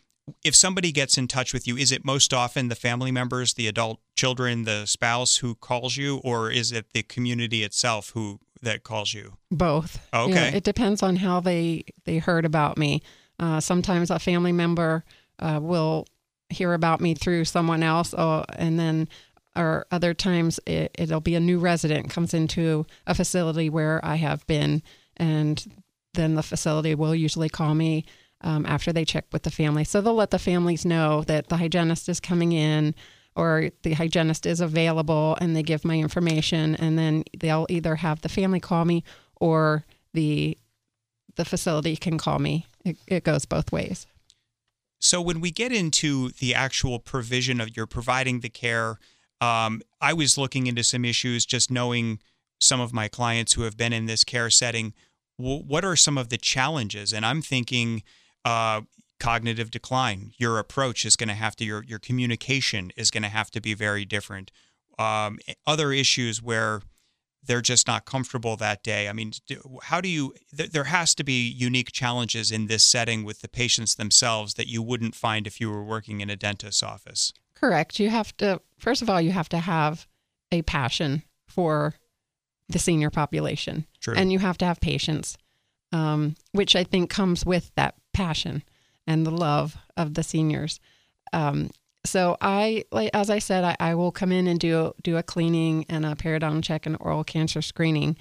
if 0.44 0.54
somebody 0.54 0.92
gets 0.92 1.18
in 1.18 1.28
touch 1.28 1.52
with 1.52 1.66
you, 1.66 1.76
is 1.76 1.92
it 1.92 2.04
most 2.04 2.32
often 2.32 2.68
the 2.68 2.74
family 2.74 3.10
members, 3.10 3.54
the 3.54 3.68
adult 3.68 4.00
children, 4.16 4.64
the 4.64 4.86
spouse 4.86 5.38
who 5.38 5.54
calls 5.54 5.96
you, 5.96 6.18
or 6.18 6.50
is 6.50 6.72
it 6.72 6.86
the 6.92 7.02
community 7.02 7.62
itself 7.62 8.10
who 8.14 8.40
that 8.62 8.82
calls 8.82 9.14
you? 9.14 9.36
Both. 9.50 10.00
Okay. 10.12 10.32
Yeah, 10.32 10.56
it 10.56 10.64
depends 10.64 11.02
on 11.02 11.16
how 11.16 11.40
they 11.40 11.84
they 12.04 12.18
heard 12.18 12.44
about 12.44 12.78
me. 12.78 13.02
Uh, 13.38 13.60
sometimes 13.60 14.10
a 14.10 14.18
family 14.18 14.52
member 14.52 15.04
uh, 15.38 15.58
will 15.62 16.06
hear 16.50 16.74
about 16.74 17.00
me 17.00 17.14
through 17.14 17.44
someone 17.44 17.82
else, 17.82 18.12
or, 18.12 18.44
and 18.56 18.78
then 18.78 19.08
or 19.56 19.86
other 19.90 20.14
times 20.14 20.60
it, 20.66 20.90
it'll 20.98 21.20
be 21.20 21.34
a 21.34 21.40
new 21.40 21.58
resident 21.58 22.10
comes 22.10 22.34
into 22.34 22.86
a 23.06 23.14
facility 23.14 23.68
where 23.68 24.04
I 24.04 24.16
have 24.16 24.46
been, 24.46 24.82
and 25.16 25.84
then 26.14 26.34
the 26.34 26.42
facility 26.42 26.94
will 26.94 27.14
usually 27.14 27.48
call 27.48 27.74
me 27.74 28.04
um, 28.42 28.64
after 28.66 28.92
they 28.92 29.04
check 29.04 29.26
with 29.32 29.42
the 29.42 29.50
family. 29.50 29.84
So 29.84 30.00
they'll 30.00 30.14
let 30.14 30.30
the 30.30 30.38
families 30.38 30.84
know 30.84 31.22
that 31.24 31.48
the 31.48 31.56
hygienist 31.56 32.08
is 32.08 32.20
coming 32.20 32.52
in 32.52 32.94
or 33.36 33.70
the 33.82 33.94
hygienist 33.94 34.46
is 34.46 34.60
available 34.60 35.36
and 35.40 35.54
they 35.54 35.62
give 35.62 35.84
my 35.84 35.98
information 35.98 36.74
and 36.76 36.98
then 36.98 37.24
they'll 37.38 37.66
either 37.68 37.96
have 37.96 38.22
the 38.22 38.28
family 38.28 38.60
call 38.60 38.84
me 38.84 39.04
or 39.40 39.84
the 40.14 40.56
the 41.36 41.44
facility 41.44 41.96
can 41.96 42.18
call 42.18 42.38
me. 42.38 42.66
It, 42.84 42.98
it 43.06 43.24
goes 43.24 43.44
both 43.44 43.70
ways. 43.70 44.06
So 44.98 45.22
when 45.22 45.40
we 45.40 45.50
get 45.50 45.72
into 45.72 46.30
the 46.30 46.54
actual 46.54 46.98
provision 46.98 47.60
of 47.60 47.74
you're 47.76 47.86
providing 47.86 48.40
the 48.40 48.50
care, 48.50 48.98
um, 49.40 49.82
I 50.00 50.12
was 50.12 50.36
looking 50.36 50.66
into 50.66 50.84
some 50.84 51.04
issues 51.04 51.46
just 51.46 51.70
knowing 51.70 52.20
some 52.60 52.80
of 52.80 52.92
my 52.92 53.08
clients 53.08 53.54
who 53.54 53.62
have 53.62 53.76
been 53.76 53.92
in 53.92 54.06
this 54.06 54.24
care 54.24 54.50
setting. 54.50 54.92
W- 55.38 55.62
what 55.62 55.84
are 55.84 55.96
some 55.96 56.18
of 56.18 56.28
the 56.28 56.36
challenges? 56.36 57.12
And 57.12 57.24
I'm 57.24 57.40
thinking 57.42 58.02
uh, 58.44 58.82
cognitive 59.18 59.70
decline. 59.70 60.32
Your 60.38 60.58
approach 60.58 61.04
is 61.04 61.16
going 61.16 61.28
to 61.28 61.34
have 61.34 61.56
to 61.56 61.64
your 61.64 61.84
your 61.84 61.98
communication 61.98 62.90
is 62.96 63.10
going 63.10 63.22
to 63.22 63.28
have 63.28 63.50
to 63.52 63.60
be 63.60 63.74
very 63.74 64.04
different. 64.04 64.50
Um, 64.98 65.38
other 65.66 65.92
issues 65.92 66.42
where 66.42 66.82
they're 67.42 67.62
just 67.62 67.86
not 67.86 68.04
comfortable 68.04 68.56
that 68.56 68.82
day. 68.82 69.08
I 69.08 69.14
mean, 69.14 69.32
how 69.84 70.00
do 70.00 70.08
you? 70.08 70.34
Th- 70.54 70.70
there 70.70 70.84
has 70.84 71.14
to 71.14 71.24
be 71.24 71.48
unique 71.48 71.92
challenges 71.92 72.50
in 72.50 72.66
this 72.66 72.84
setting 72.84 73.24
with 73.24 73.40
the 73.40 73.48
patients 73.48 73.94
themselves 73.94 74.54
that 74.54 74.68
you 74.68 74.82
wouldn't 74.82 75.14
find 75.14 75.46
if 75.46 75.60
you 75.60 75.70
were 75.70 75.84
working 75.84 76.20
in 76.20 76.28
a 76.28 76.36
dentist's 76.36 76.82
office. 76.82 77.32
Correct. 77.60 78.00
You 78.00 78.08
have 78.08 78.34
to 78.38 78.60
first 78.78 79.02
of 79.02 79.10
all 79.10 79.20
you 79.20 79.32
have 79.32 79.50
to 79.50 79.58
have 79.58 80.06
a 80.50 80.62
passion 80.62 81.22
for 81.46 81.94
the 82.68 82.78
senior 82.78 83.10
population, 83.10 83.86
True. 84.00 84.14
and 84.16 84.32
you 84.32 84.38
have 84.38 84.56
to 84.58 84.64
have 84.64 84.80
patience, 84.80 85.36
um, 85.92 86.36
which 86.52 86.74
I 86.74 86.84
think 86.84 87.10
comes 87.10 87.44
with 87.44 87.70
that 87.74 87.96
passion 88.14 88.62
and 89.06 89.26
the 89.26 89.30
love 89.30 89.76
of 89.96 90.14
the 90.14 90.22
seniors. 90.22 90.80
Um, 91.32 91.70
so 92.04 92.36
I, 92.40 92.84
like 92.90 93.10
as 93.12 93.28
I 93.28 93.40
said, 93.40 93.64
I, 93.64 93.76
I, 93.78 93.94
will 93.94 94.12
come 94.12 94.32
in 94.32 94.46
and 94.46 94.58
do 94.58 94.92
do 95.02 95.18
a 95.18 95.22
cleaning 95.22 95.84
and 95.88 96.06
a 96.06 96.14
periodontal 96.14 96.64
check 96.64 96.86
and 96.86 96.96
oral 96.98 97.24
cancer 97.24 97.60
screening, 97.60 98.16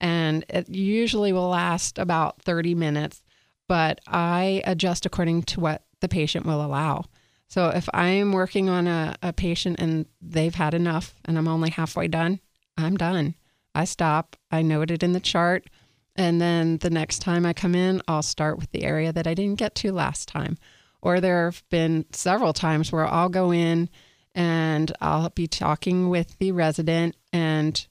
and 0.00 0.44
it 0.48 0.68
usually 0.68 1.32
will 1.32 1.48
last 1.48 1.98
about 1.98 2.42
thirty 2.42 2.74
minutes. 2.74 3.22
But 3.68 4.00
I 4.08 4.62
adjust 4.64 5.06
according 5.06 5.44
to 5.44 5.60
what 5.60 5.84
the 6.00 6.08
patient 6.08 6.44
will 6.44 6.64
allow. 6.64 7.04
So 7.50 7.68
if 7.68 7.88
I'm 7.92 8.30
working 8.30 8.68
on 8.68 8.86
a, 8.86 9.16
a 9.22 9.32
patient 9.32 9.80
and 9.80 10.06
they've 10.22 10.54
had 10.54 10.72
enough 10.72 11.14
and 11.24 11.36
I'm 11.36 11.48
only 11.48 11.70
halfway 11.70 12.06
done, 12.06 12.38
I'm 12.78 12.96
done. 12.96 13.34
I 13.74 13.84
stop. 13.84 14.36
I 14.52 14.62
note 14.62 14.92
it 14.92 15.02
in 15.02 15.12
the 15.12 15.20
chart. 15.20 15.68
And 16.14 16.40
then 16.40 16.78
the 16.78 16.90
next 16.90 17.18
time 17.18 17.44
I 17.44 17.52
come 17.52 17.74
in, 17.74 18.02
I'll 18.06 18.22
start 18.22 18.58
with 18.58 18.70
the 18.70 18.84
area 18.84 19.12
that 19.12 19.26
I 19.26 19.34
didn't 19.34 19.58
get 19.58 19.74
to 19.76 19.92
last 19.92 20.28
time. 20.28 20.58
Or 21.02 21.20
there 21.20 21.46
have 21.46 21.64
been 21.70 22.04
several 22.12 22.52
times 22.52 22.92
where 22.92 23.06
I'll 23.06 23.28
go 23.28 23.52
in 23.52 23.88
and 24.32 24.92
I'll 25.00 25.30
be 25.30 25.48
talking 25.48 26.08
with 26.08 26.38
the 26.38 26.52
resident 26.52 27.16
and 27.32 27.84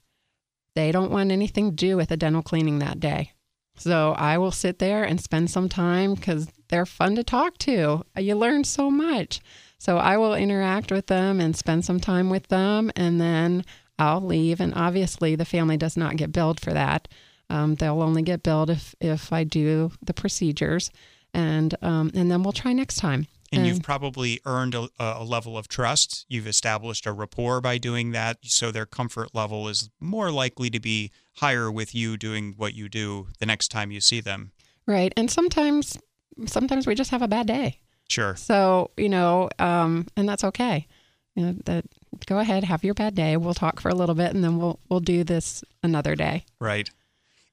they 0.74 0.90
don't 0.90 1.10
want 1.10 1.32
anything 1.32 1.70
to 1.70 1.76
do 1.76 1.96
with 1.98 2.10
a 2.10 2.16
dental 2.16 2.42
cleaning 2.42 2.78
that 2.78 2.98
day. 2.98 3.32
So 3.76 4.12
I 4.12 4.38
will 4.38 4.52
sit 4.52 4.78
there 4.78 5.04
and 5.04 5.20
spend 5.20 5.50
some 5.50 5.68
time 5.68 6.14
because 6.14 6.48
they're 6.70 6.86
fun 6.86 7.14
to 7.16 7.24
talk 7.24 7.58
to. 7.58 8.04
You 8.16 8.34
learn 8.34 8.64
so 8.64 8.90
much. 8.90 9.40
So 9.78 9.98
I 9.98 10.16
will 10.16 10.34
interact 10.34 10.90
with 10.90 11.06
them 11.06 11.40
and 11.40 11.56
spend 11.56 11.84
some 11.84 12.00
time 12.00 12.30
with 12.30 12.48
them 12.48 12.90
and 12.96 13.20
then 13.20 13.64
I'll 14.00 14.20
leave. 14.20 14.60
And 14.60 14.72
obviously, 14.74 15.36
the 15.36 15.44
family 15.44 15.76
does 15.76 15.96
not 15.96 16.16
get 16.16 16.32
billed 16.32 16.58
for 16.58 16.72
that. 16.72 17.06
Um, 17.50 17.74
they'll 17.74 18.02
only 18.02 18.22
get 18.22 18.42
billed 18.42 18.70
if 18.70 18.94
if 19.00 19.32
I 19.32 19.44
do 19.44 19.92
the 20.02 20.14
procedures, 20.14 20.90
and 21.34 21.74
um, 21.82 22.10
and 22.14 22.30
then 22.30 22.42
we'll 22.42 22.52
try 22.52 22.72
next 22.72 22.96
time. 22.96 23.26
And, 23.52 23.62
and 23.62 23.66
you've 23.66 23.82
probably 23.82 24.40
earned 24.46 24.76
a, 24.76 24.88
a, 25.00 25.24
level 25.24 25.58
of 25.58 25.66
trust. 25.66 26.24
You've 26.28 26.46
established 26.46 27.04
a 27.04 27.12
rapport 27.12 27.60
by 27.60 27.78
doing 27.78 28.12
that, 28.12 28.38
so 28.42 28.70
their 28.70 28.86
comfort 28.86 29.34
level 29.34 29.66
is 29.66 29.90
more 29.98 30.30
likely 30.30 30.70
to 30.70 30.78
be 30.78 31.10
higher 31.38 31.68
with 31.68 31.92
you 31.92 32.16
doing 32.16 32.54
what 32.56 32.74
you 32.74 32.88
do 32.88 33.26
the 33.40 33.46
next 33.46 33.68
time 33.68 33.90
you 33.90 34.00
see 34.00 34.20
them. 34.20 34.52
Right, 34.86 35.12
and 35.16 35.28
sometimes 35.28 35.98
sometimes 36.46 36.86
we 36.86 36.94
just 36.94 37.10
have 37.10 37.22
a 37.22 37.28
bad 37.28 37.46
day. 37.46 37.78
Sure. 38.08 38.36
So 38.36 38.90
you 38.96 39.08
know, 39.08 39.50
um, 39.58 40.06
and 40.16 40.28
that's 40.28 40.44
okay. 40.44 40.86
You 41.34 41.46
know, 41.46 41.54
that 41.64 41.84
go 42.26 42.38
ahead, 42.38 42.64
have 42.64 42.84
your 42.84 42.94
bad 42.94 43.14
day. 43.14 43.36
We'll 43.36 43.54
talk 43.54 43.80
for 43.80 43.88
a 43.88 43.94
little 43.94 44.14
bit, 44.14 44.34
and 44.34 44.42
then 44.42 44.58
we'll 44.58 44.80
we'll 44.88 45.00
do 45.00 45.24
this 45.24 45.62
another 45.82 46.14
day. 46.14 46.44
Right. 46.60 46.90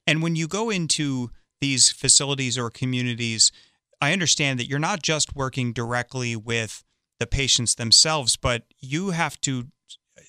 And 0.06 0.22
when 0.22 0.36
you 0.36 0.48
go 0.48 0.70
into 0.70 1.30
these 1.60 1.90
facilities 1.90 2.56
or 2.56 2.70
communities, 2.70 3.52
I 4.00 4.12
understand 4.12 4.58
that 4.58 4.68
you're 4.68 4.78
not 4.78 5.02
just 5.02 5.36
working 5.36 5.72
directly 5.72 6.34
with 6.34 6.84
the 7.18 7.26
patients 7.26 7.74
themselves, 7.74 8.36
but 8.36 8.62
you 8.80 9.10
have 9.10 9.40
to, 9.42 9.66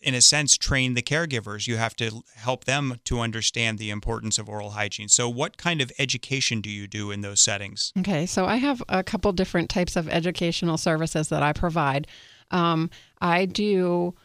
in 0.01 0.13
a 0.13 0.21
sense, 0.21 0.57
train 0.57 0.93
the 0.93 1.01
caregivers. 1.01 1.67
You 1.67 1.77
have 1.77 1.95
to 1.97 2.23
help 2.35 2.65
them 2.65 2.99
to 3.05 3.19
understand 3.19 3.77
the 3.77 3.89
importance 3.89 4.37
of 4.37 4.49
oral 4.49 4.71
hygiene. 4.71 5.09
So, 5.09 5.29
what 5.29 5.57
kind 5.57 5.81
of 5.81 5.91
education 5.99 6.61
do 6.61 6.69
you 6.69 6.87
do 6.87 7.11
in 7.11 7.21
those 7.21 7.41
settings? 7.41 7.91
Okay, 7.97 8.25
so 8.25 8.45
I 8.45 8.57
have 8.57 8.81
a 8.89 9.03
couple 9.03 9.31
different 9.33 9.69
types 9.69 9.95
of 9.95 10.07
educational 10.09 10.77
services 10.77 11.29
that 11.29 11.43
I 11.43 11.53
provide. 11.53 12.07
Um, 12.51 12.89
I 13.21 13.45
do 13.45 14.15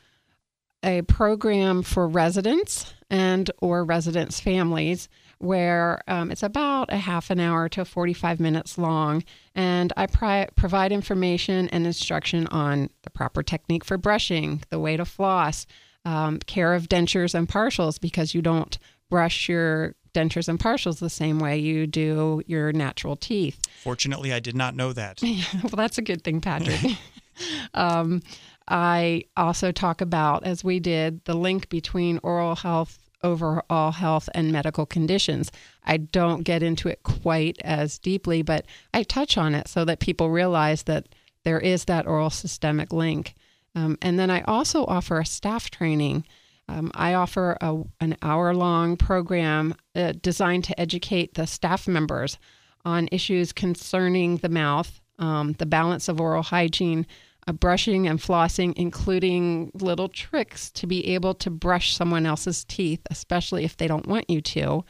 a 0.84 1.02
program 1.02 1.82
for 1.82 2.06
residents 2.06 2.92
and 3.10 3.50
or 3.60 3.84
residents' 3.84 4.38
families 4.38 5.08
where 5.38 6.02
um, 6.08 6.30
it's 6.30 6.42
about 6.42 6.92
a 6.92 6.96
half 6.96 7.30
an 7.30 7.40
hour 7.40 7.68
to 7.68 7.84
45 7.84 8.40
minutes 8.40 8.78
long. 8.78 9.24
And 9.54 9.92
I 9.96 10.06
pri- 10.06 10.48
provide 10.56 10.92
information 10.92 11.68
and 11.70 11.86
instruction 11.86 12.46
on 12.48 12.90
the 13.02 13.10
proper 13.10 13.42
technique 13.42 13.84
for 13.84 13.98
brushing, 13.98 14.62
the 14.70 14.78
way 14.78 14.96
to 14.96 15.04
floss, 15.04 15.66
um, 16.04 16.38
care 16.40 16.74
of 16.74 16.88
dentures 16.88 17.34
and 17.34 17.48
partials, 17.48 18.00
because 18.00 18.34
you 18.34 18.42
don't 18.42 18.78
brush 19.10 19.48
your 19.48 19.94
dentures 20.14 20.48
and 20.48 20.58
partials 20.58 21.00
the 21.00 21.10
same 21.10 21.38
way 21.38 21.58
you 21.58 21.86
do 21.86 22.42
your 22.46 22.72
natural 22.72 23.16
teeth. 23.16 23.60
Fortunately, 23.82 24.32
I 24.32 24.40
did 24.40 24.56
not 24.56 24.74
know 24.76 24.92
that. 24.92 25.20
well, 25.62 25.72
that's 25.76 25.98
a 25.98 26.02
good 26.02 26.22
thing, 26.22 26.40
Patrick. 26.40 26.96
um, 27.74 28.22
I 28.66 29.24
also 29.36 29.72
talk 29.72 30.00
about, 30.00 30.44
as 30.44 30.64
we 30.64 30.80
did, 30.80 31.24
the 31.24 31.34
link 31.34 31.68
between 31.68 32.18
oral 32.22 32.56
health 32.56 32.98
overall 33.24 33.90
health 33.90 34.28
and 34.34 34.52
medical 34.52 34.86
conditions. 34.86 35.50
I 35.84 35.96
don't 35.96 36.42
get 36.42 36.62
into 36.62 36.88
it 36.88 37.02
quite 37.02 37.56
as 37.64 37.98
deeply, 37.98 38.42
but 38.42 38.66
I 38.92 39.02
touch 39.02 39.36
on 39.36 39.54
it 39.54 39.66
so 39.66 39.84
that 39.86 39.98
people 39.98 40.30
realize 40.30 40.84
that 40.84 41.08
there 41.42 41.58
is 41.58 41.86
that 41.86 42.06
oral 42.06 42.30
systemic 42.30 42.92
link. 42.92 43.34
Um, 43.74 43.98
and 44.00 44.18
then 44.18 44.30
I 44.30 44.42
also 44.42 44.84
offer 44.84 45.18
a 45.18 45.26
staff 45.26 45.70
training. 45.70 46.24
Um, 46.68 46.92
I 46.94 47.14
offer 47.14 47.56
a, 47.60 47.82
an 48.00 48.16
hour 48.22 48.54
long 48.54 48.96
program 48.96 49.74
uh, 49.96 50.12
designed 50.20 50.64
to 50.64 50.80
educate 50.80 51.34
the 51.34 51.46
staff 51.46 51.88
members 51.88 52.38
on 52.84 53.08
issues 53.10 53.52
concerning 53.52 54.36
the 54.38 54.48
mouth, 54.48 55.00
um, 55.18 55.54
the 55.54 55.66
balance 55.66 56.08
of 56.08 56.20
oral 56.20 56.42
hygiene, 56.42 57.06
brushing 57.52 58.06
and 58.06 58.18
flossing, 58.18 58.72
including 58.76 59.70
little 59.74 60.08
tricks 60.08 60.70
to 60.72 60.86
be 60.86 61.14
able 61.14 61.34
to 61.34 61.50
brush 61.50 61.94
someone 61.94 62.26
else's 62.26 62.64
teeth, 62.64 63.00
especially 63.10 63.64
if 63.64 63.76
they 63.76 63.86
don't 63.86 64.06
want 64.06 64.30
you 64.30 64.40
to. 64.40 64.84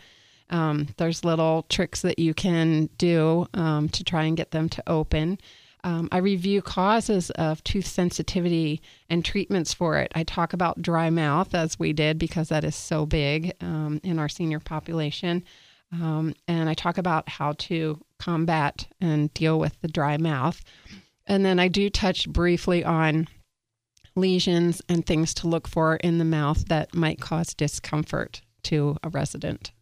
Um, 0.50 0.88
there's 0.98 1.24
little 1.24 1.64
tricks 1.68 2.02
that 2.02 2.18
you 2.18 2.34
can 2.34 2.90
do 2.98 3.46
um, 3.54 3.88
to 3.90 4.04
try 4.04 4.24
and 4.24 4.36
get 4.36 4.50
them 4.50 4.68
to 4.70 4.82
open. 4.86 5.38
Um, 5.84 6.08
I 6.12 6.18
review 6.18 6.62
causes 6.62 7.30
of 7.30 7.62
tooth 7.62 7.86
sensitivity 7.86 8.80
and 9.10 9.24
treatments 9.24 9.74
for 9.74 9.98
it. 9.98 10.10
I 10.14 10.22
talk 10.22 10.52
about 10.52 10.80
dry 10.80 11.10
mouth, 11.10 11.54
as 11.54 11.78
we 11.78 11.92
did, 11.92 12.18
because 12.18 12.48
that 12.48 12.64
is 12.64 12.74
so 12.74 13.04
big 13.04 13.52
um, 13.60 14.00
in 14.02 14.18
our 14.18 14.28
senior 14.28 14.60
population. 14.60 15.44
Um, 15.92 16.34
and 16.48 16.68
I 16.68 16.74
talk 16.74 16.98
about 16.98 17.28
how 17.28 17.52
to 17.52 18.00
combat 18.18 18.86
and 19.00 19.32
deal 19.34 19.58
with 19.58 19.78
the 19.82 19.88
dry 19.88 20.16
mouth. 20.16 20.62
And 21.26 21.44
then 21.44 21.58
I 21.58 21.68
do 21.68 21.88
touch 21.88 22.28
briefly 22.28 22.84
on 22.84 23.28
lesions 24.14 24.82
and 24.88 25.04
things 25.04 25.34
to 25.34 25.48
look 25.48 25.66
for 25.66 25.96
in 25.96 26.18
the 26.18 26.24
mouth 26.24 26.66
that 26.68 26.94
might 26.94 27.20
cause 27.20 27.54
discomfort 27.54 28.42
to 28.64 28.96
a 29.02 29.08
resident. 29.08 29.72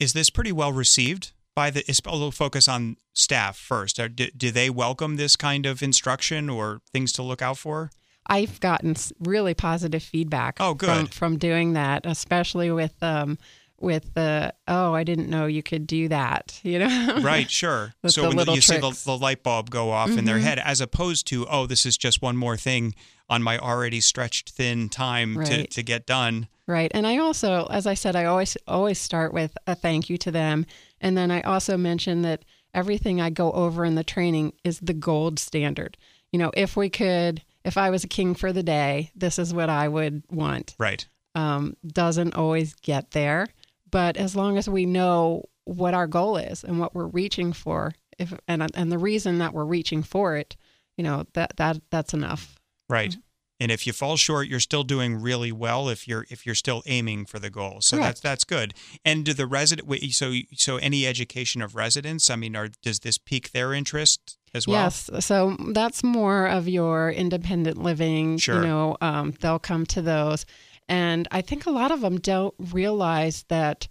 Is 0.00 0.12
this 0.12 0.30
pretty 0.30 0.52
well 0.52 0.72
received 0.72 1.32
by 1.54 1.70
the? 1.70 1.84
Little 2.04 2.30
focus 2.30 2.68
on 2.68 2.96
staff 3.12 3.56
first. 3.56 3.96
Do, 3.96 4.08
do 4.08 4.50
they 4.50 4.70
welcome 4.70 5.16
this 5.16 5.36
kind 5.36 5.66
of 5.66 5.82
instruction 5.82 6.48
or 6.48 6.80
things 6.92 7.12
to 7.12 7.22
look 7.22 7.42
out 7.42 7.58
for? 7.58 7.90
I've 8.26 8.58
gotten 8.60 8.96
really 9.20 9.54
positive 9.54 10.02
feedback. 10.02 10.56
Oh, 10.58 10.74
From, 10.74 11.04
good. 11.04 11.14
from 11.14 11.38
doing 11.38 11.74
that, 11.74 12.06
especially 12.06 12.70
with 12.70 12.94
um, 13.02 13.38
with 13.84 14.14
the 14.14 14.52
oh, 14.66 14.92
I 14.94 15.04
didn't 15.04 15.28
know 15.30 15.46
you 15.46 15.62
could 15.62 15.86
do 15.86 16.08
that. 16.08 16.60
You 16.64 16.78
know, 16.80 17.18
Right, 17.20 17.50
sure. 17.50 17.94
So 18.06 18.30
the 18.30 18.36
when 18.36 18.48
you 18.50 18.60
see 18.60 18.78
the, 18.78 18.90
the 19.04 19.16
light 19.16 19.42
bulb 19.42 19.70
go 19.70 19.90
off 19.90 20.10
in 20.10 20.24
their 20.24 20.38
Mhm. 20.38 20.42
head, 20.42 20.58
as 20.58 20.80
opposed 20.80 21.26
to, 21.28 21.46
oh, 21.48 21.66
this 21.66 21.84
is 21.86 21.96
just 21.96 22.20
one 22.22 22.36
more 22.36 22.56
thing 22.56 22.94
on 23.28 23.42
my 23.42 23.58
already 23.58 24.00
stretched 24.00 24.50
thin 24.50 24.88
time 24.88 25.44
to, 25.44 25.66
to 25.66 25.82
get 25.82 26.06
done. 26.06 26.48
Right. 26.66 26.90
And 26.94 27.06
I 27.06 27.18
also, 27.18 27.66
as 27.70 27.86
I 27.86 27.94
said, 27.94 28.16
I 28.16 28.24
always 28.24 28.56
always 28.66 28.98
start 28.98 29.32
with 29.32 29.56
a 29.66 29.74
thank 29.74 30.08
you 30.10 30.16
to 30.18 30.30
them. 30.30 30.66
And 31.00 31.16
then 31.16 31.30
I 31.30 31.42
also 31.42 31.76
mention 31.76 32.22
that 32.22 32.44
everything 32.74 33.20
I 33.20 33.30
go 33.30 33.52
over 33.52 33.84
in 33.84 33.94
the 33.94 34.04
training 34.04 34.54
is 34.64 34.80
the 34.80 34.94
gold 34.94 35.38
standard. 35.38 35.96
You 36.32 36.38
know, 36.38 36.50
if 36.56 36.76
we 36.76 36.88
could, 36.90 37.42
if 37.64 37.76
I 37.76 37.90
was 37.90 38.02
a 38.04 38.08
king 38.08 38.34
for 38.34 38.52
the 38.52 38.62
day, 38.62 39.10
this 39.14 39.38
is 39.38 39.54
what 39.54 39.68
I 39.70 39.88
would 39.88 40.22
want. 40.30 40.74
Right. 40.78 41.06
Um, 41.34 41.76
doesn't 41.86 42.34
always 42.34 42.74
get 42.74 43.10
there, 43.12 43.46
but 43.94 44.16
as 44.16 44.34
long 44.34 44.58
as 44.58 44.68
we 44.68 44.86
know 44.86 45.48
what 45.66 45.94
our 45.94 46.08
goal 46.08 46.36
is 46.36 46.64
and 46.64 46.80
what 46.80 46.96
we're 46.96 47.06
reaching 47.06 47.52
for, 47.52 47.92
if 48.18 48.34
and 48.48 48.68
and 48.74 48.90
the 48.90 48.98
reason 48.98 49.38
that 49.38 49.54
we're 49.54 49.64
reaching 49.64 50.02
for 50.02 50.36
it, 50.36 50.56
you 50.96 51.04
know, 51.04 51.26
that 51.34 51.56
that 51.58 51.80
that's 51.90 52.12
enough. 52.12 52.56
Right. 52.88 53.10
Mm-hmm. 53.10 53.20
And 53.60 53.70
if 53.70 53.86
you 53.86 53.92
fall 53.92 54.16
short, 54.16 54.48
you're 54.48 54.58
still 54.58 54.82
doing 54.82 55.22
really 55.22 55.52
well 55.52 55.88
if 55.88 56.08
you're 56.08 56.26
if 56.28 56.44
you're 56.44 56.56
still 56.56 56.82
aiming 56.86 57.26
for 57.26 57.38
the 57.38 57.50
goal. 57.50 57.80
So 57.82 57.94
that's 57.94 58.20
Correct. 58.20 58.22
that's 58.24 58.42
good. 58.42 58.74
And 59.04 59.24
do 59.24 59.32
the 59.32 59.46
resident 59.46 59.88
so 60.12 60.34
so 60.54 60.78
any 60.78 61.06
education 61.06 61.62
of 61.62 61.76
residents, 61.76 62.28
I 62.28 62.34
mean, 62.34 62.56
are, 62.56 62.70
does 62.82 62.98
this 62.98 63.16
pique 63.16 63.52
their 63.52 63.72
interest 63.72 64.38
as 64.52 64.66
well? 64.66 64.82
Yes, 64.82 65.08
so 65.20 65.56
that's 65.68 66.02
more 66.02 66.48
of 66.48 66.68
your 66.68 67.12
independent 67.12 67.78
living. 67.80 68.38
Sure. 68.38 68.56
You 68.56 68.66
know, 68.66 68.96
um, 69.00 69.34
they'll 69.40 69.60
come 69.60 69.86
to 69.86 70.02
those, 70.02 70.46
and 70.88 71.26
I 71.30 71.40
think 71.40 71.66
a 71.66 71.70
lot 71.70 71.90
of 71.90 72.00
them 72.00 72.18
don't 72.18 72.54
realize 72.58 73.44
that 73.48 73.88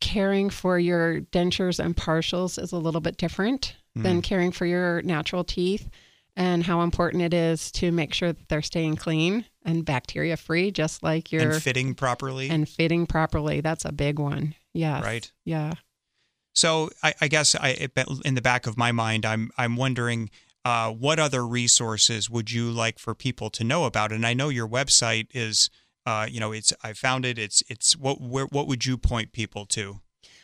caring 0.00 0.50
for 0.50 0.78
your 0.78 1.20
dentures 1.20 1.82
and 1.82 1.96
partials 1.96 2.62
is 2.62 2.72
a 2.72 2.78
little 2.78 3.00
bit 3.00 3.16
different 3.16 3.76
Mm. 3.96 4.02
than 4.02 4.20
caring 4.22 4.52
for 4.52 4.66
your 4.66 5.00
natural 5.02 5.42
teeth, 5.42 5.88
and 6.36 6.64
how 6.64 6.82
important 6.82 7.22
it 7.22 7.32
is 7.32 7.72
to 7.72 7.90
make 7.90 8.12
sure 8.12 8.30
that 8.30 8.48
they're 8.50 8.60
staying 8.60 8.96
clean 8.96 9.46
and 9.64 9.86
bacteria 9.86 10.36
free, 10.36 10.70
just 10.70 11.02
like 11.02 11.32
your 11.32 11.52
And 11.52 11.62
fitting 11.62 11.94
properly. 11.94 12.50
and 12.50 12.68
fitting 12.68 13.06
properly. 13.06 13.62
That's 13.62 13.86
a 13.86 13.92
big 13.92 14.18
one. 14.18 14.54
Yeah. 14.74 15.00
Right. 15.00 15.32
Yeah. 15.46 15.72
So 16.54 16.90
I, 17.02 17.14
I 17.22 17.28
guess 17.28 17.54
I, 17.54 17.88
in 18.24 18.34
the 18.34 18.42
back 18.42 18.66
of 18.66 18.76
my 18.76 18.92
mind, 18.92 19.24
I'm 19.24 19.50
I'm 19.56 19.76
wondering 19.76 20.28
uh, 20.66 20.90
what 20.90 21.18
other 21.18 21.46
resources 21.46 22.28
would 22.28 22.50
you 22.50 22.70
like 22.70 22.98
for 22.98 23.14
people 23.14 23.48
to 23.50 23.64
know 23.64 23.84
about? 23.84 24.12
And 24.12 24.26
I 24.26 24.34
know 24.34 24.50
your 24.50 24.68
website 24.68 25.28
is, 25.32 25.70
uh, 26.06 26.26
you 26.30 26.38
know, 26.38 26.52
it's 26.52 26.72
I 26.82 26.92
found 26.92 27.26
it. 27.26 27.38
It's 27.38 27.62
it's 27.68 27.96
what 27.96 28.20
where, 28.20 28.46
what 28.46 28.68
would 28.68 28.86
you 28.86 28.96
point 28.96 29.32
people 29.32 29.66
to? 29.66 30.00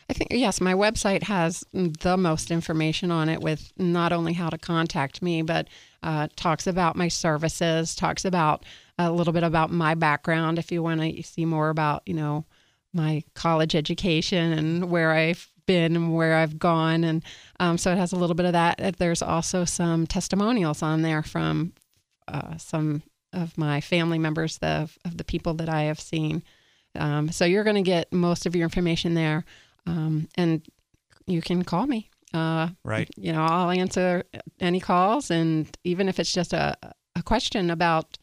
I 0.09 0.13
think 0.13 0.31
yes, 0.31 0.59
my 0.59 0.73
website 0.73 1.23
has 1.23 1.63
the 1.71 2.17
most 2.17 2.51
information 2.51 3.09
on 3.09 3.29
it 3.29 3.41
with 3.41 3.71
not 3.77 4.11
only 4.11 4.33
how 4.33 4.49
to 4.49 4.57
contact 4.57 5.21
me, 5.21 5.41
but 5.41 5.69
uh, 6.03 6.27
talks 6.35 6.67
about 6.67 6.97
my 6.97 7.07
services, 7.07 7.95
talks 7.95 8.25
about 8.25 8.65
a 8.97 9.11
little 9.11 9.31
bit 9.31 9.43
about 9.43 9.71
my 9.71 9.95
background. 9.95 10.59
If 10.59 10.71
you 10.71 10.83
want 10.83 11.01
to 11.01 11.23
see 11.23 11.45
more 11.45 11.69
about, 11.69 12.03
you 12.05 12.13
know, 12.13 12.45
my 12.93 13.23
college 13.33 13.73
education 13.73 14.51
and 14.51 14.91
where 14.91 15.11
I've 15.11 15.49
been 15.65 15.95
and 15.95 16.13
where 16.13 16.35
I've 16.35 16.59
gone, 16.59 17.05
and 17.05 17.23
um, 17.61 17.77
so 17.77 17.93
it 17.93 17.97
has 17.97 18.11
a 18.11 18.17
little 18.17 18.35
bit 18.35 18.45
of 18.45 18.51
that. 18.51 18.97
There's 18.97 19.21
also 19.21 19.63
some 19.63 20.05
testimonials 20.05 20.81
on 20.81 21.01
there 21.01 21.23
from 21.23 21.71
uh, 22.27 22.57
some 22.57 23.03
of 23.33 23.57
my 23.57 23.81
family 23.81 24.19
members, 24.19 24.57
the, 24.59 24.89
of 25.05 25.17
the 25.17 25.23
people 25.23 25.53
that 25.55 25.69
I 25.69 25.83
have 25.83 25.99
seen. 25.99 26.43
Um, 26.95 27.31
so 27.31 27.43
you're 27.45 27.63
going 27.63 27.75
to 27.75 27.81
get 27.81 28.13
most 28.13 28.45
of 28.45 28.55
your 28.55 28.63
information 28.65 29.15
there, 29.15 29.45
um, 29.87 30.27
and 30.35 30.61
you 31.25 31.41
can 31.41 31.63
call 31.63 31.87
me. 31.87 32.09
Uh, 32.33 32.69
Right. 32.83 33.09
You 33.17 33.31
know, 33.33 33.43
I'll 33.43 33.71
answer 33.71 34.23
any 34.59 34.79
calls, 34.79 35.31
and 35.31 35.75
even 35.83 36.07
if 36.07 36.19
it's 36.19 36.31
just 36.31 36.53
a, 36.53 36.75
a 37.15 37.23
question 37.23 37.69
about 37.69 38.17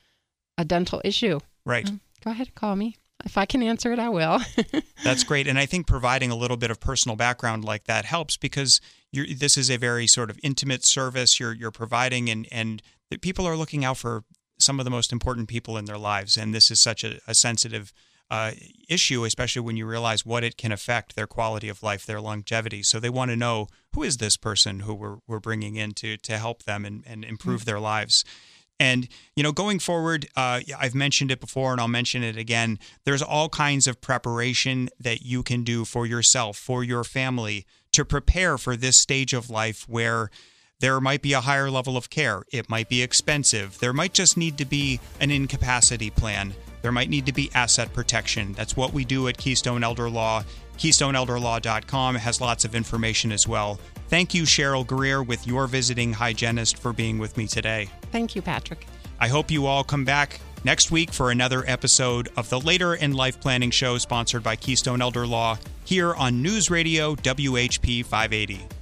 a 0.57 0.65
dental 0.65 1.01
issue, 1.05 1.41
Right. 1.65 1.91
go 2.25 2.31
ahead 2.31 2.49
and 2.49 2.55
call 2.55 2.77
me. 2.77 2.97
If 3.25 3.37
I 3.37 3.45
can 3.45 3.63
answer 3.63 3.93
it, 3.93 3.99
I 3.99 4.09
will. 4.09 4.41
That's 5.05 5.25
great, 5.25 5.47
and 5.47 5.59
I 5.59 5.67
think 5.67 5.87
providing 5.87 6.31
a 6.31 6.37
little 6.37 6.57
bit 6.57 6.71
of 6.71 6.81
personal 6.81 7.17
background 7.17 7.65
like 7.65 7.85
that 7.85 8.05
helps 8.07 8.37
because 8.39 8.81
you're, 9.13 9.27
this 9.27 9.59
is 9.59 9.69
a 9.71 9.77
very 9.77 10.07
sort 10.07 10.31
of 10.31 10.39
intimate 10.43 10.85
service 10.87 11.39
you're 11.39 11.53
you're 11.53 11.71
providing, 11.71 12.31
and 12.31 12.49
and 12.51 12.81
people 13.21 13.47
are 13.47 13.57
looking 13.57 13.85
out 13.85 13.99
for 13.99 14.25
some 14.61 14.79
of 14.79 14.85
the 14.85 14.91
most 14.91 15.13
important 15.13 15.49
people 15.49 15.77
in 15.77 15.87
their 15.87 15.99
lives, 15.99 16.37
and 16.37 16.55
this 16.55 16.71
is 16.71 16.81
such 16.81 17.05
a, 17.05 17.21
a 17.27 17.35
sensitive 17.35 17.93
uh, 18.31 18.53
issue, 18.89 19.25
especially 19.25 19.63
when 19.63 19.77
you 19.77 19.85
realize 19.85 20.25
what 20.25 20.45
it 20.45 20.57
can 20.57 20.71
affect 20.71 21.17
their 21.17 21.27
quality 21.27 21.69
of 21.69 21.83
life, 21.83 22.07
their 22.07 22.21
longevity. 22.21 22.83
So 22.83 23.01
they 23.01 23.11
want 23.11 23.31
to 23.33 23.37
know 23.37 23.67
who 23.95 24.05
is 24.05 24.19
this 24.19 24.37
person 24.37 24.81
who 24.81 24.95
we're 24.95 25.17
we're 25.27 25.41
bringing 25.41 25.77
in 25.77 25.93
to 25.95 26.17
to 26.17 26.39
help 26.39 26.63
them 26.63 26.85
and, 26.85 27.03
and 27.07 27.25
improve 27.25 27.65
their 27.65 27.81
lives. 27.81 28.25
And 28.79 29.09
you 29.35 29.43
know, 29.43 29.53
going 29.53 29.81
forward, 29.81 30.29
uh, 30.37 30.61
I've 30.79 30.95
mentioned 30.95 31.31
it 31.31 31.41
before, 31.41 31.73
and 31.73 31.81
I'll 31.81 31.89
mention 31.89 32.23
it 32.23 32.37
again. 32.37 32.79
There's 33.05 33.21
all 33.23 33.49
kinds 33.49 33.87
of 33.87 34.01
preparation 34.01 34.89
that 34.99 35.23
you 35.23 35.43
can 35.43 35.65
do 35.65 35.85
for 35.85 36.07
yourself, 36.07 36.57
for 36.57 36.85
your 36.85 37.05
family, 37.05 37.67
to 37.93 38.05
prepare 38.05 38.57
for 38.57 38.77
this 38.77 38.97
stage 38.97 39.35
of 39.35 39.51
life 39.51 39.89
where 39.89 40.31
there 40.81 41.01
might 41.01 41.23
be 41.23 41.35
a 41.35 41.41
higher 41.41 41.71
level 41.71 41.97
of 41.97 42.11
care. 42.11 42.43
It 42.51 42.69
might 42.69 42.89
be 42.89 43.03
expensive. 43.03 43.79
There 43.79 43.93
might 43.93 44.15
just 44.15 44.37
need 44.37 44.59
to 44.59 44.65
be 44.65 44.99
an 45.21 45.31
incapacity 45.31 46.11
plan. 46.11 46.55
There 46.83 46.91
might 46.91 47.11
need 47.11 47.27
to 47.27 47.33
be 47.33 47.51
asset 47.55 47.93
protection. 47.93 48.55
That's 48.55 48.77
what 48.77 48.95
we 48.95 49.05
do 49.05 49.29
at 49.29 49.37
Keystone 49.37 49.85
Elder 49.85 50.09
Law. 50.09 50.43
KeystoneElderLaw.com 50.79 52.15
has 52.15 52.41
lots 52.41 52.65
of 52.65 52.75
information 52.75 53.31
as 53.31 53.47
well. 53.47 53.79
Thank 54.09 54.33
you, 54.33 54.45
Cheryl 54.45 54.87
Grier, 54.87 55.23
with 55.23 55.47
your 55.47 55.67
visiting 55.67 56.15
hygienist, 56.15 56.79
for 56.79 56.95
being 56.95 57.19
with 57.19 57.37
me 57.37 57.47
today. 57.47 57.91
Thank 58.11 58.35
you, 58.35 58.41
Patrick. 58.41 58.87
I 59.21 59.29
hope 59.29 59.51
you 59.51 59.67
all 59.67 59.85
come 59.85 60.07
back 60.07 60.41
next 60.65 60.91
week 60.91 61.13
for 61.13 61.31
another 61.31 61.63
episode 61.67 62.31
of 62.39 62.49
the 62.49 62.59
Later 62.59 62.95
in 62.95 63.13
Life 63.13 63.39
Planning 63.39 63.71
Show 63.71 63.99
sponsored 63.99 64.43
by 64.43 64.57
Keystone 64.57 65.03
Elder 65.03 65.27
Law 65.27 65.59
here 65.85 66.15
on 66.15 66.41
News 66.41 66.71
Radio 66.71 67.15
WHP 67.17 68.05
580. 68.07 68.80